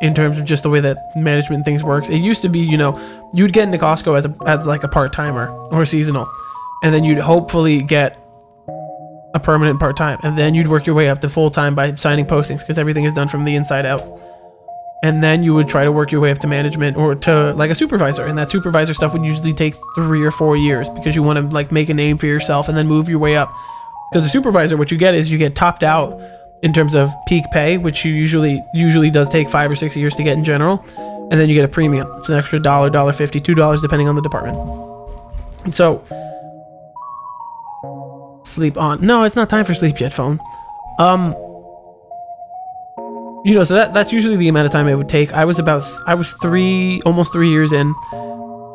in 0.02 0.12
terms 0.14 0.38
of 0.38 0.44
just 0.44 0.62
the 0.62 0.70
way 0.70 0.80
that 0.80 0.98
management 1.16 1.64
things 1.64 1.82
works 1.82 2.10
it 2.10 2.18
used 2.18 2.42
to 2.42 2.48
be 2.48 2.58
you 2.58 2.76
know 2.76 2.98
you'd 3.32 3.52
get 3.52 3.64
into 3.64 3.78
costco 3.78 4.16
as 4.18 4.26
a 4.26 4.36
as 4.46 4.66
like 4.66 4.84
a 4.84 4.88
part-timer 4.88 5.48
or 5.70 5.86
seasonal 5.86 6.30
and 6.82 6.92
then 6.92 7.04
you'd 7.04 7.18
hopefully 7.18 7.80
get 7.80 8.18
a 9.34 9.40
permanent 9.40 9.78
part 9.78 9.96
time, 9.96 10.18
and 10.22 10.38
then 10.38 10.54
you'd 10.54 10.68
work 10.68 10.86
your 10.86 10.94
way 10.94 11.08
up 11.08 11.20
to 11.20 11.28
full 11.28 11.50
time 11.50 11.74
by 11.74 11.94
signing 11.94 12.26
postings 12.26 12.60
because 12.60 12.78
everything 12.78 13.04
is 13.04 13.14
done 13.14 13.28
from 13.28 13.44
the 13.44 13.54
inside 13.54 13.86
out. 13.86 14.20
And 15.04 15.22
then 15.22 15.42
you 15.42 15.52
would 15.54 15.68
try 15.68 15.82
to 15.82 15.90
work 15.90 16.12
your 16.12 16.20
way 16.20 16.30
up 16.30 16.38
to 16.38 16.46
management 16.46 16.96
or 16.96 17.14
to 17.16 17.52
like 17.54 17.70
a 17.70 17.74
supervisor, 17.74 18.26
and 18.26 18.38
that 18.38 18.50
supervisor 18.50 18.94
stuff 18.94 19.12
would 19.12 19.24
usually 19.24 19.52
take 19.52 19.74
three 19.94 20.24
or 20.24 20.30
four 20.30 20.56
years 20.56 20.90
because 20.90 21.16
you 21.16 21.22
want 21.22 21.38
to 21.38 21.54
like 21.54 21.72
make 21.72 21.88
a 21.88 21.94
name 21.94 22.18
for 22.18 22.26
yourself 22.26 22.68
and 22.68 22.76
then 22.76 22.86
move 22.86 23.08
your 23.08 23.18
way 23.18 23.36
up. 23.36 23.52
Because 24.10 24.24
a 24.24 24.28
supervisor, 24.28 24.76
what 24.76 24.90
you 24.90 24.98
get 24.98 25.14
is 25.14 25.32
you 25.32 25.38
get 25.38 25.54
topped 25.54 25.82
out 25.82 26.20
in 26.62 26.72
terms 26.72 26.94
of 26.94 27.10
peak 27.26 27.44
pay, 27.50 27.76
which 27.76 28.04
you 28.04 28.12
usually 28.12 28.64
usually 28.72 29.10
does 29.10 29.28
take 29.28 29.50
five 29.50 29.70
or 29.70 29.76
six 29.76 29.96
years 29.96 30.14
to 30.16 30.22
get 30.22 30.36
in 30.38 30.44
general, 30.44 30.84
and 31.30 31.32
then 31.32 31.48
you 31.48 31.54
get 31.54 31.64
a 31.64 31.68
premium. 31.68 32.10
It's 32.16 32.28
an 32.28 32.36
extra 32.36 32.60
dollar, 32.60 32.90
dollar 32.90 33.12
fifty, 33.12 33.40
two 33.40 33.54
dollars 33.54 33.80
depending 33.80 34.08
on 34.08 34.14
the 34.14 34.22
department. 34.22 34.56
And 35.64 35.74
so 35.74 36.02
sleep 38.44 38.76
on. 38.76 39.04
No, 39.04 39.24
it's 39.24 39.36
not 39.36 39.48
time 39.50 39.64
for 39.64 39.74
sleep 39.74 40.00
yet, 40.00 40.12
phone. 40.12 40.40
Um 40.98 41.34
you 43.44 43.54
know, 43.56 43.64
so 43.64 43.74
that 43.74 43.92
that's 43.92 44.12
usually 44.12 44.36
the 44.36 44.48
amount 44.48 44.66
of 44.66 44.72
time 44.72 44.86
it 44.86 44.94
would 44.94 45.08
take. 45.08 45.32
I 45.32 45.44
was 45.44 45.58
about 45.58 45.82
I 46.06 46.14
was 46.14 46.32
3 46.34 47.00
almost 47.04 47.32
3 47.32 47.48
years 47.48 47.72
in 47.72 47.92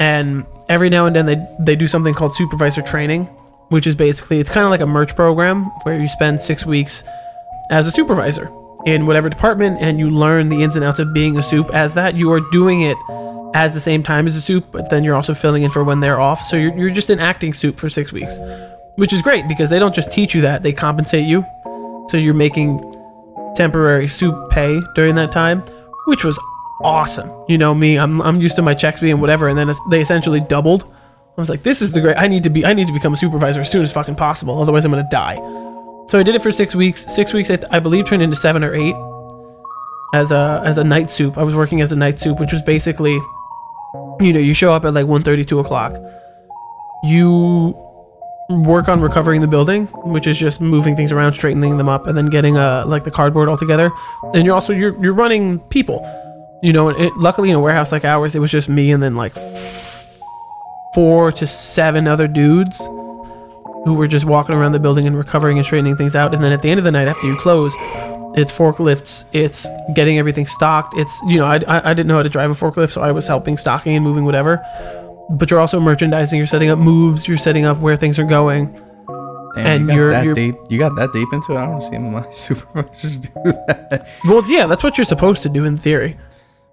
and 0.01 0.45
every 0.67 0.89
now 0.89 1.05
and 1.05 1.15
then 1.15 1.25
they 1.25 1.47
they 1.59 1.75
do 1.75 1.87
something 1.87 2.13
called 2.13 2.35
supervisor 2.35 2.81
training, 2.81 3.25
which 3.69 3.87
is 3.87 3.95
basically 3.95 4.39
it's 4.39 4.49
kind 4.49 4.65
of 4.65 4.71
like 4.71 4.81
a 4.81 4.85
merch 4.85 5.15
program 5.15 5.65
where 5.83 5.97
you 5.97 6.09
spend 6.09 6.41
6 6.41 6.65
weeks 6.65 7.03
as 7.69 7.87
a 7.87 7.91
supervisor 7.91 8.51
in 8.85 9.05
whatever 9.05 9.29
department 9.29 9.77
and 9.81 9.99
you 9.99 10.09
learn 10.09 10.49
the 10.49 10.63
ins 10.63 10.75
and 10.75 10.85
outs 10.85 10.99
of 10.99 11.13
being 11.13 11.37
a 11.37 11.41
soup 11.41 11.69
as 11.73 11.93
that. 11.95 12.15
You 12.15 12.31
are 12.31 12.39
doing 12.51 12.81
it 12.81 12.97
as 13.53 13.73
the 13.73 13.79
same 13.79 14.03
time 14.03 14.27
as 14.27 14.35
a 14.35 14.41
soup, 14.41 14.65
but 14.71 14.89
then 14.89 15.03
you're 15.03 15.15
also 15.15 15.33
filling 15.33 15.63
in 15.63 15.69
for 15.69 15.83
when 15.83 15.99
they're 15.99 16.19
off. 16.19 16.41
So 16.45 16.55
you're, 16.57 16.77
you're 16.77 16.91
just 16.91 17.09
an 17.09 17.19
acting 17.19 17.53
soup 17.53 17.77
for 17.77 17.89
six 17.89 18.11
weeks 18.13 18.37
which 18.97 19.13
is 19.13 19.21
great 19.21 19.47
because 19.47 19.69
they 19.69 19.79
don't 19.79 19.95
just 19.95 20.11
teach 20.11 20.35
you 20.35 20.41
that, 20.41 20.63
they 20.63 20.73
compensate 20.73 21.25
you. 21.25 21.45
So 22.09 22.17
you're 22.17 22.33
making 22.33 22.79
temporary 23.55 24.07
soup 24.07 24.49
pay 24.49 24.81
during 24.95 25.15
that 25.15 25.31
time, 25.31 25.61
which 26.05 26.23
was 26.23 26.39
awesome. 26.83 27.31
You 27.47 27.57
know 27.57 27.73
me, 27.73 27.97
I'm, 27.97 28.21
I'm 28.21 28.41
used 28.41 28.55
to 28.57 28.61
my 28.61 28.73
checks 28.73 28.99
being 28.99 29.19
whatever, 29.19 29.47
and 29.47 29.57
then 29.57 29.71
they 29.89 30.01
essentially 30.01 30.39
doubled. 30.39 30.83
I 30.83 31.41
was 31.41 31.49
like, 31.49 31.61
this 31.61 31.83
is 31.83 31.91
the 31.91 32.01
great. 32.01 32.17
I 32.17 32.27
need 32.27 32.41
to 32.43 32.49
be. 32.49 32.65
I 32.65 32.73
need 32.73 32.87
to 32.87 32.93
become 32.93 33.13
a 33.13 33.17
supervisor 33.17 33.61
as 33.61 33.69
soon 33.69 33.83
as 33.83 33.91
fucking 33.91 34.15
possible. 34.15 34.59
Otherwise, 34.59 34.85
I'm 34.85 34.91
gonna 34.91 35.07
die. 35.11 35.35
So 36.07 36.17
I 36.17 36.23
did 36.23 36.35
it 36.35 36.41
for 36.41 36.51
six 36.51 36.73
weeks. 36.73 37.05
Six 37.13 37.33
weeks, 37.33 37.49
I, 37.51 37.57
th- 37.57 37.67
I 37.69 37.79
believe, 37.79 38.05
turned 38.05 38.21
into 38.21 38.37
seven 38.37 38.63
or 38.63 38.73
eight 38.73 38.95
as 40.13 40.31
a 40.31 40.61
as 40.63 40.77
a 40.77 40.83
night 40.83 41.09
soup. 41.09 41.37
I 41.37 41.43
was 41.43 41.53
working 41.53 41.81
as 41.81 41.91
a 41.91 41.95
night 41.95 42.17
soup, 42.17 42.39
which 42.39 42.53
was 42.53 42.61
basically, 42.61 43.13
you 44.21 44.31
know, 44.33 44.39
you 44.39 44.53
show 44.53 44.71
up 44.71 44.85
at 44.85 44.93
like 44.93 45.05
1.30, 45.05 45.45
2 45.45 45.59
o'clock. 45.59 45.93
You 47.03 47.75
work 48.49 48.87
on 48.87 49.01
recovering 49.01 49.41
the 49.41 49.47
building, 49.47 49.87
which 50.05 50.25
is 50.25 50.37
just 50.37 50.61
moving 50.61 50.95
things 50.95 51.11
around, 51.11 51.33
straightening 51.33 51.77
them 51.77 51.89
up, 51.89 52.07
and 52.07 52.17
then 52.17 52.27
getting 52.27 52.57
uh 52.57 52.85
like 52.87 53.03
the 53.03 53.11
cardboard 53.11 53.49
all 53.49 53.57
together. 53.57 53.91
And 54.33 54.45
you're 54.45 54.55
also 54.55 54.71
you're 54.71 54.99
you're 55.03 55.13
running 55.13 55.59
people. 55.59 56.05
You 56.63 56.71
know, 56.71 56.89
it, 56.89 57.15
luckily 57.17 57.49
in 57.49 57.55
a 57.55 57.59
warehouse 57.59 57.91
like 57.91 58.05
ours, 58.05 58.33
it 58.33 58.39
was 58.39 58.49
just 58.49 58.69
me 58.69 58.91
and 58.91 59.03
then 59.03 59.15
like 59.15 59.33
four 60.93 61.33
to 61.33 61.45
seven 61.45 62.07
other 62.07 62.27
dudes 62.27 62.81
who 63.87 63.93
were 63.95 64.07
just 64.07 64.25
walking 64.25 64.53
around 64.53 64.73
the 64.73 64.79
building 64.79 65.07
and 65.07 65.17
recovering 65.17 65.57
and 65.57 65.65
straightening 65.65 65.95
things 65.95 66.15
out. 66.15 66.33
And 66.33 66.43
then 66.43 66.51
at 66.51 66.61
the 66.61 66.69
end 66.69 66.77
of 66.77 66.83
the 66.83 66.91
night, 66.91 67.07
after 67.07 67.25
you 67.25 67.35
close, 67.37 67.73
it's 68.35 68.51
forklifts, 68.51 69.25
it's 69.33 69.65
getting 69.95 70.19
everything 70.19 70.45
stocked. 70.45 70.93
It's 70.97 71.19
you 71.27 71.37
know 71.37 71.45
I, 71.45 71.55
I 71.67 71.91
I 71.91 71.93
didn't 71.93 72.07
know 72.07 72.17
how 72.17 72.23
to 72.23 72.29
drive 72.29 72.51
a 72.51 72.53
forklift, 72.53 72.91
so 72.91 73.01
I 73.01 73.11
was 73.11 73.27
helping 73.27 73.57
stocking 73.57 73.95
and 73.95 74.03
moving 74.03 74.25
whatever. 74.25 74.63
But 75.29 75.49
you're 75.49 75.59
also 75.59 75.79
merchandising. 75.79 76.37
You're 76.37 76.47
setting 76.47 76.69
up 76.69 76.77
moves. 76.79 77.27
You're 77.27 77.37
setting 77.37 77.65
up 77.65 77.77
where 77.79 77.95
things 77.95 78.19
are 78.19 78.23
going. 78.25 78.67
Damn, 79.55 79.65
And 79.65 79.87
you 79.91 80.09
that 80.11 80.23
you're- 80.23 80.35
deep. 80.35 80.55
You 80.69 80.77
got 80.77 80.95
that 80.97 81.11
deep 81.13 81.27
into 81.33 81.53
it. 81.53 81.57
I 81.57 81.65
don't 81.65 81.81
see 81.81 81.97
my 81.97 82.29
supervisors 82.31 83.19
do 83.19 83.29
that. 83.43 84.07
Well, 84.25 84.43
yeah, 84.47 84.67
that's 84.67 84.83
what 84.83 84.97
you're 84.97 85.05
supposed 85.05 85.41
to 85.43 85.49
do 85.49 85.65
in 85.65 85.75
theory. 85.77 86.15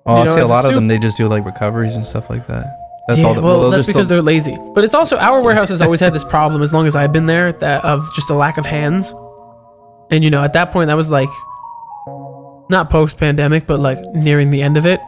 Oh, 0.07 0.17
You 0.17 0.23
I 0.31 0.35
see 0.35 0.41
a 0.41 0.43
as 0.43 0.51
a 0.51 0.53
lot 0.53 0.65
of 0.67 0.75
them. 0.75 0.87
They 0.89 0.99
just 0.99 1.17
do 1.17 1.27
like 1.29 1.47
recoveries 1.47 1.97
and 1.97 2.05
stuff 2.07 2.29
like 2.29 2.47
that. 2.49 2.84
That's 3.09 3.21
yeah, 3.21 3.27
all. 3.27 3.35
That, 3.35 3.43
well, 3.43 3.61
they'll 3.61 3.71
that's 3.71 3.87
because 3.87 4.09
they'll- 4.09 4.19
they're 4.19 4.23
lazy. 4.23 4.57
But 4.75 4.85
it's 4.85 4.95
also 4.95 5.17
our 5.19 5.41
warehouse 5.43 5.69
has 5.69 5.83
always 5.83 6.01
had 6.01 6.13
this 6.15 6.25
problem 6.25 6.63
as 6.63 6.73
long 6.73 6.87
as 6.87 6.97
I've 6.97 7.13
been 7.13 7.27
there 7.27 7.53
that 7.53 7.85
of 7.85 8.09
just 8.15 8.31
a 8.31 8.35
lack 8.35 8.57
of 8.59 8.65
hands. 8.67 9.13
And 10.11 10.23
you 10.25 10.31
know, 10.31 10.43
at 10.43 10.53
that 10.55 10.71
point, 10.71 10.89
that 10.89 10.95
was 10.97 11.11
like 11.11 11.29
not 12.71 12.89
post 12.91 13.19
pandemic, 13.19 13.67
but 13.67 13.79
like 13.81 13.99
nearing 14.15 14.51
the 14.51 14.63
end 14.63 14.77
of 14.77 14.87
it. 14.87 15.01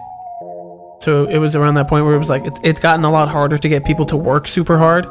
So 1.00 1.26
it 1.26 1.38
was 1.38 1.54
around 1.56 1.74
that 1.74 1.88
point 1.88 2.04
where 2.04 2.14
it 2.14 2.18
was 2.18 2.28
like 2.30 2.44
it's 2.46 2.60
it's 2.62 2.80
gotten 2.80 3.04
a 3.04 3.10
lot 3.10 3.28
harder 3.28 3.56
to 3.58 3.68
get 3.68 3.84
people 3.84 4.04
to 4.06 4.16
work 4.16 4.46
super 4.48 4.76
hard 4.78 5.06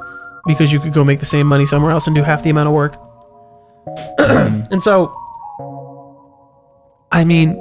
because 0.45 0.71
you 0.71 0.79
could 0.79 0.93
go 0.93 1.03
make 1.03 1.19
the 1.19 1.25
same 1.25 1.47
money 1.47 1.65
somewhere 1.65 1.91
else 1.91 2.05
and 2.07 2.15
do 2.15 2.21
half 2.23 2.43
the 2.43 2.49
amount 2.51 2.67
of 2.67 2.73
work. 2.73 2.97
Mm. 4.19 4.67
and 4.71 4.81
so, 4.81 5.13
I 7.11 7.23
mean, 7.23 7.55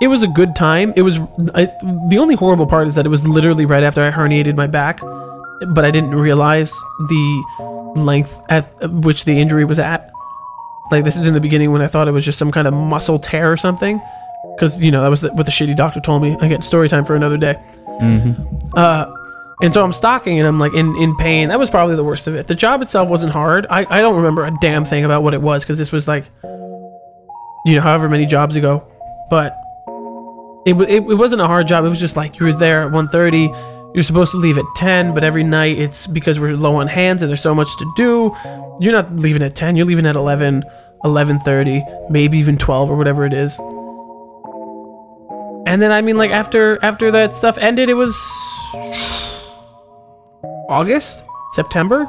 it 0.00 0.08
was 0.08 0.22
a 0.22 0.28
good 0.28 0.54
time. 0.54 0.92
It 0.96 1.02
was 1.02 1.18
I, 1.54 1.66
the 2.08 2.18
only 2.18 2.34
horrible 2.34 2.66
part 2.66 2.86
is 2.86 2.94
that 2.96 3.06
it 3.06 3.08
was 3.08 3.26
literally 3.26 3.64
right 3.64 3.82
after 3.82 4.02
I 4.02 4.10
herniated 4.10 4.56
my 4.56 4.66
back, 4.66 5.00
but 5.68 5.84
I 5.84 5.90
didn't 5.90 6.14
realize 6.14 6.70
the 7.08 7.92
length 7.96 8.38
at 8.50 8.90
which 8.90 9.24
the 9.24 9.38
injury 9.38 9.64
was 9.64 9.78
at. 9.78 10.10
Like 10.90 11.04
this 11.04 11.16
is 11.16 11.26
in 11.26 11.34
the 11.34 11.40
beginning 11.40 11.72
when 11.72 11.82
I 11.82 11.86
thought 11.86 12.08
it 12.08 12.12
was 12.12 12.24
just 12.24 12.38
some 12.38 12.52
kind 12.52 12.68
of 12.68 12.74
muscle 12.74 13.18
tear 13.18 13.50
or 13.50 13.56
something, 13.56 14.00
because 14.54 14.80
you 14.80 14.90
know 14.90 15.02
that 15.02 15.08
was 15.08 15.22
what 15.22 15.46
the 15.46 15.52
shitty 15.52 15.74
doctor 15.76 16.00
told 16.00 16.22
me. 16.22 16.36
Again, 16.40 16.62
story 16.62 16.88
time 16.88 17.04
for 17.04 17.16
another 17.16 17.36
day. 17.38 17.56
Uh, 18.74 19.06
and 19.62 19.72
so 19.72 19.82
I'm 19.82 19.92
stocking 19.94 20.38
and 20.38 20.46
I'm 20.46 20.60
like 20.60 20.74
in, 20.74 20.94
in 20.96 21.16
pain. 21.16 21.48
That 21.48 21.58
was 21.58 21.70
probably 21.70 21.96
the 21.96 22.04
worst 22.04 22.26
of 22.26 22.34
it. 22.34 22.46
The 22.46 22.54
job 22.54 22.82
itself 22.82 23.08
wasn't 23.08 23.32
hard. 23.32 23.66
I, 23.70 23.86
I 23.88 24.02
don't 24.02 24.16
remember 24.16 24.44
a 24.44 24.54
damn 24.60 24.84
thing 24.84 25.06
about 25.06 25.22
what 25.22 25.32
it 25.32 25.40
was 25.40 25.64
because 25.64 25.78
this 25.78 25.90
was 25.90 26.06
like, 26.06 26.28
you 27.64 27.74
know, 27.74 27.80
however 27.80 28.10
many 28.10 28.26
jobs 28.26 28.54
ago. 28.54 28.86
But 29.30 29.56
it, 30.66 30.74
it, 30.74 30.90
it 30.90 31.14
wasn't 31.14 31.40
a 31.40 31.46
hard 31.46 31.68
job. 31.68 31.84
It 31.84 31.88
was 31.88 32.00
just 32.00 32.16
like 32.16 32.40
you 32.40 32.46
were 32.46 32.52
there 32.52 32.82
at 32.82 32.92
1.30. 32.92 33.94
You're 33.94 34.02
supposed 34.02 34.32
to 34.32 34.36
leave 34.36 34.58
at 34.58 34.64
10, 34.74 35.14
but 35.14 35.22
every 35.22 35.44
night 35.44 35.78
it's 35.78 36.08
because 36.08 36.40
we're 36.40 36.56
low 36.56 36.76
on 36.76 36.88
hands 36.88 37.22
and 37.22 37.30
there's 37.30 37.40
so 37.40 37.54
much 37.54 37.68
to 37.78 37.92
do. 37.96 38.36
You're 38.80 38.92
not 38.92 39.14
leaving 39.14 39.42
at 39.42 39.54
10. 39.54 39.76
You're 39.76 39.86
leaving 39.86 40.06
at 40.06 40.16
11, 40.16 40.64
11.30, 41.04 42.10
maybe 42.10 42.36
even 42.36 42.58
12 42.58 42.90
or 42.90 42.96
whatever 42.96 43.24
it 43.24 43.32
is. 43.32 43.58
And 45.66 45.80
then 45.80 45.92
I 45.92 46.02
mean 46.02 46.16
like 46.16 46.30
after 46.30 46.78
after 46.84 47.10
that 47.10 47.32
stuff 47.32 47.58
ended, 47.58 47.88
it 47.88 47.94
was 47.94 48.16
August, 50.68 51.24
September. 51.52 52.08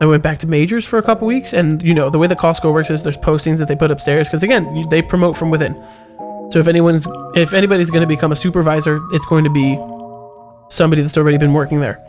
I 0.00 0.06
went 0.06 0.22
back 0.22 0.38
to 0.38 0.46
majors 0.46 0.84
for 0.84 0.98
a 0.98 1.02
couple 1.02 1.26
weeks, 1.26 1.54
and 1.54 1.82
you 1.82 1.94
know 1.94 2.10
the 2.10 2.18
way 2.18 2.26
that 2.26 2.36
Costco 2.36 2.72
works 2.72 2.90
is 2.90 3.02
there's 3.02 3.16
postings 3.16 3.58
that 3.58 3.68
they 3.68 3.76
put 3.76 3.90
upstairs 3.90 4.28
because 4.28 4.42
again 4.42 4.86
they 4.90 5.00
promote 5.00 5.36
from 5.36 5.50
within. 5.50 5.82
So 6.54 6.60
if 6.60 6.68
anyone's 6.68 7.04
if 7.34 7.52
anybody's 7.52 7.90
going 7.90 8.02
to 8.02 8.06
become 8.06 8.30
a 8.30 8.36
supervisor, 8.36 9.00
it's 9.10 9.26
going 9.26 9.42
to 9.42 9.50
be 9.50 9.76
somebody 10.68 11.02
that's 11.02 11.18
already 11.18 11.36
been 11.36 11.52
working 11.52 11.80
there. 11.80 12.00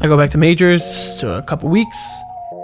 I 0.00 0.08
go 0.08 0.16
back 0.16 0.30
to 0.30 0.38
majors 0.38 0.82
to 1.20 1.34
a 1.34 1.42
couple 1.44 1.68
weeks. 1.68 1.96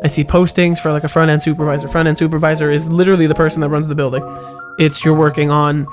I 0.03 0.09
see 0.09 0.25
postings 0.25 0.81
for 0.81 0.91
like 0.91 1.05
a 1.05 1.09
front 1.09 1.31
end 1.31 1.43
supervisor. 1.43 1.87
Front 1.87 2.09
end 2.09 2.19
supervisor 2.19 2.73
is 2.73 2.91
literally 2.91 3.29
the 3.29 3.37
person 3.37 3.61
that 3.61 3.69
runs 3.69 3.87
the 3.87 3.95
building. 3.95 4.25
It's 4.81 5.05
you're 5.05 5.15
working 5.15 5.53
on 5.53 5.87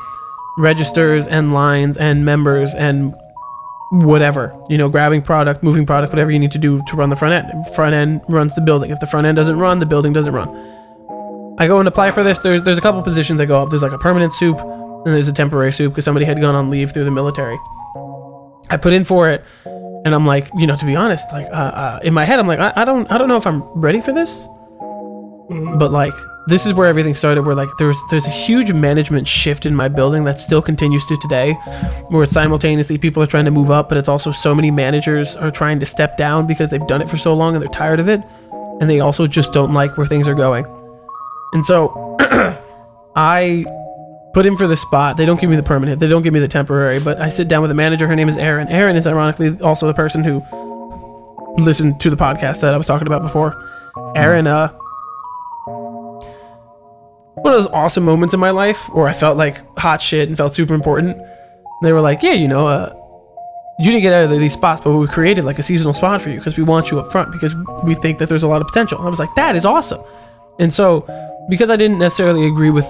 registers 0.58 1.28
and 1.28 1.54
lines 1.54 1.96
and 1.96 2.26
members 2.26 2.74
and 2.74 3.14
whatever 3.92 4.58
you 4.68 4.80
know 4.80 4.90
grabbing 4.90 5.22
product 5.22 5.62
moving 5.64 5.86
product 5.86 6.12
whatever 6.14 6.32
you 6.32 6.40
need 6.40 6.52
to 6.52 6.58
do 6.58 6.82
to 6.88 6.96
run 6.96 7.10
the 7.10 7.16
front 7.16 7.34
end 7.34 7.76
front 7.76 7.94
end 7.94 8.22
runs 8.30 8.56
the 8.56 8.62
building 8.62 8.90
if 8.90 9.00
the 9.02 9.06
front 9.06 9.28
end 9.28 9.36
doesn't 9.36 9.60
run 9.60 9.80
the 9.80 9.86
building 9.86 10.14
doesn't 10.14 10.34
run 10.34 10.48
i 11.58 11.68
go 11.68 11.80
and 11.80 11.88
apply 11.88 12.12
for 12.12 12.24
this. 12.24 12.40
There's 12.40 12.62
there's 12.64 12.78
a 12.78 12.82
couple 12.82 13.02
positions 13.02 13.40
that 13.40 13.48
go 13.48 13.62
up. 13.62 13.70
There's 13.70 13.84
like 13.84 13.92
a 13.92 13.98
permanent 13.98 14.32
soup 14.34 14.60
and 14.60 15.08
there's 15.08 15.28
a 15.28 15.34
temporary 15.34 15.72
soup 15.72 15.94
because 15.94 16.06
somebody 16.06 16.26
had 16.26 16.40
gone 16.40 16.56
on 16.56 16.70
leave 16.70 16.92
through 16.92 17.06
the 17.06 17.12
military. 17.12 17.58
I 18.70 18.78
put 18.78 18.94
in 18.94 19.04
for 19.04 19.30
it 19.30 19.44
and 20.04 20.16
i'm 20.16 20.26
like 20.26 20.50
you 20.58 20.66
know 20.66 20.76
to 20.76 20.86
be 20.86 20.96
honest 20.96 21.32
like 21.32 21.46
uh, 21.48 21.50
uh, 21.54 22.00
in 22.04 22.14
my 22.14 22.26
head 22.26 22.40
i'm 22.40 22.48
like 22.48 22.60
I, 22.60 22.74
I 22.76 22.86
don't 22.86 23.12
i 23.12 23.18
don't 23.18 23.28
know 23.28 23.38
if 23.38 23.46
i'm 23.46 23.62
ready 23.74 24.02
for 24.02 24.14
this. 24.14 24.48
But 25.76 25.92
like 25.92 26.14
this 26.48 26.66
is 26.66 26.74
where 26.74 26.88
everything 26.88 27.14
started 27.14 27.46
where 27.46 27.56
like 27.56 27.68
there's 27.78 28.02
there's 28.10 28.26
a 28.26 28.30
huge 28.30 28.72
management 28.72 29.28
shift 29.28 29.66
in 29.66 29.76
my 29.76 29.90
building 29.90 30.24
that 30.24 30.40
still 30.40 30.62
continues 30.62 31.06
to 31.08 31.18
today 31.18 31.54
where 32.08 32.24
it's 32.24 32.32
simultaneously 32.32 32.98
people 32.98 33.22
are 33.22 33.28
trying 33.28 33.44
to 33.44 33.52
move 33.52 33.70
up 33.70 33.90
but 33.90 33.98
it's 33.98 34.08
also 34.08 34.32
so 34.32 34.56
many 34.56 34.72
managers 34.72 35.36
are 35.36 35.52
trying 35.52 35.78
to 35.78 35.86
step 35.86 36.16
down 36.16 36.48
because 36.48 36.72
they've 36.72 36.88
done 36.88 37.02
it 37.02 37.10
for 37.10 37.18
so 37.18 37.34
long 37.34 37.54
and 37.54 37.62
they're 37.62 37.68
tired 37.68 38.00
of 38.00 38.08
it 38.08 38.22
and 38.80 38.90
they 38.90 39.02
also 39.02 39.28
just 39.28 39.52
don't 39.52 39.74
like 39.74 39.98
where 39.98 40.08
things 40.08 40.26
are 40.26 40.34
going 40.34 40.64
and 41.54 41.66
so 41.66 42.16
i 43.16 43.66
put 44.34 44.46
in 44.46 44.56
for 44.56 44.68
the 44.68 44.76
spot 44.76 45.18
they 45.18 45.26
don't 45.26 45.40
give 45.40 45.50
me 45.50 45.56
the 45.56 45.64
permanent 45.64 46.00
they 46.00 46.08
don't 46.08 46.22
give 46.22 46.34
me 46.34 46.40
the 46.40 46.48
temporary 46.48 47.00
but 47.00 47.20
i 47.20 47.30
sit 47.30 47.48
down 47.48 47.62
with 47.62 47.72
a 47.72 47.76
manager 47.76 48.08
her 48.08 48.16
name 48.16 48.30
is 48.30 48.38
erin 48.38 48.68
erin 48.70 48.96
is 48.96 49.06
ironically 49.08 49.60
also 49.62 49.88
the 49.88 49.94
person 49.94 50.24
who 50.24 50.42
listened 51.58 52.00
to 52.00 52.10
the 52.10 52.16
podcast 52.16 52.62
that 52.62 52.74
i 52.74 52.78
was 52.78 52.88
talking 52.88 53.08
about 53.08 53.22
before 53.22 53.56
erin 54.16 54.48
uh 54.48 54.70
one 57.36 57.54
of 57.54 57.64
those 57.64 57.72
awesome 57.74 58.04
moments 58.04 58.34
in 58.34 58.40
my 58.40 58.52
life 58.52 58.90
where 58.94 59.08
I 59.08 59.14
felt 59.14 59.38
like 59.38 59.58
hot 59.78 60.02
shit 60.02 60.28
and 60.28 60.38
felt 60.38 60.54
super 60.54 60.74
important. 60.74 61.18
They 61.82 61.92
were 61.92 62.02
like, 62.02 62.22
"Yeah, 62.22 62.34
you 62.34 62.48
know, 62.48 62.68
uh, 62.68 62.94
you 63.80 63.86
didn't 63.86 64.02
get 64.02 64.14
out 64.14 64.32
of 64.32 64.40
these 64.40 64.54
spots, 64.54 64.82
but 64.84 64.92
we 64.92 65.08
created 65.08 65.44
like 65.46 65.58
a 65.58 65.64
seasonal 65.64 65.94
spot 65.94 66.22
for 66.22 66.30
you 66.30 66.38
because 66.38 66.58
we 66.58 66.64
want 66.64 66.92
you 66.92 67.00
up 67.00 67.12
front 67.12 67.32
because 67.32 67.56
we 67.84 67.96
think 67.96 68.20
that 68.20 68.30
there's 68.30 68.44
a 68.44 68.48
lot 68.48 68.62
of 68.62 68.68
potential." 68.68 69.00
I 69.02 69.10
was 69.10 69.20
like, 69.20 69.34
"That 69.36 69.56
is 69.56 69.66
awesome." 69.66 70.02
And 70.60 70.72
so, 70.74 71.06
because 71.50 71.70
I 71.70 71.76
didn't 71.76 72.00
necessarily 72.00 72.48
agree 72.48 72.70
with 72.70 72.88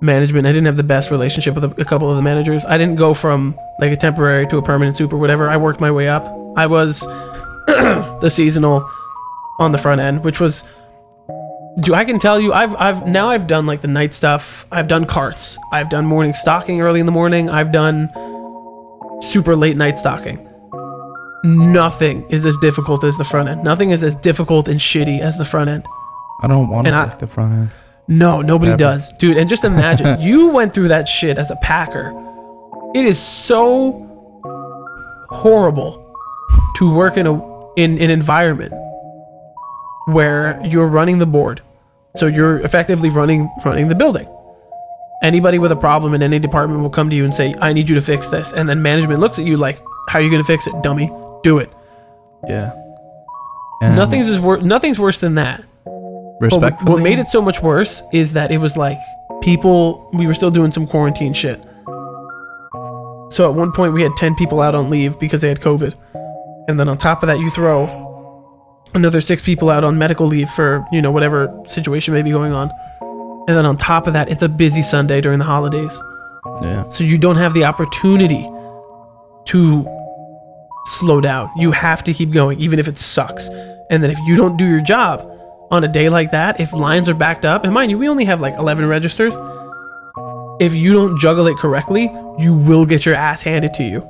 management, 0.00 0.46
I 0.46 0.50
didn't 0.52 0.66
have 0.66 0.76
the 0.76 0.82
best 0.82 1.10
relationship 1.10 1.54
with 1.54 1.64
a, 1.64 1.80
a 1.80 1.84
couple 1.84 2.10
of 2.10 2.16
the 2.16 2.22
managers. 2.22 2.64
I 2.64 2.78
didn't 2.78 2.96
go 2.96 3.14
from 3.14 3.58
like 3.80 3.92
a 3.92 3.96
temporary 3.96 4.46
to 4.48 4.58
a 4.58 4.62
permanent 4.62 4.96
soup 4.96 5.12
or 5.12 5.18
whatever. 5.18 5.48
I 5.48 5.56
worked 5.56 5.80
my 5.80 5.90
way 5.90 6.08
up. 6.08 6.24
I 6.56 6.66
was 6.66 7.00
the 7.66 8.28
seasonal 8.28 8.88
on 9.58 9.72
the 9.72 9.78
front 9.78 10.00
end, 10.00 10.24
which 10.24 10.40
was 10.40 10.64
do 11.80 11.94
I 11.94 12.04
can 12.04 12.18
tell 12.18 12.40
you 12.40 12.52
I've 12.52 12.74
I've 12.76 13.06
now 13.06 13.28
I've 13.28 13.46
done 13.46 13.66
like 13.66 13.80
the 13.80 13.88
night 13.88 14.12
stuff. 14.12 14.66
I've 14.72 14.88
done 14.88 15.04
carts. 15.04 15.56
I've 15.72 15.88
done 15.88 16.04
morning 16.04 16.34
stocking 16.34 16.80
early 16.80 17.00
in 17.00 17.06
the 17.06 17.12
morning. 17.12 17.48
I've 17.48 17.72
done 17.72 18.08
super 19.22 19.54
late 19.54 19.76
night 19.76 19.98
stocking. 19.98 20.46
Nothing 21.44 22.26
is 22.28 22.44
as 22.44 22.56
difficult 22.58 23.04
as 23.04 23.16
the 23.16 23.24
front 23.24 23.48
end. 23.48 23.62
Nothing 23.62 23.90
is 23.90 24.02
as 24.02 24.16
difficult 24.16 24.68
and 24.68 24.78
shitty 24.78 25.20
as 25.20 25.38
the 25.38 25.44
front 25.44 25.70
end. 25.70 25.86
I 26.42 26.46
don't 26.46 26.68
want 26.68 26.86
to 26.86 26.94
I- 26.94 27.14
the 27.16 27.26
front 27.26 27.52
end. 27.52 27.70
No, 28.08 28.40
nobody 28.42 28.72
Ever. 28.72 28.78
does. 28.78 29.12
Dude, 29.18 29.36
and 29.36 29.48
just 29.48 29.64
imagine 29.64 30.20
you 30.28 30.48
went 30.48 30.74
through 30.74 30.88
that 30.88 31.06
shit 31.06 31.38
as 31.38 31.50
a 31.52 31.56
packer. 31.56 32.12
It 32.94 33.04
is 33.04 33.18
so 33.20 34.06
horrible 35.30 36.12
to 36.76 36.92
work 36.92 37.16
in 37.16 37.26
a 37.26 37.50
in 37.76 38.00
an 38.02 38.10
environment 38.10 38.72
where 40.06 40.60
you're 40.64 40.86
running 40.88 41.18
the 41.18 41.26
board. 41.26 41.60
So 42.16 42.26
you're 42.26 42.58
effectively 42.60 43.10
running 43.10 43.48
running 43.64 43.86
the 43.88 43.94
building. 43.94 44.26
Anybody 45.22 45.58
with 45.58 45.70
a 45.70 45.76
problem 45.76 46.14
in 46.14 46.22
any 46.22 46.38
department 46.38 46.80
will 46.82 46.90
come 46.90 47.10
to 47.10 47.16
you 47.16 47.24
and 47.24 47.32
say, 47.34 47.54
"I 47.60 47.72
need 47.72 47.88
you 47.88 47.94
to 47.94 48.00
fix 48.00 48.28
this." 48.28 48.52
And 48.52 48.68
then 48.68 48.82
management 48.82 49.20
looks 49.20 49.38
at 49.38 49.44
you 49.44 49.56
like, 49.56 49.78
"How 50.08 50.18
are 50.18 50.22
you 50.22 50.30
going 50.30 50.42
to 50.42 50.46
fix 50.46 50.66
it, 50.66 50.74
dummy? 50.82 51.12
Do 51.44 51.58
it." 51.58 51.70
Yeah. 52.48 52.72
And 53.82 53.94
Nothing's 53.96 54.26
as 54.28 54.40
wor- 54.40 54.58
nothing's 54.62 54.98
worse 54.98 55.20
than 55.20 55.36
that. 55.36 55.62
But 56.40 56.52
what- 56.52 56.62
respectfully. 56.62 56.92
what 56.92 57.02
made 57.02 57.18
it 57.18 57.28
so 57.28 57.42
much 57.42 57.62
worse 57.62 58.02
is 58.12 58.32
that 58.32 58.50
it 58.50 58.58
was 58.58 58.76
like 58.76 58.98
people 59.42 60.08
we 60.12 60.26
were 60.26 60.34
still 60.34 60.50
doing 60.50 60.70
some 60.70 60.86
quarantine 60.86 61.32
shit. 61.32 61.62
So 63.30 63.48
at 63.48 63.54
one 63.54 63.72
point 63.72 63.92
we 63.92 64.02
had 64.02 64.16
10 64.16 64.34
people 64.34 64.60
out 64.60 64.74
on 64.74 64.90
leave 64.90 65.18
because 65.18 65.40
they 65.40 65.48
had 65.48 65.60
COVID. 65.60 65.94
And 66.68 66.80
then 66.80 66.88
on 66.88 66.98
top 66.98 67.22
of 67.22 67.26
that 67.28 67.38
you 67.38 67.50
throw 67.50 68.06
another 68.94 69.20
6 69.20 69.42
people 69.42 69.70
out 69.70 69.84
on 69.84 69.98
medical 69.98 70.26
leave 70.26 70.48
for, 70.50 70.84
you 70.90 71.00
know, 71.00 71.10
whatever 71.12 71.48
situation 71.68 72.12
may 72.12 72.22
be 72.22 72.30
going 72.30 72.52
on. 72.52 72.70
And 73.46 73.56
then 73.56 73.66
on 73.66 73.76
top 73.76 74.06
of 74.06 74.14
that 74.14 74.30
it's 74.30 74.42
a 74.42 74.48
busy 74.48 74.82
Sunday 74.82 75.20
during 75.20 75.38
the 75.38 75.44
holidays. 75.44 76.02
Yeah. 76.62 76.88
So 76.88 77.04
you 77.04 77.18
don't 77.18 77.36
have 77.36 77.54
the 77.54 77.64
opportunity 77.64 78.48
to 79.46 79.86
slow 80.86 81.20
down. 81.20 81.50
You 81.56 81.70
have 81.72 82.02
to 82.04 82.14
keep 82.14 82.30
going, 82.32 82.58
even 82.58 82.78
if 82.78 82.88
it 82.88 82.98
sucks. 82.98 83.48
And 83.90 84.02
then 84.02 84.10
if 84.10 84.18
you 84.20 84.36
don't 84.36 84.56
do 84.56 84.66
your 84.66 84.80
job 84.80 85.26
on 85.70 85.84
a 85.84 85.88
day 85.88 86.08
like 86.08 86.32
that, 86.32 86.60
if 86.60 86.72
lines 86.72 87.08
are 87.08 87.14
backed 87.14 87.44
up, 87.44 87.64
and 87.64 87.72
mind 87.72 87.90
you, 87.90 87.98
we 87.98 88.08
only 88.08 88.24
have 88.24 88.40
like 88.40 88.54
11 88.54 88.86
registers. 88.86 89.36
If 90.60 90.74
you 90.74 90.92
don't 90.92 91.18
juggle 91.18 91.46
it 91.46 91.56
correctly, 91.56 92.10
you 92.38 92.54
will 92.54 92.84
get 92.84 93.06
your 93.06 93.14
ass 93.14 93.42
handed 93.42 93.72
to 93.74 93.82
you. 93.84 94.00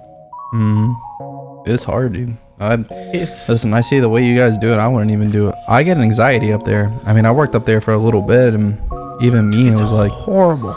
Mm-hmm. 0.53 1.71
It's 1.71 1.85
hard, 1.85 2.15
dude. 2.15 2.37
I 2.59 2.85
It's 2.91 3.49
listen. 3.49 3.73
I 3.73 3.81
see 3.81 4.01
the 4.01 4.09
way 4.09 4.25
you 4.25 4.37
guys 4.37 4.59
do 4.59 4.69
it. 4.73 4.77
I 4.77 4.89
wouldn't 4.89 5.11
even 5.11 5.31
do 5.31 5.49
it. 5.49 5.55
I 5.69 5.83
get 5.83 5.97
anxiety 5.97 6.53
up 6.53 6.65
there. 6.65 6.93
I 7.05 7.13
mean, 7.13 7.25
I 7.25 7.31
worked 7.31 7.55
up 7.55 7.65
there 7.65 7.81
for 7.81 7.93
a 7.93 7.99
little 7.99 8.23
bit, 8.23 8.53
and 8.55 8.79
even 9.23 9.51
me, 9.51 9.69
it 9.69 9.81
was 9.81 9.93
like, 9.93 10.11
horrible. 10.13 10.77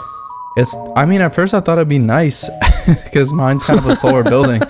it's. 0.56 0.74
I 0.96 1.04
mean, 1.06 1.20
at 1.20 1.34
first 1.34 1.52
I 1.54 1.60
thought 1.60 1.78
it'd 1.78 1.88
be 1.88 1.98
nice 1.98 2.48
because 2.86 3.32
mine's 3.32 3.64
kind 3.64 3.78
of 3.78 3.86
a 3.86 3.96
slower 3.96 4.22
building, 4.22 4.62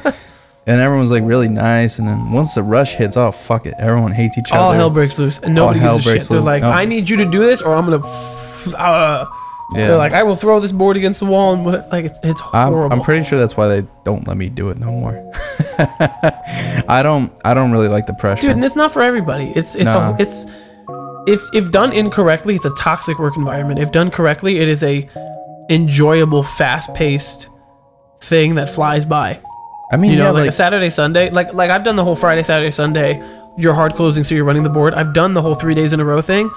and 0.66 0.80
everyone's 0.80 1.10
like 1.10 1.22
really 1.24 1.48
nice. 1.48 1.98
And 1.98 2.08
then 2.08 2.32
once 2.32 2.54
the 2.54 2.62
rush 2.62 2.94
hits, 2.94 3.16
oh 3.16 3.32
fuck 3.32 3.66
it, 3.66 3.74
everyone 3.78 4.12
hates 4.12 4.38
each 4.38 4.50
All 4.52 4.58
other. 4.58 4.66
All 4.68 4.72
hell 4.72 4.90
breaks 4.90 5.18
loose, 5.18 5.38
and 5.38 5.54
nobody 5.54 5.80
gives 5.80 6.06
a 6.06 6.18
shit. 6.18 6.28
They're 6.28 6.40
like, 6.40 6.62
No. 6.62 6.70
I 6.70 6.84
need 6.84 7.08
you 7.08 7.16
to 7.18 7.24
do 7.26 7.38
this, 7.40 7.62
or 7.62 7.74
I'm 7.74 7.84
gonna. 7.84 8.06
F- 8.06 8.74
uh, 8.74 9.26
yeah. 9.74 9.88
They're 9.88 9.96
like, 9.96 10.12
I 10.12 10.22
will 10.22 10.36
throw 10.36 10.60
this 10.60 10.72
board 10.72 10.96
against 10.96 11.20
the 11.20 11.26
wall, 11.26 11.52
and 11.54 11.64
what- 11.64 11.88
like 11.90 12.04
it's 12.04 12.18
it's 12.22 12.40
I'm, 12.52 12.72
horrible. 12.72 12.92
I'm 12.96 13.02
pretty 13.02 13.24
sure 13.24 13.38
that's 13.38 13.56
why 13.56 13.68
they 13.68 13.86
don't 14.04 14.26
let 14.28 14.36
me 14.36 14.48
do 14.48 14.68
it 14.70 14.78
no 14.78 14.92
more. 14.92 15.32
I 15.78 17.00
don't. 17.02 17.32
I 17.44 17.54
don't 17.54 17.72
really 17.72 17.88
like 17.88 18.06
the 18.06 18.14
pressure. 18.14 18.42
dude 18.42 18.50
and 18.52 18.64
it's 18.64 18.76
not 18.76 18.92
for 18.92 19.02
everybody 19.02 19.52
it's 19.56 19.74
it's 19.74 19.92
Nah. 19.94 20.14
a, 20.14 20.16
it's 20.22 20.46
if 21.26 21.40
if 21.54 21.70
done 21.70 21.92
incorrectly 21.92 22.54
it's 22.54 22.64
a 22.66 22.74
toxic 22.74 23.18
work 23.18 23.36
environment 23.36 23.78
if 23.80 23.90
done 23.90 24.10
correctly 24.10 24.58
it 24.58 24.68
is 24.68 24.82
a 24.82 25.08
enjoyable 25.70 26.42
fast-paced 26.42 27.48
thing 28.20 28.54
that 28.56 28.68
flies 28.68 29.04
by 29.04 29.40
I 29.92 29.96
mean, 29.96 30.10
you 30.12 30.16
know 30.16 30.24
yeah, 30.24 30.30
like, 30.30 30.40
like 30.40 30.48
a 30.48 30.52
saturday 30.52 30.90
sunday 30.90 31.30
like 31.30 31.52
like 31.52 31.70
i've 31.70 31.84
done 31.84 31.96
the 31.96 32.04
whole 32.04 32.14
friday 32.16 32.42
saturday 32.42 32.70
sunday 32.70 33.22
you're 33.56 33.74
hard 33.74 33.94
closing 33.94 34.24
so 34.24 34.34
you're 34.34 34.44
running 34.44 34.62
the 34.64 34.70
board 34.70 34.94
i've 34.94 35.12
done 35.12 35.34
the 35.34 35.42
whole 35.42 35.54
three 35.54 35.74
days 35.74 35.92
in 35.92 36.00
a 36.00 36.04
row 36.04 36.20
thing 36.20 36.50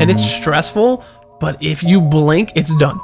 and 0.00 0.10
it's 0.10 0.20
Mm-hmm. 0.20 0.42
stressful 0.42 1.04
but 1.40 1.62
if 1.62 1.82
you 1.82 2.00
blink 2.00 2.50
it's 2.54 2.74
done 2.74 2.98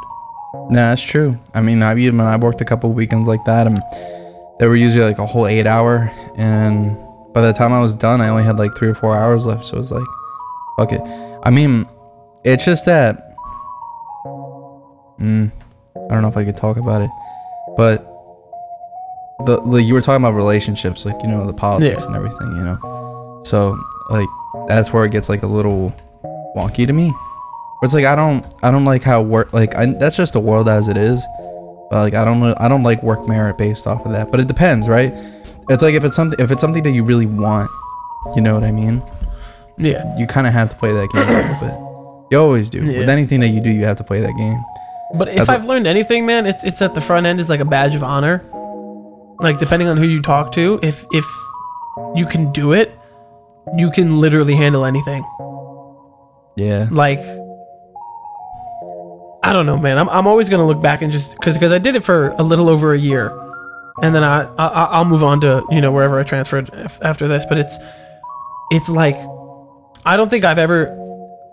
Nah, 0.70 0.90
that's 0.90 1.02
true. 1.02 1.36
I 1.54 1.60
mean, 1.60 1.82
I've 1.82 1.98
even 1.98 2.20
I've 2.22 2.42
worked 2.42 2.60
a 2.62 2.64
couple 2.64 2.90
weekends 2.90 3.28
like 3.28 3.44
that, 3.44 3.66
and 3.66 3.78
they 4.58 4.66
were 4.66 4.76
usually 4.76 5.04
like 5.04 5.18
a 5.18 5.26
whole 5.26 5.46
eight 5.46 5.66
hour, 5.66 6.10
and 6.38 6.96
by 7.34 7.42
the 7.42 7.52
time 7.52 7.70
I 7.74 7.80
was 7.80 7.94
done, 7.94 8.22
I 8.22 8.28
only 8.30 8.44
had 8.44 8.56
like 8.58 8.74
three 8.74 8.88
or 8.88 8.94
four 8.94 9.14
hours 9.14 9.44
left. 9.44 9.66
So 9.66 9.74
it 9.74 9.78
was 9.78 9.92
like, 9.92 10.06
fuck 10.78 10.92
it. 10.92 11.02
I 11.42 11.50
mean, 11.50 11.86
it's 12.44 12.64
just 12.64 12.86
that. 12.86 13.34
Mm, 15.20 15.50
I 15.96 16.08
don't 16.14 16.22
know 16.22 16.28
if 16.28 16.36
I 16.36 16.44
could 16.44 16.56
talk 16.56 16.76
about 16.78 17.02
it, 17.02 17.10
but 17.76 18.06
the 19.46 19.57
like 19.59 19.85
you 19.85 19.94
were 19.94 20.01
talking 20.01 20.22
about 20.22 20.35
relationships, 20.35 21.05
like 21.05 21.20
you 21.22 21.29
know 21.29 21.46
the 21.46 21.53
politics 21.53 22.03
Yeah. 22.03 22.07
and 22.09 22.16
everything, 22.16 22.48
you 22.57 22.64
know. 22.64 23.42
So 23.44 23.79
like 24.11 24.29
that's 24.66 24.92
where 24.92 25.05
it 25.05 25.12
gets 25.12 25.29
like 25.29 25.42
a 25.42 25.46
little 25.46 25.94
wonky 26.57 26.87
to 26.87 26.92
me. 26.92 27.09
Where 27.09 27.85
it's 27.85 27.94
like 27.94 28.05
I 28.05 28.14
don't 28.16 28.44
I 28.62 28.70
don't 28.70 28.85
like 28.85 29.03
how 29.03 29.22
work 29.22 29.53
like 29.53 29.74
I, 29.77 29.87
that's 29.87 30.16
just 30.16 30.33
the 30.33 30.40
world 30.40 30.68
as 30.68 30.88
it 30.88 30.96
is. 30.96 31.24
But 31.90 32.01
like 32.03 32.14
I 32.14 32.24
don't 32.24 32.40
know 32.40 32.55
I 32.59 32.68
don't 32.68 32.83
like 32.83 33.03
work 33.03 33.27
merit 33.29 33.57
based 33.57 33.87
off 33.87 34.05
of 34.05 34.12
that. 34.12 34.31
But 34.31 34.40
it 34.40 34.48
depends, 34.48 34.88
right? 34.88 35.12
It's 35.68 35.83
like 35.83 35.94
if 35.94 36.03
it's 36.05 36.16
something 36.16 36.38
if 36.40 36.51
it's 36.51 36.61
something 36.61 36.83
that 36.83 36.90
you 36.90 37.05
really 37.05 37.27
want, 37.27 37.70
you 38.35 38.42
know 38.42 38.55
what 38.55 38.64
I 38.64 38.72
mean? 38.72 39.03
Yeah. 39.79 40.03
You 40.18 40.27
kind 40.27 40.46
of 40.48 40.53
have 40.53 40.70
to 40.70 40.77
play 40.77 40.92
that 40.92 41.09
game 41.12 41.29
a 41.29 41.33
little 41.33 41.61
bit. 41.68 42.29
You 42.33 42.38
always 42.40 42.68
do. 42.68 42.79
Yeah. 42.85 42.98
With 43.01 43.09
anything 43.09 43.38
that 43.40 43.48
you 43.48 43.61
do, 43.61 43.70
you 43.70 43.85
have 43.85 43.96
to 43.98 44.05
play 44.05 44.20
that 44.20 44.37
game. 44.37 44.62
But 45.14 45.29
if 45.29 45.37
That's 45.37 45.48
I've 45.48 45.64
learned 45.64 45.87
anything, 45.87 46.27
man, 46.27 46.44
it's 46.46 46.64
it's 46.64 46.81
that 46.81 46.94
the 46.94 47.01
front 47.01 47.24
end 47.27 47.38
is 47.40 47.48
like 47.48 47.61
a 47.61 47.64
badge 47.64 47.94
of 47.94 48.03
honor. 48.03 48.42
Like 49.40 49.59
depending 49.59 49.88
on 49.88 49.96
who 49.96 50.07
you 50.07 50.20
talk 50.20 50.53
to, 50.53 50.79
if 50.83 51.07
if 51.12 51.24
you 52.14 52.27
can 52.27 52.53
do 52.53 52.72
it, 52.72 52.98
you 53.77 53.90
can 53.90 54.20
literally 54.20 54.55
handle 54.55 54.85
anything. 54.85 55.24
Yeah. 56.57 56.88
Like 56.90 57.20
I 59.42 59.53
don't 59.53 59.66
know, 59.66 59.77
man. 59.79 59.98
I'm 59.98 60.09
I'm 60.09 60.27
always 60.27 60.48
gonna 60.48 60.66
look 60.66 60.83
back 60.83 61.03
and 61.03 61.12
just 61.12 61.33
because 61.38 61.55
because 61.57 61.72
I 61.72 61.79
did 61.79 61.96
it 61.96 62.01
for 62.01 62.31
a 62.38 62.42
little 62.42 62.68
over 62.68 62.92
a 62.92 62.98
year, 62.98 63.31
and 64.03 64.14
then 64.14 64.24
I, 64.24 64.42
I 64.57 64.66
I'll 64.90 65.05
move 65.05 65.22
on 65.22 65.40
to 65.42 65.64
you 65.70 65.81
know 65.81 65.92
wherever 65.92 66.18
I 66.18 66.24
transferred 66.24 66.68
af- 66.70 66.98
after 67.03 67.29
this. 67.29 67.46
But 67.46 67.59
it's 67.59 67.79
it's 68.70 68.88
like 68.88 69.16
I 70.05 70.16
don't 70.16 70.29
think 70.29 70.44
I've 70.44 70.59
ever. 70.59 70.94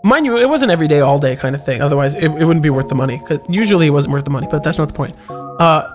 Mind 0.03 0.25
you, 0.25 0.37
it 0.37 0.47
wasn't 0.47 0.71
every 0.71 0.87
day, 0.87 0.99
all 0.99 1.17
day 1.17 1.35
kind 1.35 1.55
of 1.55 1.65
thing. 1.65 1.81
Otherwise, 1.81 2.13
it, 2.13 2.25
it 2.25 2.45
wouldn't 2.45 2.61
be 2.61 2.69
worth 2.69 2.89
the 2.89 2.95
money. 2.95 3.17
Because 3.17 3.39
usually 3.49 3.87
it 3.87 3.89
wasn't 3.89 4.13
worth 4.13 4.23
the 4.23 4.29
money, 4.29 4.47
but 4.51 4.63
that's 4.63 4.77
not 4.77 4.87
the 4.87 4.93
point. 4.93 5.15
Uh, 5.29 5.89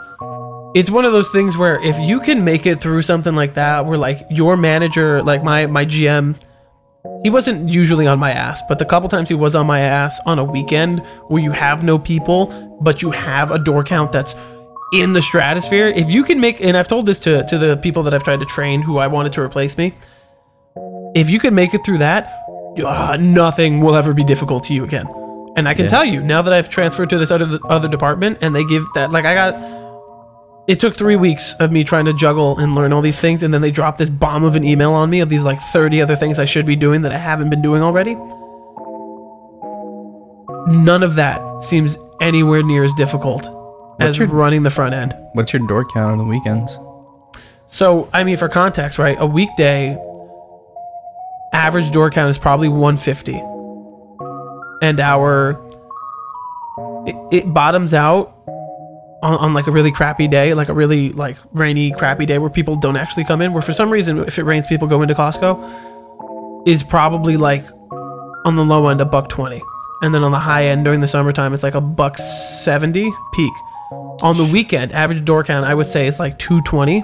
it's 0.75 0.91
one 0.91 1.05
of 1.05 1.13
those 1.13 1.31
things 1.31 1.57
where 1.57 1.81
if 1.83 1.99
you 1.99 2.21
can 2.21 2.45
make 2.45 2.67
it 2.67 2.81
through 2.81 3.03
something 3.03 3.35
like 3.35 3.55
that, 3.55 3.87
where 3.87 3.99
like 3.99 4.19
your 4.31 4.57
manager, 4.57 5.23
like 5.23 5.43
my 5.43 5.67
my 5.67 5.85
GM, 5.85 6.37
he 7.23 7.31
wasn't 7.31 7.69
usually 7.69 8.07
on 8.07 8.19
my 8.19 8.31
ass, 8.31 8.63
but 8.69 8.79
the 8.79 8.85
couple 8.85 9.09
times 9.09 9.29
he 9.29 9.35
was 9.35 9.55
on 9.55 9.67
my 9.67 9.81
ass 9.81 10.21
on 10.27 10.39
a 10.39 10.45
weekend 10.45 11.01
where 11.29 11.43
you 11.43 11.51
have 11.51 11.83
no 11.83 11.99
people, 11.99 12.79
but 12.81 13.03
you 13.03 13.11
have 13.11 13.51
a 13.51 13.59
door 13.59 13.83
count 13.83 14.13
that's 14.13 14.35
in 14.93 15.13
the 15.13 15.23
stratosphere. 15.23 15.89
If 15.89 16.11
you 16.11 16.25
can 16.25 16.41
make, 16.41 16.61
and 16.61 16.77
I've 16.77 16.89
told 16.89 17.07
this 17.07 17.19
to 17.21 17.43
to 17.45 17.59
the 17.59 17.77
people 17.77 18.03
that 18.05 18.15
I've 18.15 18.25
tried 18.25 18.41
to 18.41 18.47
train 18.47 18.83
who 18.83 18.99
I 18.99 19.07
wanted 19.07 19.33
to 19.35 19.41
replace 19.43 19.77
me, 19.77 19.95
if 21.15 21.29
you 21.31 21.41
can 21.41 21.55
make 21.55 21.75
it 21.75 21.85
through 21.85 21.99
that, 21.99 22.45
uh, 22.85 23.17
nothing 23.21 23.81
will 23.81 23.97
ever 23.97 24.15
be 24.15 24.23
difficult 24.25 24.63
to 24.65 24.75
you 24.75 24.85
again. 24.85 25.07
And 25.57 25.69
I 25.69 25.75
can 25.75 25.87
Yeah. 25.87 25.91
tell 25.91 26.05
you 26.05 26.23
now 26.23 26.43
that 26.43 26.53
I've 26.53 26.69
transferred 26.69 27.11
to 27.11 27.19
this 27.19 27.33
other 27.33 27.59
other 27.69 27.89
department, 27.89 28.39
and 28.41 28.55
they 28.55 28.63
give 28.65 28.87
that 28.95 29.11
like 29.11 29.25
I 29.25 29.35
got. 29.35 29.80
It 30.71 30.79
took 30.79 30.95
three 30.95 31.17
weeks 31.17 31.55
of 31.55 31.73
me 31.73 31.83
trying 31.83 32.05
to 32.05 32.13
juggle 32.13 32.57
and 32.61 32.77
learn 32.77 32.93
all 32.93 33.03
these 33.03 33.19
things, 33.19 33.43
and 33.43 33.53
then 33.53 33.61
they 33.61 33.73
dropped 33.73 33.99
this 33.99 34.09
bomb 34.09 34.45
of 34.45 34.55
an 34.55 34.63
email 34.63 34.93
on 34.93 35.11
me 35.11 35.19
of 35.19 35.29
these 35.29 35.43
like 35.43 35.59
30 35.59 36.01
other 36.01 36.15
things 36.15 36.39
I 36.39 36.45
should 36.45 36.65
be 36.65 36.77
doing 36.77 37.03
that 37.03 37.11
I 37.11 37.19
haven't 37.19 37.51
been 37.51 37.61
doing 37.61 37.83
already. 37.83 38.15
None 40.73 41.03
of 41.03 41.17
that 41.17 41.43
seems 41.65 41.99
anywhere 42.21 42.63
near 42.63 42.85
as 42.85 42.95
difficult 42.95 43.51
as 43.99 44.17
your- 44.17 44.29
running 44.29 44.63
the 44.63 44.71
front 44.71 44.95
end. 44.95 45.13
What's 45.33 45.53
your 45.53 45.67
door 45.67 45.85
count 45.85 46.13
on 46.13 46.19
the 46.19 46.25
weekends? 46.25 46.79
So, 47.67 48.09
I 48.13 48.23
mean, 48.23 48.37
for 48.37 48.49
context, 48.49 48.97
right? 48.97 49.17
A 49.19 49.27
weekday 49.27 49.99
average 51.53 51.91
door 51.91 52.11
count 52.11 52.31
is 52.31 52.39
probably 52.39 52.69
150. 52.69 53.35
And 54.83 55.01
our 55.01 55.61
it, 57.07 57.17
it 57.33 57.53
bottoms 57.53 57.93
out 57.93 58.40
on, 59.23 59.35
on 59.39 59.55
like 59.55 59.67
a 59.67 59.71
really 59.71 59.93
crappy 59.93 60.29
day, 60.29 60.55
like 60.55 60.69
a 60.69 60.75
really 60.75 61.13
like 61.13 61.37
rainy, 61.53 61.93
crappy 61.93 62.27
day 62.27 62.39
where 62.39 62.51
people 62.51 62.77
don't 62.77 62.97
actually 62.97 63.25
come 63.25 63.43
in. 63.43 63.53
Where 63.53 63.63
for 63.63 63.73
some 63.73 63.91
reason, 63.91 64.19
if 64.21 64.39
it 64.39 64.45
rains, 64.45 64.67
people 64.67 64.89
go 64.89 65.03
into 65.03 65.15
Costco. 65.15 66.67
Is 66.67 66.83
probably 66.83 67.37
like 67.37 67.65
on 68.45 68.57
the 68.57 68.65
low 68.65 68.89
end 68.89 69.01
a 69.01 69.05
buck 69.05 69.29
twenty, 69.29 69.63
and 70.03 70.15
then 70.15 70.23
on 70.23 70.33
the 70.33 70.39
high 70.39 70.67
end 70.67 70.85
during 70.85 71.01
the 71.01 71.09
summertime, 71.09 71.55
it's 71.55 71.63
like 71.63 71.75
a 71.75 71.81
buck 71.81 72.19
seventy 72.19 73.11
peak. 73.33 73.53
On 74.23 74.37
the 74.37 74.45
weekend, 74.45 74.93
average 74.93 75.25
door 75.25 75.43
count 75.43 75.65
I 75.65 75.75
would 75.75 75.87
say 75.87 76.07
is 76.07 76.21
like 76.21 76.39
two 76.39 76.61
twenty. 76.63 77.03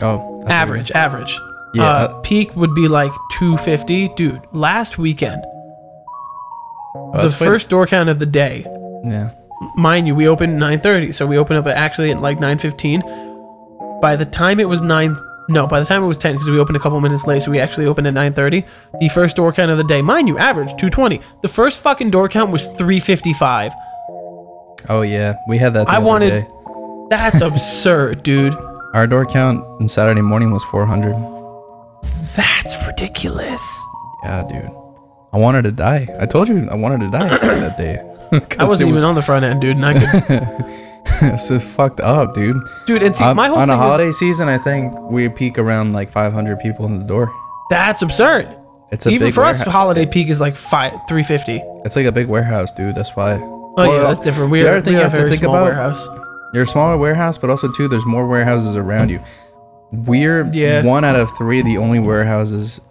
Oh, 0.00 0.40
I 0.40 0.42
thought 0.42 0.50
average 0.50 0.90
average 0.92 1.38
Yeah, 1.74 1.84
uh, 1.84 1.86
uh, 1.86 2.20
peak 2.22 2.56
would 2.56 2.74
be 2.74 2.88
like 2.88 3.12
250 3.38 4.08
dude 4.16 4.42
last 4.52 4.98
weekend 4.98 5.44
you- 6.94 7.10
the 7.14 7.22
that's 7.28 7.36
first 7.36 7.68
door 7.70 7.86
count 7.86 8.08
of 8.08 8.18
the 8.18 8.26
day 8.26 8.64
Yeah. 9.04 9.30
mind 9.76 10.06
you 10.06 10.14
we 10.14 10.28
opened 10.28 10.58
9.30 10.60 11.12
so 11.14 11.26
we 11.26 11.36
opened 11.38 11.58
up 11.58 11.66
at 11.66 11.76
actually 11.76 12.10
at 12.10 12.20
like 12.20 12.38
9.15 12.40 13.02
by 14.00 14.16
the 14.16 14.24
time 14.24 14.58
it 14.60 14.68
was 14.68 14.80
9 14.82 15.16
no 15.48 15.66
by 15.66 15.78
the 15.80 15.86
time 15.86 16.02
it 16.02 16.06
was 16.06 16.18
10 16.18 16.34
because 16.34 16.48
we 16.50 16.58
opened 16.58 16.76
a 16.76 16.80
couple 16.80 17.00
minutes 17.00 17.26
late 17.26 17.42
so 17.42 17.50
we 17.50 17.58
actually 17.60 17.86
opened 17.86 18.06
at 18.06 18.14
9.30 18.14 18.64
the 19.00 19.08
first 19.08 19.36
door 19.36 19.52
count 19.52 19.70
of 19.70 19.76
the 19.78 19.84
day 19.84 20.02
mind 20.02 20.28
you 20.28 20.38
average 20.38 20.68
220 20.76 21.20
the 21.42 21.48
first 21.48 21.80
fucking 21.80 22.10
door 22.10 22.28
count 22.28 22.50
was 22.50 22.66
355 22.78 23.72
Oh 24.88 25.02
yeah, 25.02 25.36
we 25.48 25.58
had 25.58 25.74
that. 25.74 25.86
The 25.86 25.92
I 25.92 25.96
other 25.98 26.06
wanted- 26.06 26.30
day. 26.30 26.46
that's 27.10 27.40
absurd 27.48 28.24
dude 28.24 28.54
Our 28.94 29.06
door 29.06 29.24
count 29.26 29.62
on 29.80 29.86
Saturday 29.88 30.20
morning 30.22 30.50
was 30.50 30.64
400. 30.64 31.14
that's 32.36 32.84
ridiculous 32.86 33.62
Yeah, 34.24 34.42
dude. 34.48 34.70
I 35.32 35.38
wanted 35.38 35.62
to 35.62 35.72
die. 35.72 36.08
I 36.20 36.26
told 36.26 36.48
you 36.48 36.68
I 36.70 36.74
wanted 36.74 37.00
to 37.00 37.10
die 37.10 37.28
that 37.38 37.76
day. 37.78 37.98
I 38.58 38.64
wasn't 38.64 38.90
even 38.90 39.02
on 39.04 39.14
the 39.14 39.22
front 39.22 39.44
end, 39.44 39.60
dude, 39.60 39.76
and 39.76 39.84
I 39.86 39.92
could, 39.94 40.66
It's 41.34 41.48
just 41.48 41.66
fucked 41.68 42.00
up, 42.00 42.34
dude. 42.34 42.56
dude. 42.86 43.02
And 43.02 43.14
see, 43.16 43.24
Um, 43.24 43.36
my 43.36 43.48
whole 43.48 43.58
on 43.58 43.68
a 43.70 43.72
is- 43.72 43.78
holiday 43.78 44.12
season, 44.12 44.48
I 44.48 44.58
think 44.58 44.92
we 45.10 45.28
peak 45.28 45.58
around 45.58 45.92
like 45.92 46.10
500 46.10 46.58
people 46.60 46.86
in 46.86 46.98
the 46.98 47.04
door. 47.04 47.32
That's 47.70 48.02
absurd. 48.02 48.58
It's 48.90 49.06
a 49.06 49.10
Even 49.10 49.32
for 49.32 49.44
us, 49.44 49.60
holiday 49.62 50.04
peak 50.06 50.28
is 50.28 50.40
like 50.40 50.54
five, 50.54 50.92
three 51.08 51.22
fifty. 51.22 51.62
It's 51.84 51.96
like 51.96 52.04
a 52.04 52.12
big 52.12 52.26
warehouse, 52.28 52.70
dude. 52.72 52.94
That's 52.94 53.16
why. 53.16 53.38
Oh 53.40 53.74
yeah, 53.90 54.00
that's 54.02 54.20
different. 54.20 54.50
We 54.50 54.66
are, 54.66 54.82
thing 54.82 54.94
we 54.96 55.00
are 55.00 55.06
a 55.06 55.08
very 55.08 55.30
think 55.30 55.40
small 55.42 55.54
about- 55.56 55.64
warehouse. 55.64 56.06
You're 56.52 56.64
a 56.64 56.66
smaller 56.66 56.98
warehouse, 56.98 57.38
but 57.38 57.48
also 57.48 57.72
too, 57.72 57.88
there's 57.88 58.04
more 58.04 58.26
warehouses 58.28 58.76
around 58.76 59.08
you. 59.10 59.20
We're 59.92 60.46
Yeah. 60.52 60.82
one 60.84 61.04
out 61.04 61.16
of 61.16 61.30
three, 61.38 61.62
the 61.62 61.78
only 61.78 62.00
warehouses 62.00 62.82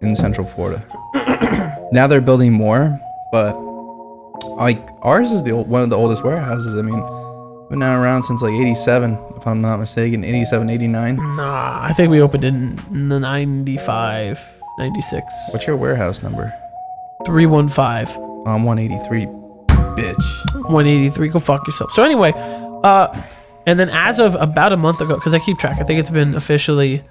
in 0.00 0.16
Central 0.16 0.46
Florida. 0.48 0.84
now 1.92 2.06
they're 2.06 2.20
building 2.20 2.52
more, 2.52 3.00
but 3.32 3.54
like 4.56 4.80
ours 5.02 5.30
is 5.32 5.42
the 5.42 5.52
old, 5.52 5.68
one 5.68 5.82
of 5.82 5.90
the 5.90 5.96
oldest 5.96 6.24
warehouses. 6.24 6.76
I 6.76 6.82
mean, 6.82 7.00
been 7.68 7.78
now 7.78 8.00
around 8.00 8.22
since 8.22 8.42
like 8.42 8.52
'87, 8.54 9.18
if 9.36 9.46
I'm 9.46 9.60
not 9.60 9.78
mistaken, 9.78 10.24
'87, 10.24 10.70
'89. 10.70 11.16
Nah, 11.36 11.82
I 11.82 11.92
think 11.92 12.10
we 12.10 12.20
opened 12.20 12.44
in 12.44 13.08
the 13.08 13.20
95, 13.20 14.40
96. 14.78 15.24
What's 15.52 15.66
your 15.66 15.76
warehouse 15.76 16.22
number? 16.22 16.52
315, 17.26 18.44
I'm 18.46 18.64
183, 18.64 19.26
bitch. 19.96 20.62
183. 20.68 21.28
Go 21.28 21.38
fuck 21.40 21.66
yourself. 21.66 21.90
So 21.92 22.02
anyway, 22.02 22.32
uh, 22.84 23.08
and 23.66 23.80
then 23.80 23.90
as 23.90 24.18
of 24.18 24.34
about 24.36 24.72
a 24.72 24.76
month 24.76 25.00
ago, 25.00 25.16
because 25.16 25.34
I 25.34 25.38
keep 25.40 25.58
track, 25.58 25.80
I 25.80 25.84
think 25.84 25.98
it's 25.98 26.10
been 26.10 26.34
officially 26.34 27.02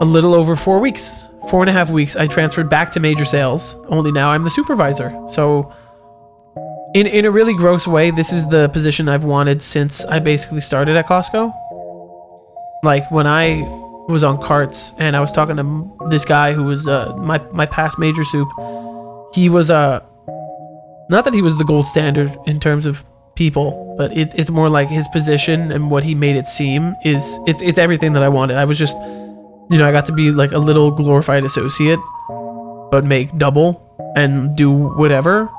a 0.00 0.04
little 0.04 0.34
over 0.34 0.56
four 0.56 0.78
weeks, 0.80 1.24
four 1.48 1.62
and 1.62 1.70
a 1.70 1.72
half 1.72 1.90
weeks. 1.90 2.16
I 2.16 2.26
transferred 2.26 2.68
back 2.68 2.92
to 2.92 3.00
major 3.00 3.24
sales. 3.24 3.74
Only 3.88 4.12
now 4.12 4.30
I'm 4.30 4.42
the 4.42 4.50
supervisor. 4.50 5.16
So. 5.28 5.72
In, 6.94 7.06
in 7.06 7.26
a 7.26 7.30
really 7.30 7.52
gross 7.52 7.86
way, 7.86 8.10
this 8.10 8.32
is 8.32 8.48
the 8.48 8.70
position 8.70 9.06
I've 9.06 9.24
wanted 9.24 9.60
since 9.60 10.02
I 10.06 10.18
basically 10.18 10.62
started 10.62 10.96
at 10.96 11.06
Costco. 11.06 11.52
Like 12.82 13.10
when 13.10 13.26
I 13.26 13.60
was 14.08 14.22
on 14.24 14.40
carts 14.40 14.92
and 14.98 15.16
I 15.16 15.20
was 15.20 15.32
talking 15.32 15.56
to 15.56 16.08
this 16.08 16.24
guy 16.24 16.52
who 16.52 16.64
was 16.64 16.86
uh, 16.86 17.14
my 17.16 17.38
my 17.52 17.66
past 17.66 17.98
major 17.98 18.24
soup. 18.24 18.48
He 19.34 19.48
was 19.48 19.70
uh 19.70 20.00
not 21.08 21.24
that 21.24 21.34
he 21.34 21.42
was 21.42 21.58
the 21.58 21.64
gold 21.64 21.86
standard 21.86 22.36
in 22.46 22.58
terms 22.60 22.86
of 22.86 23.04
people, 23.34 23.94
but 23.98 24.16
it, 24.16 24.34
it's 24.34 24.50
more 24.50 24.68
like 24.68 24.88
his 24.88 25.06
position 25.08 25.70
and 25.70 25.90
what 25.90 26.02
he 26.02 26.14
made 26.14 26.36
it 26.36 26.46
seem 26.46 26.94
is 27.04 27.38
it's 27.46 27.62
it's 27.62 27.78
everything 27.78 28.12
that 28.12 28.22
I 28.22 28.28
wanted. 28.28 28.56
I 28.56 28.64
was 28.64 28.78
just 28.78 28.96
you 29.70 29.78
know 29.78 29.88
I 29.88 29.92
got 29.92 30.04
to 30.06 30.12
be 30.12 30.30
like 30.30 30.52
a 30.52 30.58
little 30.58 30.90
glorified 30.90 31.44
associate, 31.44 31.98
but 32.90 33.04
make 33.04 33.36
double 33.38 33.82
and 34.16 34.56
do 34.56 34.70
whatever. 34.70 35.50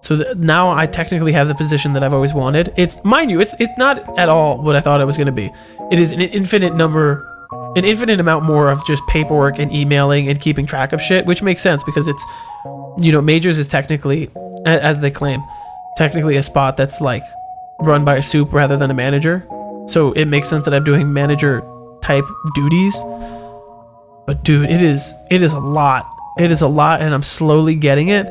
So 0.00 0.16
th- 0.16 0.36
now 0.36 0.70
I 0.70 0.86
technically 0.86 1.32
have 1.32 1.48
the 1.48 1.54
position 1.54 1.92
that 1.94 2.02
I've 2.02 2.14
always 2.14 2.32
wanted. 2.32 2.72
It's 2.76 3.02
mind 3.04 3.30
you, 3.30 3.40
it's 3.40 3.54
it's 3.58 3.76
not 3.78 4.18
at 4.18 4.28
all 4.28 4.62
what 4.62 4.76
I 4.76 4.80
thought 4.80 5.00
it 5.00 5.04
was 5.04 5.16
going 5.16 5.26
to 5.26 5.32
be. 5.32 5.50
It 5.90 5.98
is 5.98 6.12
an 6.12 6.20
infinite 6.20 6.74
number, 6.74 7.26
an 7.76 7.84
infinite 7.84 8.20
amount 8.20 8.44
more 8.44 8.70
of 8.70 8.84
just 8.86 9.06
paperwork 9.08 9.58
and 9.58 9.72
emailing 9.72 10.28
and 10.28 10.40
keeping 10.40 10.66
track 10.66 10.92
of 10.92 11.00
shit, 11.00 11.26
which 11.26 11.42
makes 11.42 11.62
sense 11.62 11.82
because 11.82 12.06
it's, 12.06 12.24
you 12.98 13.12
know, 13.12 13.20
majors 13.20 13.58
is 13.58 13.68
technically 13.68 14.30
as 14.64 15.00
they 15.00 15.10
claim, 15.10 15.42
technically 15.96 16.36
a 16.36 16.42
spot 16.42 16.76
that's 16.76 17.00
like 17.00 17.24
run 17.80 18.04
by 18.04 18.16
a 18.16 18.22
soup 18.22 18.52
rather 18.52 18.76
than 18.76 18.90
a 18.90 18.94
manager. 18.94 19.46
So 19.86 20.12
it 20.12 20.26
makes 20.26 20.48
sense 20.48 20.64
that 20.64 20.74
I'm 20.74 20.84
doing 20.84 21.12
manager 21.12 21.62
type 22.08 22.24
duties. 22.54 22.96
But 24.26 24.42
dude, 24.42 24.70
it 24.70 24.82
is 24.82 25.14
it 25.30 25.42
is 25.42 25.52
a 25.52 25.60
lot. 25.60 26.04
It 26.38 26.50
is 26.50 26.62
a 26.62 26.68
lot 26.68 27.00
and 27.02 27.14
I'm 27.14 27.22
slowly 27.22 27.74
getting 27.74 28.08
it. 28.08 28.26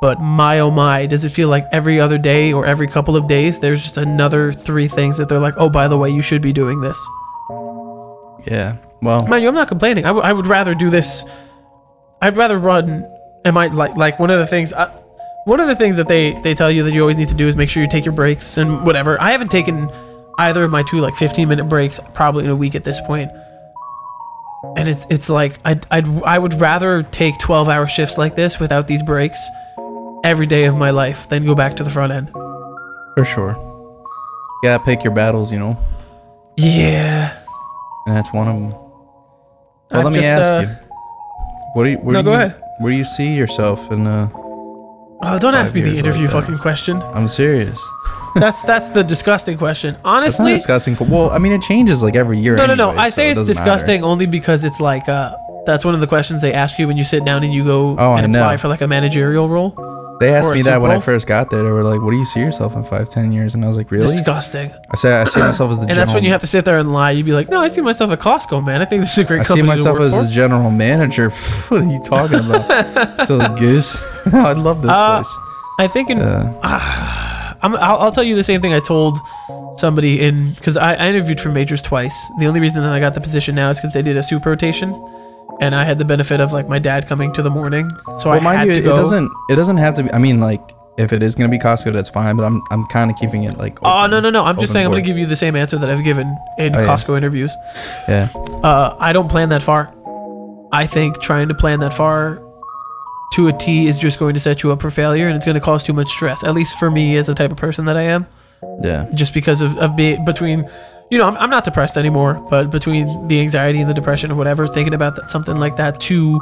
But 0.00 0.20
my 0.20 0.60
oh 0.60 0.70
my, 0.70 1.06
does 1.06 1.24
it 1.24 1.30
feel 1.30 1.48
like 1.48 1.64
every 1.72 2.00
other 2.00 2.18
day 2.18 2.52
or 2.52 2.66
every 2.66 2.88
couple 2.88 3.14
of 3.16 3.28
days 3.28 3.60
there's 3.60 3.82
just 3.82 3.98
another 3.98 4.52
three 4.52 4.88
things 4.88 5.16
that 5.18 5.28
they're 5.28 5.38
like, 5.38 5.54
"Oh, 5.58 5.70
by 5.70 5.86
the 5.86 5.96
way, 5.96 6.10
you 6.10 6.22
should 6.22 6.42
be 6.42 6.52
doing 6.52 6.80
this." 6.80 6.98
Yeah. 8.46 8.76
Well, 9.00 9.20
Mind 9.28 9.42
you, 9.42 9.48
I'm 9.48 9.54
not 9.54 9.68
complaining. 9.68 10.04
I, 10.04 10.08
w- 10.08 10.24
I 10.24 10.32
would 10.32 10.46
rather 10.46 10.74
do 10.74 10.90
this. 10.90 11.24
I'd 12.20 12.36
rather 12.36 12.58
run. 12.58 13.06
Am 13.44 13.56
I 13.56 13.68
like 13.68 13.94
like 13.96 14.18
one 14.18 14.30
of 14.30 14.40
the 14.40 14.46
things? 14.46 14.72
Uh, 14.72 14.90
one 15.44 15.60
of 15.60 15.68
the 15.68 15.76
things 15.76 15.96
that 15.96 16.08
they 16.08 16.32
they 16.42 16.54
tell 16.54 16.70
you 16.70 16.82
that 16.84 16.92
you 16.92 17.00
always 17.00 17.16
need 17.16 17.28
to 17.28 17.34
do 17.34 17.46
is 17.46 17.54
make 17.54 17.70
sure 17.70 17.82
you 17.82 17.88
take 17.88 18.04
your 18.04 18.14
breaks 18.14 18.58
and 18.58 18.84
whatever. 18.84 19.20
I 19.20 19.30
haven't 19.30 19.50
taken 19.50 19.88
either 20.38 20.64
of 20.64 20.70
my 20.70 20.82
two 20.82 20.98
like 20.98 21.14
15 21.14 21.48
minute 21.48 21.64
breaks 21.68 22.00
probably 22.14 22.44
in 22.44 22.50
a 22.50 22.56
week 22.56 22.74
at 22.74 22.84
this 22.84 23.00
point. 23.02 23.30
And 24.76 24.88
it's 24.88 25.06
it's 25.10 25.28
like 25.28 25.58
I'd, 25.64 25.84
I'd 25.90 26.06
I 26.22 26.38
would 26.38 26.54
rather 26.54 27.02
take 27.02 27.38
12 27.38 27.68
hour 27.68 27.86
shifts 27.86 28.16
like 28.16 28.36
this 28.36 28.58
without 28.60 28.86
these 28.86 29.02
breaks 29.02 29.44
every 30.24 30.46
day 30.46 30.64
of 30.66 30.76
my 30.76 30.90
life 30.90 31.28
than 31.28 31.44
go 31.44 31.54
back 31.54 31.74
to 31.76 31.84
the 31.84 31.90
front 31.90 32.12
end. 32.12 32.30
for 32.30 33.24
sure. 33.24 33.56
You 34.62 34.68
gotta 34.68 34.84
pick 34.84 35.02
your 35.02 35.12
battles, 35.12 35.50
you 35.52 35.58
know, 35.58 35.76
Yeah. 36.56 37.36
and 38.06 38.16
that's 38.16 38.32
one 38.32 38.46
of 38.48 38.54
them. 38.54 38.70
Well, 38.70 38.80
I've 39.90 40.04
let 40.04 40.12
me 40.12 40.20
just, 40.20 40.28
ask 40.28 40.54
uh, 40.54 40.60
you. 40.70 40.76
What 41.74 41.84
do 41.84 41.90
you? 41.90 41.96
Where 41.98 42.12
No, 42.14 42.22
do 42.22 42.26
go 42.26 42.30
you, 42.30 42.36
ahead. 42.36 42.62
Where 42.78 42.92
do 42.92 42.96
you 42.96 43.04
see 43.04 43.34
yourself 43.34 43.90
in? 43.90 44.06
Uh, 44.06 44.28
Oh, 45.24 45.38
don't 45.38 45.54
ask 45.54 45.72
me 45.72 45.80
the 45.82 45.88
years 45.88 45.98
like 45.98 46.06
interview 46.06 46.28
fucking 46.28 46.58
question. 46.58 47.00
I'm 47.14 47.28
serious. 47.28 47.78
That's 48.34 48.62
that's 48.62 48.88
the 48.88 49.04
disgusting 49.04 49.58
question. 49.58 49.94
It's 49.94 50.00
Honestly, 50.06 50.52
discussing. 50.52 50.96
Well, 50.98 51.30
I 51.30 51.36
mean, 51.36 51.52
it 51.52 51.60
changes 51.60 52.02
like 52.02 52.14
every 52.14 52.38
year. 52.38 52.56
No, 52.56 52.64
no, 52.64 52.74
no. 52.74 52.90
I 52.90 53.10
so 53.10 53.16
say 53.16 53.30
it's 53.30 53.40
matter. 53.40 53.46
disgusting 53.46 54.02
only 54.02 54.24
because 54.24 54.64
it's 54.64 54.80
like 54.80 55.06
uh 55.06 55.36
that's 55.66 55.84
one 55.84 55.92
of 55.94 56.00
the 56.00 56.06
questions 56.06 56.40
they 56.40 56.54
ask 56.54 56.78
you 56.78 56.88
when 56.88 56.96
you 56.96 57.04
sit 57.04 57.26
down 57.26 57.44
and 57.44 57.52
you 57.52 57.62
go 57.62 57.94
Oh, 57.98 58.12
I 58.12 58.20
and 58.22 58.34
apply 58.34 58.56
for 58.56 58.68
like 58.68 58.80
a 58.80 58.88
managerial 58.88 59.50
role. 59.50 59.74
They 60.18 60.34
asked 60.34 60.52
me 60.52 60.62
that 60.62 60.80
when 60.80 60.92
I 60.92 61.00
first 61.00 61.26
got 61.26 61.50
there. 61.50 61.62
They 61.62 61.70
were 61.70 61.82
like, 61.84 62.00
"What 62.00 62.12
do 62.12 62.16
you 62.16 62.24
see 62.24 62.40
yourself 62.40 62.74
in 62.74 62.84
five, 62.84 63.08
ten 63.08 63.32
years?" 63.32 63.54
And 63.54 63.64
I 63.64 63.68
was 63.68 63.76
like, 63.76 63.90
"Really?" 63.90 64.06
Disgusting. 64.06 64.72
I 64.90 64.96
said, 64.96 65.26
"I 65.26 65.28
see 65.28 65.40
myself 65.40 65.72
as 65.72 65.80
the." 65.80 65.86
And 65.90 65.98
that's 65.98 66.12
when 66.12 66.22
you 66.22 66.30
have 66.30 66.40
to 66.42 66.46
sit 66.46 66.64
there 66.64 66.78
and 66.78 66.92
lie. 66.92 67.10
You'd 67.10 67.26
be 67.26 67.32
like, 67.32 67.50
"No, 67.50 67.60
I 67.60 67.68
see 67.68 67.80
myself 67.80 68.12
at 68.12 68.20
Costco, 68.20 68.64
man. 68.64 68.80
I 68.80 68.84
think 68.84 69.02
this 69.02 69.12
is 69.12 69.18
a 69.18 69.24
great 69.24 69.40
I 69.40 69.42
see 69.42 69.48
company 69.48 69.66
myself 69.66 69.96
to 69.98 70.04
work 70.04 70.12
as 70.12 70.14
for." 70.16 70.22
the 70.22 70.30
general 70.30 70.70
manager. 70.70 71.30
what 71.68 71.82
are 71.82 71.92
you 71.92 72.00
talking 72.02 72.38
about? 72.38 73.26
Silly 73.26 73.48
goose. 73.58 73.96
I 74.32 74.52
love 74.52 74.82
this 74.82 74.90
Uh, 74.90 75.16
place. 75.16 75.36
I 75.78 75.86
think 75.88 76.10
in 76.10 76.18
Uh, 76.20 76.52
I'm, 77.62 77.76
I'll, 77.76 77.98
I'll 77.98 78.12
tell 78.12 78.24
you 78.24 78.34
the 78.34 78.42
same 78.44 78.60
thing 78.60 78.74
I 78.74 78.80
told 78.80 79.18
somebody 79.78 80.20
in 80.20 80.52
because 80.54 80.76
I, 80.76 80.94
I 80.94 81.08
interviewed 81.08 81.40
for 81.40 81.48
majors 81.50 81.80
twice. 81.80 82.14
The 82.38 82.46
only 82.46 82.60
reason 82.60 82.82
that 82.82 82.92
I 82.92 82.98
got 83.00 83.14
the 83.14 83.20
position 83.20 83.54
now 83.54 83.70
is 83.70 83.78
because 83.78 83.92
they 83.92 84.02
did 84.02 84.16
a 84.16 84.22
soup 84.22 84.44
rotation, 84.46 84.92
and 85.60 85.74
I 85.74 85.84
had 85.84 85.98
the 85.98 86.04
benefit 86.04 86.40
of 86.40 86.52
like 86.52 86.68
my 86.68 86.78
dad 86.80 87.06
coming 87.06 87.32
to 87.34 87.42
the 87.42 87.50
morning, 87.50 87.88
so 88.18 88.30
I 88.30 88.40
mind 88.40 88.58
had 88.58 88.66
you, 88.68 88.74
to 88.74 88.80
it 88.80 88.82
go. 88.84 88.96
doesn't. 88.96 89.30
It 89.48 89.54
doesn't 89.56 89.76
have 89.76 89.94
to 89.94 90.02
be. 90.04 90.12
I 90.12 90.18
mean, 90.18 90.40
like, 90.40 90.60
if 90.98 91.12
it 91.12 91.22
is 91.22 91.36
gonna 91.36 91.48
be 91.48 91.58
Costco, 91.58 91.92
that's 91.92 92.10
fine. 92.10 92.36
But 92.36 92.44
I'm, 92.44 92.60
I'm 92.72 92.84
kind 92.86 93.10
of 93.12 93.16
keeping 93.16 93.44
it 93.44 93.56
like. 93.58 93.78
Oh 93.82 94.06
no 94.08 94.18
no 94.20 94.30
no! 94.30 94.44
I'm 94.44 94.58
just 94.58 94.72
saying 94.72 94.84
I'm 94.84 94.90
gonna 94.92 95.02
give 95.02 95.16
you 95.18 95.26
the 95.26 95.36
same 95.36 95.54
answer 95.54 95.78
that 95.78 95.88
I've 95.88 96.02
given 96.04 96.36
in 96.58 96.74
Oh, 96.74 96.80
yeah. 96.80 96.86
Costco 96.86 97.16
interviews. 97.16 97.54
Yeah. 98.08 98.28
Uh, 98.64 98.96
I 98.98 99.12
don't 99.12 99.28
plan 99.28 99.50
that 99.50 99.62
far. 99.62 99.94
I 100.72 100.86
think 100.86 101.20
trying 101.20 101.46
to 101.48 101.54
plan 101.54 101.78
that 101.80 101.94
far 101.94 102.42
to 103.32 103.48
a 103.48 103.52
T 103.52 103.86
is 103.86 103.98
just 103.98 104.18
going 104.18 104.34
to 104.34 104.40
set 104.40 104.62
you 104.62 104.72
up 104.72 104.80
for 104.82 104.90
failure, 104.90 105.26
and 105.26 105.36
it's 105.36 105.44
going 105.46 105.54
to 105.54 105.60
cause 105.60 105.84
too 105.84 105.92
much 105.92 106.08
stress. 106.10 106.44
At 106.44 106.54
least 106.54 106.78
for 106.78 106.90
me, 106.90 107.16
as 107.16 107.26
the 107.26 107.34
type 107.34 107.50
of 107.50 107.56
person 107.56 107.84
that 107.86 107.96
I 107.96 108.02
am, 108.02 108.26
Yeah. 108.82 109.06
just 109.14 109.34
because 109.34 109.60
of 109.62 109.76
of 109.78 109.96
being 109.96 110.24
between, 110.24 110.68
you 111.10 111.18
know, 111.18 111.26
I'm, 111.26 111.36
I'm 111.36 111.50
not 111.50 111.64
depressed 111.64 111.96
anymore, 111.96 112.34
but 112.50 112.70
between 112.70 113.28
the 113.28 113.40
anxiety 113.40 113.80
and 113.80 113.88
the 113.88 113.94
depression 113.94 114.30
or 114.30 114.34
whatever, 114.34 114.66
thinking 114.66 114.94
about 114.94 115.16
that, 115.16 115.28
something 115.28 115.56
like 115.56 115.76
that 115.76 115.98
too 116.00 116.40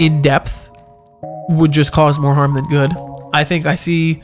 in 0.00 0.20
depth 0.22 0.68
would 1.48 1.70
just 1.72 1.92
cause 1.92 2.18
more 2.18 2.34
harm 2.34 2.54
than 2.54 2.66
good. 2.68 2.92
I 3.32 3.44
think 3.44 3.66
I 3.66 3.74
see 3.74 4.22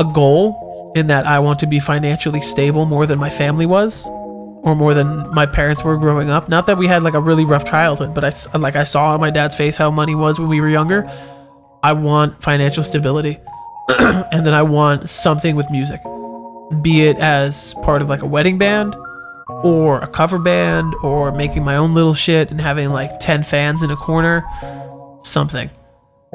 a 0.00 0.04
goal 0.12 0.92
in 0.96 1.06
that 1.08 1.26
I 1.26 1.38
want 1.40 1.58
to 1.60 1.66
be 1.66 1.78
financially 1.80 2.40
stable 2.40 2.86
more 2.86 3.06
than 3.06 3.18
my 3.18 3.28
family 3.30 3.66
was 3.66 4.06
or 4.62 4.74
more 4.74 4.94
than 4.94 5.32
my 5.32 5.46
parents 5.46 5.84
were 5.84 5.96
growing 5.96 6.30
up. 6.30 6.48
Not 6.48 6.66
that 6.66 6.78
we 6.78 6.86
had 6.86 7.02
like 7.02 7.14
a 7.14 7.20
really 7.20 7.44
rough 7.44 7.64
childhood, 7.64 8.14
but 8.14 8.24
I 8.24 8.58
like 8.58 8.76
I 8.76 8.84
saw 8.84 9.14
on 9.14 9.20
my 9.20 9.30
dad's 9.30 9.54
face 9.54 9.76
how 9.76 9.90
money 9.90 10.14
was 10.14 10.38
when 10.38 10.48
we 10.48 10.60
were 10.60 10.68
younger. 10.68 11.10
I 11.82 11.92
want 11.92 12.42
financial 12.42 12.82
stability. 12.82 13.38
and 13.88 14.44
then 14.44 14.52
I 14.52 14.62
want 14.62 15.08
something 15.08 15.56
with 15.56 15.70
music. 15.70 16.00
Be 16.82 17.02
it 17.02 17.16
as 17.18 17.74
part 17.82 18.02
of 18.02 18.08
like 18.10 18.22
a 18.22 18.26
wedding 18.26 18.58
band 18.58 18.94
or 19.64 19.98
a 20.00 20.06
cover 20.06 20.38
band 20.38 20.94
or 21.02 21.32
making 21.32 21.64
my 21.64 21.76
own 21.76 21.94
little 21.94 22.12
shit 22.12 22.50
and 22.50 22.60
having 22.60 22.90
like 22.90 23.18
10 23.18 23.42
fans 23.44 23.82
in 23.82 23.90
a 23.90 23.96
corner, 23.96 24.44
something. 25.22 25.70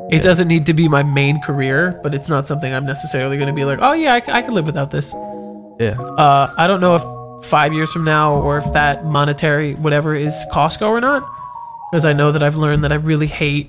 It 0.09 0.23
doesn't 0.23 0.47
need 0.47 0.65
to 0.65 0.73
be 0.73 0.89
my 0.89 1.03
main 1.03 1.39
career, 1.41 1.99
but 2.01 2.15
it's 2.15 2.27
not 2.27 2.47
something 2.47 2.73
I'm 2.73 2.85
necessarily 2.85 3.37
going 3.37 3.47
to 3.47 3.53
be 3.53 3.65
like, 3.65 3.79
oh 3.81 3.93
yeah, 3.93 4.13
I 4.15 4.19
can 4.19 4.53
live 4.55 4.65
without 4.65 4.89
this. 4.89 5.13
Yeah. 5.79 5.99
Uh, 5.99 6.51
I 6.57 6.65
don't 6.65 6.81
know 6.81 6.95
if 6.95 7.03
five 7.43 7.73
years 7.73 7.91
from 7.91 8.03
now 8.03 8.35
or 8.35 8.57
if 8.57 8.71
that 8.73 9.05
monetary 9.05 9.73
whatever 9.75 10.15
is 10.15 10.33
Costco 10.51 10.87
or 10.89 11.01
not, 11.01 11.27
because 11.91 12.05
I 12.05 12.13
know 12.13 12.31
that 12.31 12.41
I've 12.43 12.55
learned 12.55 12.83
that 12.83 12.91
I 12.91 12.95
really 12.95 13.27
hate. 13.27 13.67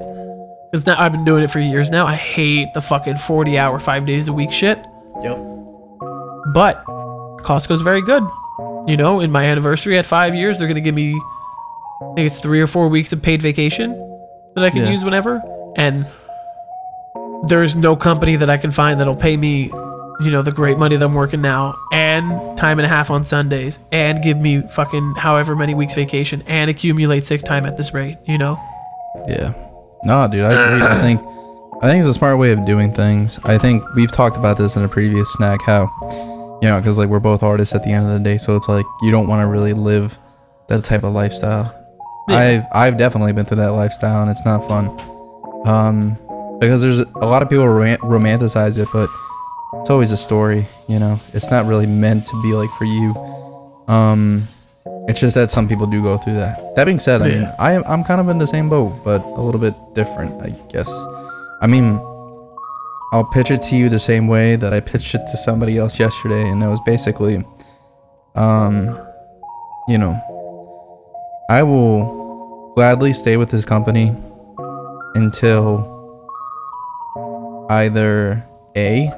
Because 0.71 0.87
now 0.87 0.97
I've 1.01 1.13
been 1.13 1.25
doing 1.25 1.45
it 1.45 1.51
for 1.51 1.61
years 1.61 1.91
now. 1.91 2.07
I 2.07 2.15
hate 2.15 2.73
the 2.75 2.81
fucking 2.81 3.19
forty 3.19 3.59
hour, 3.59 3.79
five 3.79 4.07
days 4.07 4.27
a 4.29 4.33
week 4.33 4.51
shit. 4.51 4.79
Yep. 5.23 5.39
But 6.53 6.85
Costco's 7.45 7.83
very 7.83 8.03
good. 8.03 8.23
You 8.87 8.97
know, 8.97 9.21
in 9.21 9.31
my 9.31 9.45
anniversary 9.45 9.97
at 9.99 10.05
five 10.07 10.35
years, 10.35 10.59
they're 10.59 10.69
gonna 10.69 10.81
give 10.81 10.95
me, 10.95 11.15
I 11.15 12.15
think 12.17 12.27
it's 12.27 12.41
three 12.41 12.61
or 12.61 12.67
four 12.67 12.89
weeks 12.89 13.13
of 13.13 13.23
paid 13.23 13.41
vacation 13.41 13.93
that 14.55 14.65
I 14.65 14.71
can 14.71 14.83
Yeah. 14.85 14.91
use 14.91 15.05
whenever, 15.05 15.41
and 15.77 16.07
there's 17.47 17.77
no 17.77 17.95
company 17.97 18.37
that 18.37 18.51
I 18.51 18.57
can 18.57 18.71
find 18.73 18.99
that'll 19.01 19.17
pay 19.17 19.37
me, 19.37 19.71
you 20.21 20.31
know, 20.31 20.43
the 20.43 20.53
great 20.53 20.79
money 20.79 20.97
that 20.97 21.05
I'm 21.05 21.15
working 21.15 21.43
now, 21.43 21.79
and 21.93 22.57
time 22.57 22.79
and 22.79 22.87
a 22.87 22.89
half 22.89 23.11
on 23.11 23.25
Sundays, 23.25 23.79
and 23.93 24.23
give 24.23 24.39
me 24.39 24.63
fucking 24.63 25.15
however 25.17 25.57
many 25.57 25.75
weeks 25.75 25.95
vacation, 25.95 26.43
and 26.47 26.71
accumulate 26.71 27.25
sick 27.25 27.43
time 27.43 27.67
at 27.67 27.77
this 27.77 27.93
rate. 27.95 28.19
You 28.27 28.39
know? 28.39 28.59
Yeah. 29.29 29.55
No, 30.05 30.29
dude, 30.29 30.45
I 30.45 30.53
agree. 30.53 30.87
I 30.87 31.01
think 31.01 31.21
I 31.83 31.89
think 31.89 31.99
it's 32.01 32.09
a 32.09 32.15
smart 32.15 32.39
way 32.39 32.53
of 32.53 32.65
doing 32.65 32.93
things. 32.93 33.39
I 33.45 33.59
think 33.59 33.83
we've 33.95 34.13
talked 34.13 34.37
about 34.37 34.57
this 34.57 34.77
in 34.77 34.83
a 34.85 34.89
previous 34.89 35.33
snack 35.33 35.63
how 35.63 35.91
you 36.63 36.69
know, 36.69 36.81
cuz 36.81 36.99
like 36.99 37.09
we're 37.09 37.21
both 37.21 37.43
artists 37.43 37.75
at 37.75 37.83
the 37.85 37.91
end 37.91 38.07
of 38.07 38.13
the 38.13 38.21
day, 38.21 38.39
so 38.39 38.57
it's 38.57 38.69
like 38.69 38.87
you 39.03 39.11
don't 39.11 39.27
want 39.27 39.41
to 39.41 39.47
really 39.47 39.73
live 39.73 40.19
that 40.69 40.85
type 40.85 41.05
of 41.05 41.13
lifestyle. 41.13 41.75
Yeah. 42.29 42.37
I've 42.39 42.65
I've 42.73 42.99
definitely 42.99 43.33
been 43.33 43.45
through 43.47 43.59
that 43.59 43.73
lifestyle 43.73 44.23
and 44.23 44.31
it's 44.31 44.45
not 44.45 44.67
fun. 44.69 44.89
Um 45.67 46.19
because 46.61 46.81
there's 46.83 47.01
a 47.01 47.27
lot 47.27 47.43
of 47.43 47.49
people 47.51 47.69
rom- 47.69 47.99
romanticize 47.99 48.79
it, 48.79 48.89
but 48.93 49.09
it's 49.81 49.91
always 49.91 50.13
a 50.13 50.17
story, 50.17 50.67
you 50.89 50.99
know. 50.99 51.21
It's 51.33 51.51
not 51.51 51.67
really 51.67 51.87
meant 51.87 52.27
to 52.27 52.43
be 52.43 52.53
like 52.53 52.71
for 52.71 52.85
you. 52.85 53.15
Um 53.89 54.49
it's 55.07 55.21
just 55.21 55.35
that 55.35 55.51
some 55.51 55.69
people 55.69 55.87
do 55.87 56.03
go 56.03 56.17
through 56.17 56.35
that. 56.35 56.75
That 56.77 56.85
being 56.85 56.99
said, 56.99 57.21
I 57.23 57.29
mean, 57.29 57.53
I 57.59 57.73
am 57.73 57.85
I'm 57.87 58.05
kind 58.05 58.21
of 58.21 58.29
in 58.29 58.39
the 58.39 58.47
same 58.47 58.69
boat, 58.69 59.03
but 59.05 59.23
a 59.23 59.41
little 59.41 59.61
bit 59.61 59.75
different, 59.95 60.43
I 60.43 60.51
guess. 60.73 60.91
I 61.61 61.67
mean, 61.67 62.01
I'll 63.13 63.29
pitch 63.33 63.51
it 63.51 63.63
to 63.63 63.77
you 63.77 63.89
the 63.89 64.01
same 64.01 64.27
way 64.27 64.57
that 64.57 64.73
I 64.73 64.81
pitched 64.81 65.15
it 65.15 65.27
to 65.31 65.37
somebody 65.37 65.79
else 65.79 66.01
yesterday, 66.01 66.49
and 66.49 66.63
it 66.63 66.67
was 66.67 66.81
basically, 66.85 67.45
um, 68.35 68.99
you 69.89 69.99
know, 69.99 70.21
I 71.49 71.63
will 71.63 72.73
gladly 72.75 73.13
stay 73.13 73.37
with 73.37 73.51
this 73.51 73.65
company 73.65 74.17
until 75.15 75.91
either 77.71 78.45
a 78.77 79.13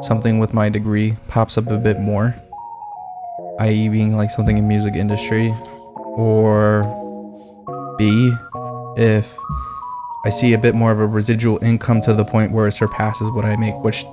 something 0.00 0.38
with 0.38 0.54
my 0.54 0.68
degree 0.68 1.16
pops 1.28 1.58
up 1.58 1.66
a 1.68 1.76
bit 1.76 2.00
more 2.00 2.34
i.e. 3.60 3.88
being 3.88 4.16
like 4.16 4.30
something 4.30 4.56
in 4.56 4.66
music 4.66 4.94
industry 4.94 5.54
or 6.16 6.82
b 7.98 8.32
if 8.96 9.36
i 10.24 10.30
see 10.30 10.54
a 10.54 10.58
bit 10.58 10.74
more 10.74 10.90
of 10.90 11.00
a 11.00 11.06
residual 11.06 11.62
income 11.62 12.00
to 12.00 12.14
the 12.14 12.24
point 12.24 12.50
where 12.52 12.66
it 12.66 12.72
surpasses 12.72 13.30
what 13.32 13.44
i 13.44 13.54
make 13.56 13.74
which 13.84 14.04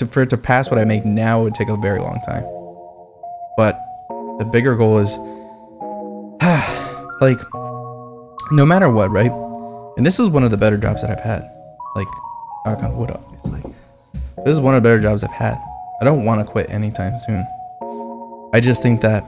to, 0.00 0.06
for 0.06 0.22
it 0.22 0.30
to 0.30 0.36
pass 0.36 0.70
what 0.70 0.78
i 0.78 0.84
make 0.84 1.04
now 1.04 1.42
would 1.42 1.54
take 1.54 1.68
a 1.68 1.76
very 1.76 2.00
long 2.00 2.20
time. 2.26 2.44
But 3.56 3.78
the 4.38 4.44
bigger 4.50 4.74
goal 4.74 4.98
is 4.98 5.16
like 7.20 7.38
no 8.50 8.66
matter 8.66 8.90
what 8.90 9.10
right? 9.10 9.30
And 9.96 10.06
this 10.06 10.18
is 10.18 10.28
one 10.28 10.42
of 10.42 10.50
the 10.50 10.56
better 10.56 10.76
jobs 10.76 11.02
that 11.02 11.10
i've 11.10 11.20
had. 11.20 11.48
Like 11.94 12.08
knock 12.64 12.82
on 12.82 12.96
wood 12.96 13.10
obviously 13.10 13.74
this 14.44 14.52
is 14.52 14.60
one 14.60 14.74
of 14.74 14.82
the 14.82 14.88
better 14.88 15.00
jobs 15.00 15.24
i've 15.24 15.30
had 15.32 15.58
i 16.00 16.04
don't 16.04 16.24
want 16.24 16.40
to 16.40 16.50
quit 16.50 16.68
anytime 16.70 17.18
soon 17.26 17.46
I 18.52 18.58
just 18.58 18.82
think 18.82 19.00
that 19.02 19.24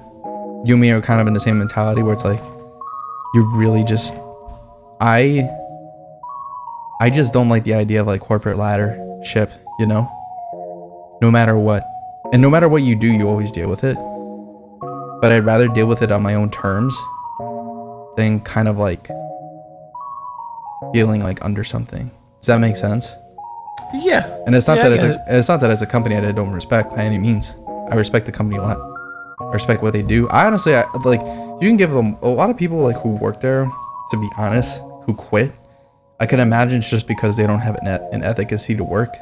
you 0.64 0.74
and 0.74 0.80
me 0.80 0.90
are 0.90 1.00
kind 1.00 1.20
of 1.20 1.28
in 1.28 1.32
the 1.32 1.40
same 1.40 1.58
mentality 1.58 2.02
where 2.02 2.12
it's 2.12 2.24
like 2.24 2.40
you 3.34 3.44
really 3.54 3.84
just 3.84 4.14
I 5.00 5.48
I 7.00 7.08
just 7.08 7.32
don't 7.32 7.48
like 7.48 7.62
the 7.62 7.74
idea 7.74 8.00
of 8.00 8.08
like 8.08 8.20
corporate 8.20 8.58
ladder 8.58 8.98
ship, 9.22 9.52
you 9.78 9.86
know? 9.86 10.10
No 11.20 11.30
matter 11.30 11.56
what. 11.56 11.84
And 12.32 12.42
no 12.42 12.50
matter 12.50 12.68
what 12.68 12.82
you 12.82 12.96
do, 12.96 13.06
you 13.06 13.28
always 13.28 13.52
deal 13.52 13.68
with 13.68 13.84
it. 13.84 13.96
But 15.20 15.30
I'd 15.30 15.44
rather 15.44 15.68
deal 15.68 15.86
with 15.86 16.02
it 16.02 16.10
on 16.10 16.22
my 16.22 16.34
own 16.34 16.50
terms 16.50 16.98
than 18.16 18.40
kind 18.40 18.66
of 18.66 18.78
like 18.78 19.06
feeling 20.92 21.22
like 21.22 21.44
under 21.44 21.62
something. 21.62 22.10
Does 22.40 22.46
that 22.48 22.58
make 22.58 22.76
sense? 22.76 23.14
Yeah. 23.94 24.26
And 24.46 24.54
it's 24.54 24.66
not 24.66 24.76
Yeah, 24.78 24.88
that 24.88 24.92
it's 24.92 25.02
a, 25.02 25.24
it's 25.28 25.48
not 25.48 25.60
that 25.60 25.70
it's 25.70 25.82
a 25.82 25.86
company 25.86 26.14
that 26.14 26.24
I 26.24 26.32
don't 26.32 26.52
respect 26.52 26.90
by 26.94 27.02
any 27.02 27.18
means. 27.18 27.54
I 27.90 27.94
respect 27.94 28.26
the 28.26 28.32
company 28.32 28.58
a 28.58 28.62
lot. 28.62 28.78
I 29.40 29.52
respect 29.52 29.82
what 29.82 29.92
they 29.92 30.02
do. 30.02 30.28
I 30.28 30.46
honestly 30.46 30.74
I, 30.74 30.84
like 31.04 31.20
you 31.60 31.68
can 31.68 31.76
give 31.76 31.90
them 31.90 32.16
a 32.22 32.28
lot 32.28 32.50
of 32.50 32.56
people 32.56 32.78
like 32.78 32.96
who 32.96 33.10
work 33.10 33.40
there. 33.40 33.70
To 34.10 34.16
be 34.20 34.28
honest, 34.36 34.80
who 35.06 35.14
quit. 35.14 35.52
I 36.20 36.26
can 36.26 36.38
imagine 36.40 36.78
it's 36.78 36.90
just 36.90 37.06
because 37.06 37.36
they 37.36 37.46
don't 37.46 37.60
have 37.60 37.76
an, 37.76 37.86
an 38.12 38.22
efficacy 38.22 38.74
to 38.76 38.84
work. 38.84 39.16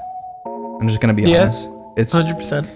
I'm 0.47 0.89
just 0.89 1.01
gonna 1.01 1.15
be 1.15 1.23
Yeah. 1.23 1.43
honest. 1.45 1.69
It's 1.97 2.13
Hundred 2.13 2.37
percent. 2.37 2.69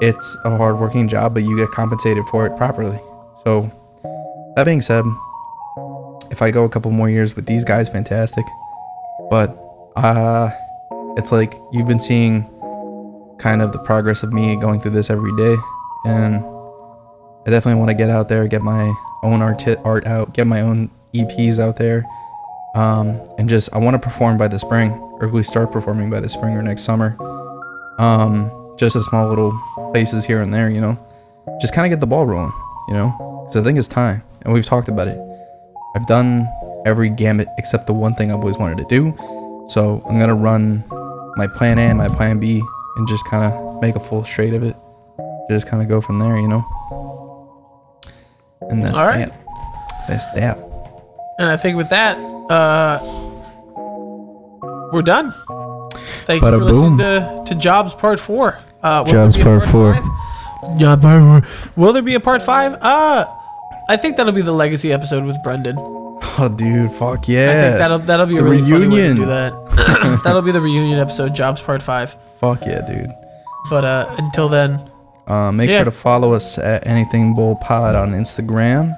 it's 0.00 0.36
a 0.44 0.56
hard 0.56 0.78
working 0.78 1.08
job, 1.08 1.34
but 1.34 1.42
you 1.42 1.56
get 1.56 1.70
compensated 1.70 2.24
for 2.26 2.46
it 2.46 2.56
properly. 2.56 2.98
So 3.44 3.70
that 4.56 4.64
being 4.64 4.80
said, 4.80 5.04
if 6.30 6.42
I 6.42 6.50
go 6.50 6.64
a 6.64 6.68
couple 6.68 6.90
more 6.90 7.08
years 7.08 7.34
with 7.36 7.46
these 7.46 7.64
guys, 7.64 7.88
fantastic. 7.88 8.44
But 9.30 9.56
uh 9.96 10.50
it's 11.16 11.32
like 11.32 11.54
you've 11.72 11.88
been 11.88 12.00
seeing 12.00 12.42
kind 13.38 13.62
of 13.62 13.72
the 13.72 13.78
progress 13.78 14.22
of 14.22 14.32
me 14.32 14.56
going 14.56 14.80
through 14.80 14.92
this 14.92 15.10
every 15.10 15.34
day 15.36 15.56
and 16.04 16.36
I 17.46 17.50
definitely 17.50 17.78
want 17.78 17.90
to 17.90 17.94
get 17.94 18.08
out 18.08 18.28
there, 18.28 18.46
get 18.48 18.62
my 18.62 18.94
own 19.22 19.42
art 19.42 19.66
art 19.84 20.06
out, 20.06 20.32
get 20.32 20.46
my 20.46 20.62
own 20.62 20.90
EPs 21.14 21.58
out 21.58 21.76
there. 21.76 22.04
Um, 22.74 23.20
and 23.38 23.48
just 23.48 23.72
I 23.74 23.78
want 23.78 23.94
to 23.94 23.98
perform 23.98 24.38
by 24.38 24.48
the 24.48 24.58
spring, 24.58 24.92
or 24.92 25.28
least 25.30 25.50
start 25.50 25.70
performing 25.70 26.10
by 26.10 26.20
the 26.20 26.28
spring 26.28 26.56
or 26.56 26.62
next 26.62 26.82
summer. 26.82 27.16
Um, 27.98 28.50
just 28.78 28.96
a 28.96 29.02
small 29.02 29.28
little 29.28 29.52
places 29.92 30.24
here 30.24 30.42
and 30.42 30.52
there, 30.52 30.70
you 30.70 30.80
know. 30.80 30.98
Just 31.60 31.74
kind 31.74 31.86
of 31.86 31.90
get 31.94 32.00
the 32.00 32.06
ball 32.06 32.26
rolling, 32.26 32.52
you 32.88 32.94
know. 32.94 33.44
Because 33.44 33.60
I 33.60 33.64
think 33.64 33.78
it's 33.78 33.88
time, 33.88 34.22
and 34.42 34.52
we've 34.52 34.64
talked 34.64 34.88
about 34.88 35.08
it. 35.08 35.18
I've 35.94 36.06
done 36.06 36.48
every 36.86 37.10
gamut 37.10 37.46
except 37.58 37.86
the 37.86 37.92
one 37.92 38.14
thing 38.14 38.32
I've 38.32 38.40
always 38.40 38.58
wanted 38.58 38.78
to 38.78 38.84
do. 38.88 39.14
So 39.68 40.02
I'm 40.08 40.18
gonna 40.18 40.34
run 40.34 40.82
my 41.36 41.46
plan 41.46 41.78
A 41.78 41.82
and 41.82 41.98
my 41.98 42.08
plan 42.08 42.38
B, 42.38 42.62
and 42.96 43.08
just 43.08 43.24
kind 43.26 43.44
of 43.52 43.80
make 43.82 43.96
a 43.96 44.00
full 44.00 44.24
straight 44.24 44.54
of 44.54 44.62
it. 44.62 44.76
Just 45.50 45.66
kind 45.68 45.82
of 45.82 45.88
go 45.88 46.00
from 46.00 46.18
there, 46.18 46.36
you 46.38 46.48
know. 46.48 46.64
And 48.62 48.82
that's 48.82 48.96
All 48.96 49.06
right. 49.06 49.28
that. 49.28 50.06
That's 50.08 50.28
that. 50.32 50.58
And 51.38 51.48
I 51.48 51.56
think 51.56 51.76
with 51.76 51.88
that, 51.90 52.16
uh, 52.50 53.00
we're 54.92 55.02
done. 55.02 55.32
Thank 56.26 56.42
Bada 56.42 56.52
you 56.52 56.58
for 56.58 56.64
listening 56.64 56.98
to, 56.98 57.42
to 57.46 57.54
Jobs 57.56 57.94
Part 57.94 58.20
Four. 58.20 58.58
Uh, 58.82 59.04
Jobs 59.04 59.36
Part 59.36 59.66
Four. 59.66 59.94
five? 59.94 60.78
Job 60.78 61.02
Part 61.02 61.44
Four. 61.46 61.70
Will 61.76 61.92
there 61.92 62.02
be 62.02 62.14
a 62.14 62.20
Part 62.20 62.42
Five? 62.42 62.74
Uh, 62.74 63.26
I 63.88 63.96
think 63.96 64.16
that'll 64.16 64.32
be 64.32 64.40
the 64.42 64.52
legacy 64.52 64.92
episode 64.92 65.24
with 65.24 65.36
Brendan. 65.42 65.76
Oh, 65.78 66.52
dude, 66.56 66.90
fuck 66.92 67.28
yeah. 67.28 67.50
I 67.50 67.54
think 67.54 67.78
that'll 67.78 67.98
that'll 68.00 68.26
be 68.26 68.36
a 68.38 68.42
The 68.42 68.48
really 68.48 68.62
funny 68.62 68.72
way 68.72 68.78
to 68.78 68.86
reunion. 68.96 69.16
do 69.16 69.26
that. 69.26 69.52
that'll 70.24 70.42
be 70.42 70.52
the 70.52 70.60
reunion 70.60 70.98
episode, 70.98 71.34
Jobs 71.34 71.60
Part 71.60 71.82
Five. 71.82 72.16
Fuck 72.40 72.64
yeah, 72.66 72.80
dude. 72.86 73.10
But 73.70 73.84
uh, 73.84 74.14
until 74.18 74.48
then, 74.48 74.90
Uh, 75.26 75.50
make 75.50 75.70
Yeah. 75.70 75.76
sure 75.78 75.84
to 75.86 75.90
follow 75.90 76.34
us 76.34 76.58
at 76.58 76.86
Anything 76.86 77.34
Bull 77.34 77.56
Pod 77.56 77.94
on 77.94 78.12
Instagram. 78.12 78.94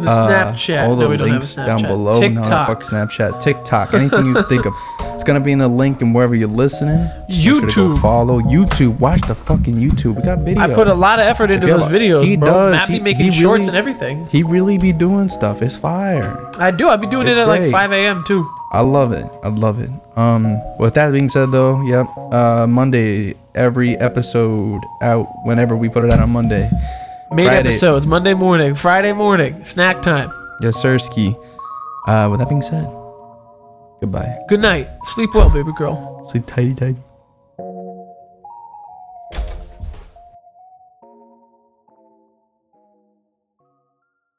the 0.00 0.10
Uh, 0.10 0.28
Snapchat. 0.52 0.88
all 0.88 0.96
the 0.96 1.04
no, 1.04 1.08
we 1.10 1.16
don't 1.16 1.28
have 1.28 1.36
a 1.36 1.38
links 1.38 1.54
down 1.54 1.80
below. 1.82 2.14
No, 2.14 2.20
TikTok. 2.42 2.66
fuck 2.68 2.82
Snapchat, 2.82 3.40
TikTok, 3.40 3.94
anything 3.94 4.26
you 4.26 4.42
think 4.42 4.66
of. 4.66 4.74
It's 5.14 5.22
gonna 5.22 5.38
be 5.40 5.52
in 5.52 5.58
the 5.60 5.68
link 5.68 6.02
and 6.02 6.12
wherever 6.14 6.34
you're 6.34 6.48
listening. 6.48 6.98
Make 7.30 7.40
sure 7.42 7.60
to 7.60 7.66
YouTube. 7.66 7.98
follow 8.02 8.40
YouTube. 8.40 8.98
Watch 8.98 9.20
the 9.28 9.36
fucking 9.36 9.76
YouTube. 9.76 10.16
We 10.16 10.22
got 10.22 10.38
video. 10.40 10.62
I 10.64 10.74
put 10.74 10.88
a 10.88 10.94
lot 10.94 11.20
of 11.20 11.26
effort 11.26 11.50
into 11.52 11.66
those 11.68 11.84
videos, 11.84 12.24
he 12.24 12.36
bro. 12.36 12.50
does. 12.50 12.72
Matt 12.72 12.88
be 12.88 12.98
making 13.00 13.26
he 13.26 13.30
shorts 13.30 13.60
really- 13.60 13.68
and 13.68 13.76
everything. 13.76 14.26
He 14.26 14.42
really 14.42 14.76
be 14.78 14.92
doing 14.92 15.28
stuff. 15.28 15.62
It's 15.62 15.76
fire. 15.76 16.36
I 16.58 16.72
do. 16.72 16.88
I'll 16.88 16.98
be 16.98 17.06
doing 17.06 17.28
It's 17.28 17.36
it 17.36 17.40
at 17.42 17.46
like 17.48 17.70
5 17.70 17.92
a.m. 17.92 18.24
too. 18.26 18.44
I 18.74 18.80
love 18.80 19.12
it. 19.12 19.24
I 19.44 19.48
love 19.48 19.78
it. 19.80 19.90
Um, 20.16 20.60
with 20.78 20.94
that 20.94 21.12
being 21.12 21.28
said, 21.28 21.52
though, 21.52 21.80
yep. 21.86 22.08
Uh, 22.32 22.66
Monday, 22.66 23.34
every 23.54 23.96
episode 23.98 24.82
out 25.00 25.28
whenever 25.44 25.76
we 25.76 25.88
put 25.88 26.04
it 26.04 26.12
out 26.12 26.18
on 26.18 26.30
Monday. 26.30 26.68
Made 27.30 27.46
Friday. 27.46 27.68
episodes 27.68 28.04
Monday 28.04 28.34
morning, 28.34 28.74
Friday 28.74 29.12
morning, 29.12 29.62
snack 29.62 30.02
time. 30.02 30.28
Yes, 30.60 30.76
sir, 30.82 30.98
ski. 30.98 31.36
Uh, 32.08 32.26
with 32.28 32.40
that 32.40 32.48
being 32.48 32.62
said, 32.62 32.84
goodbye. 34.00 34.36
Good 34.48 34.60
night. 34.60 34.88
Sleep 35.04 35.32
well, 35.34 35.50
baby 35.50 35.70
girl. 35.76 36.24
Sleep 36.24 36.44
tighty 36.44 36.74
tighty. 36.74 36.96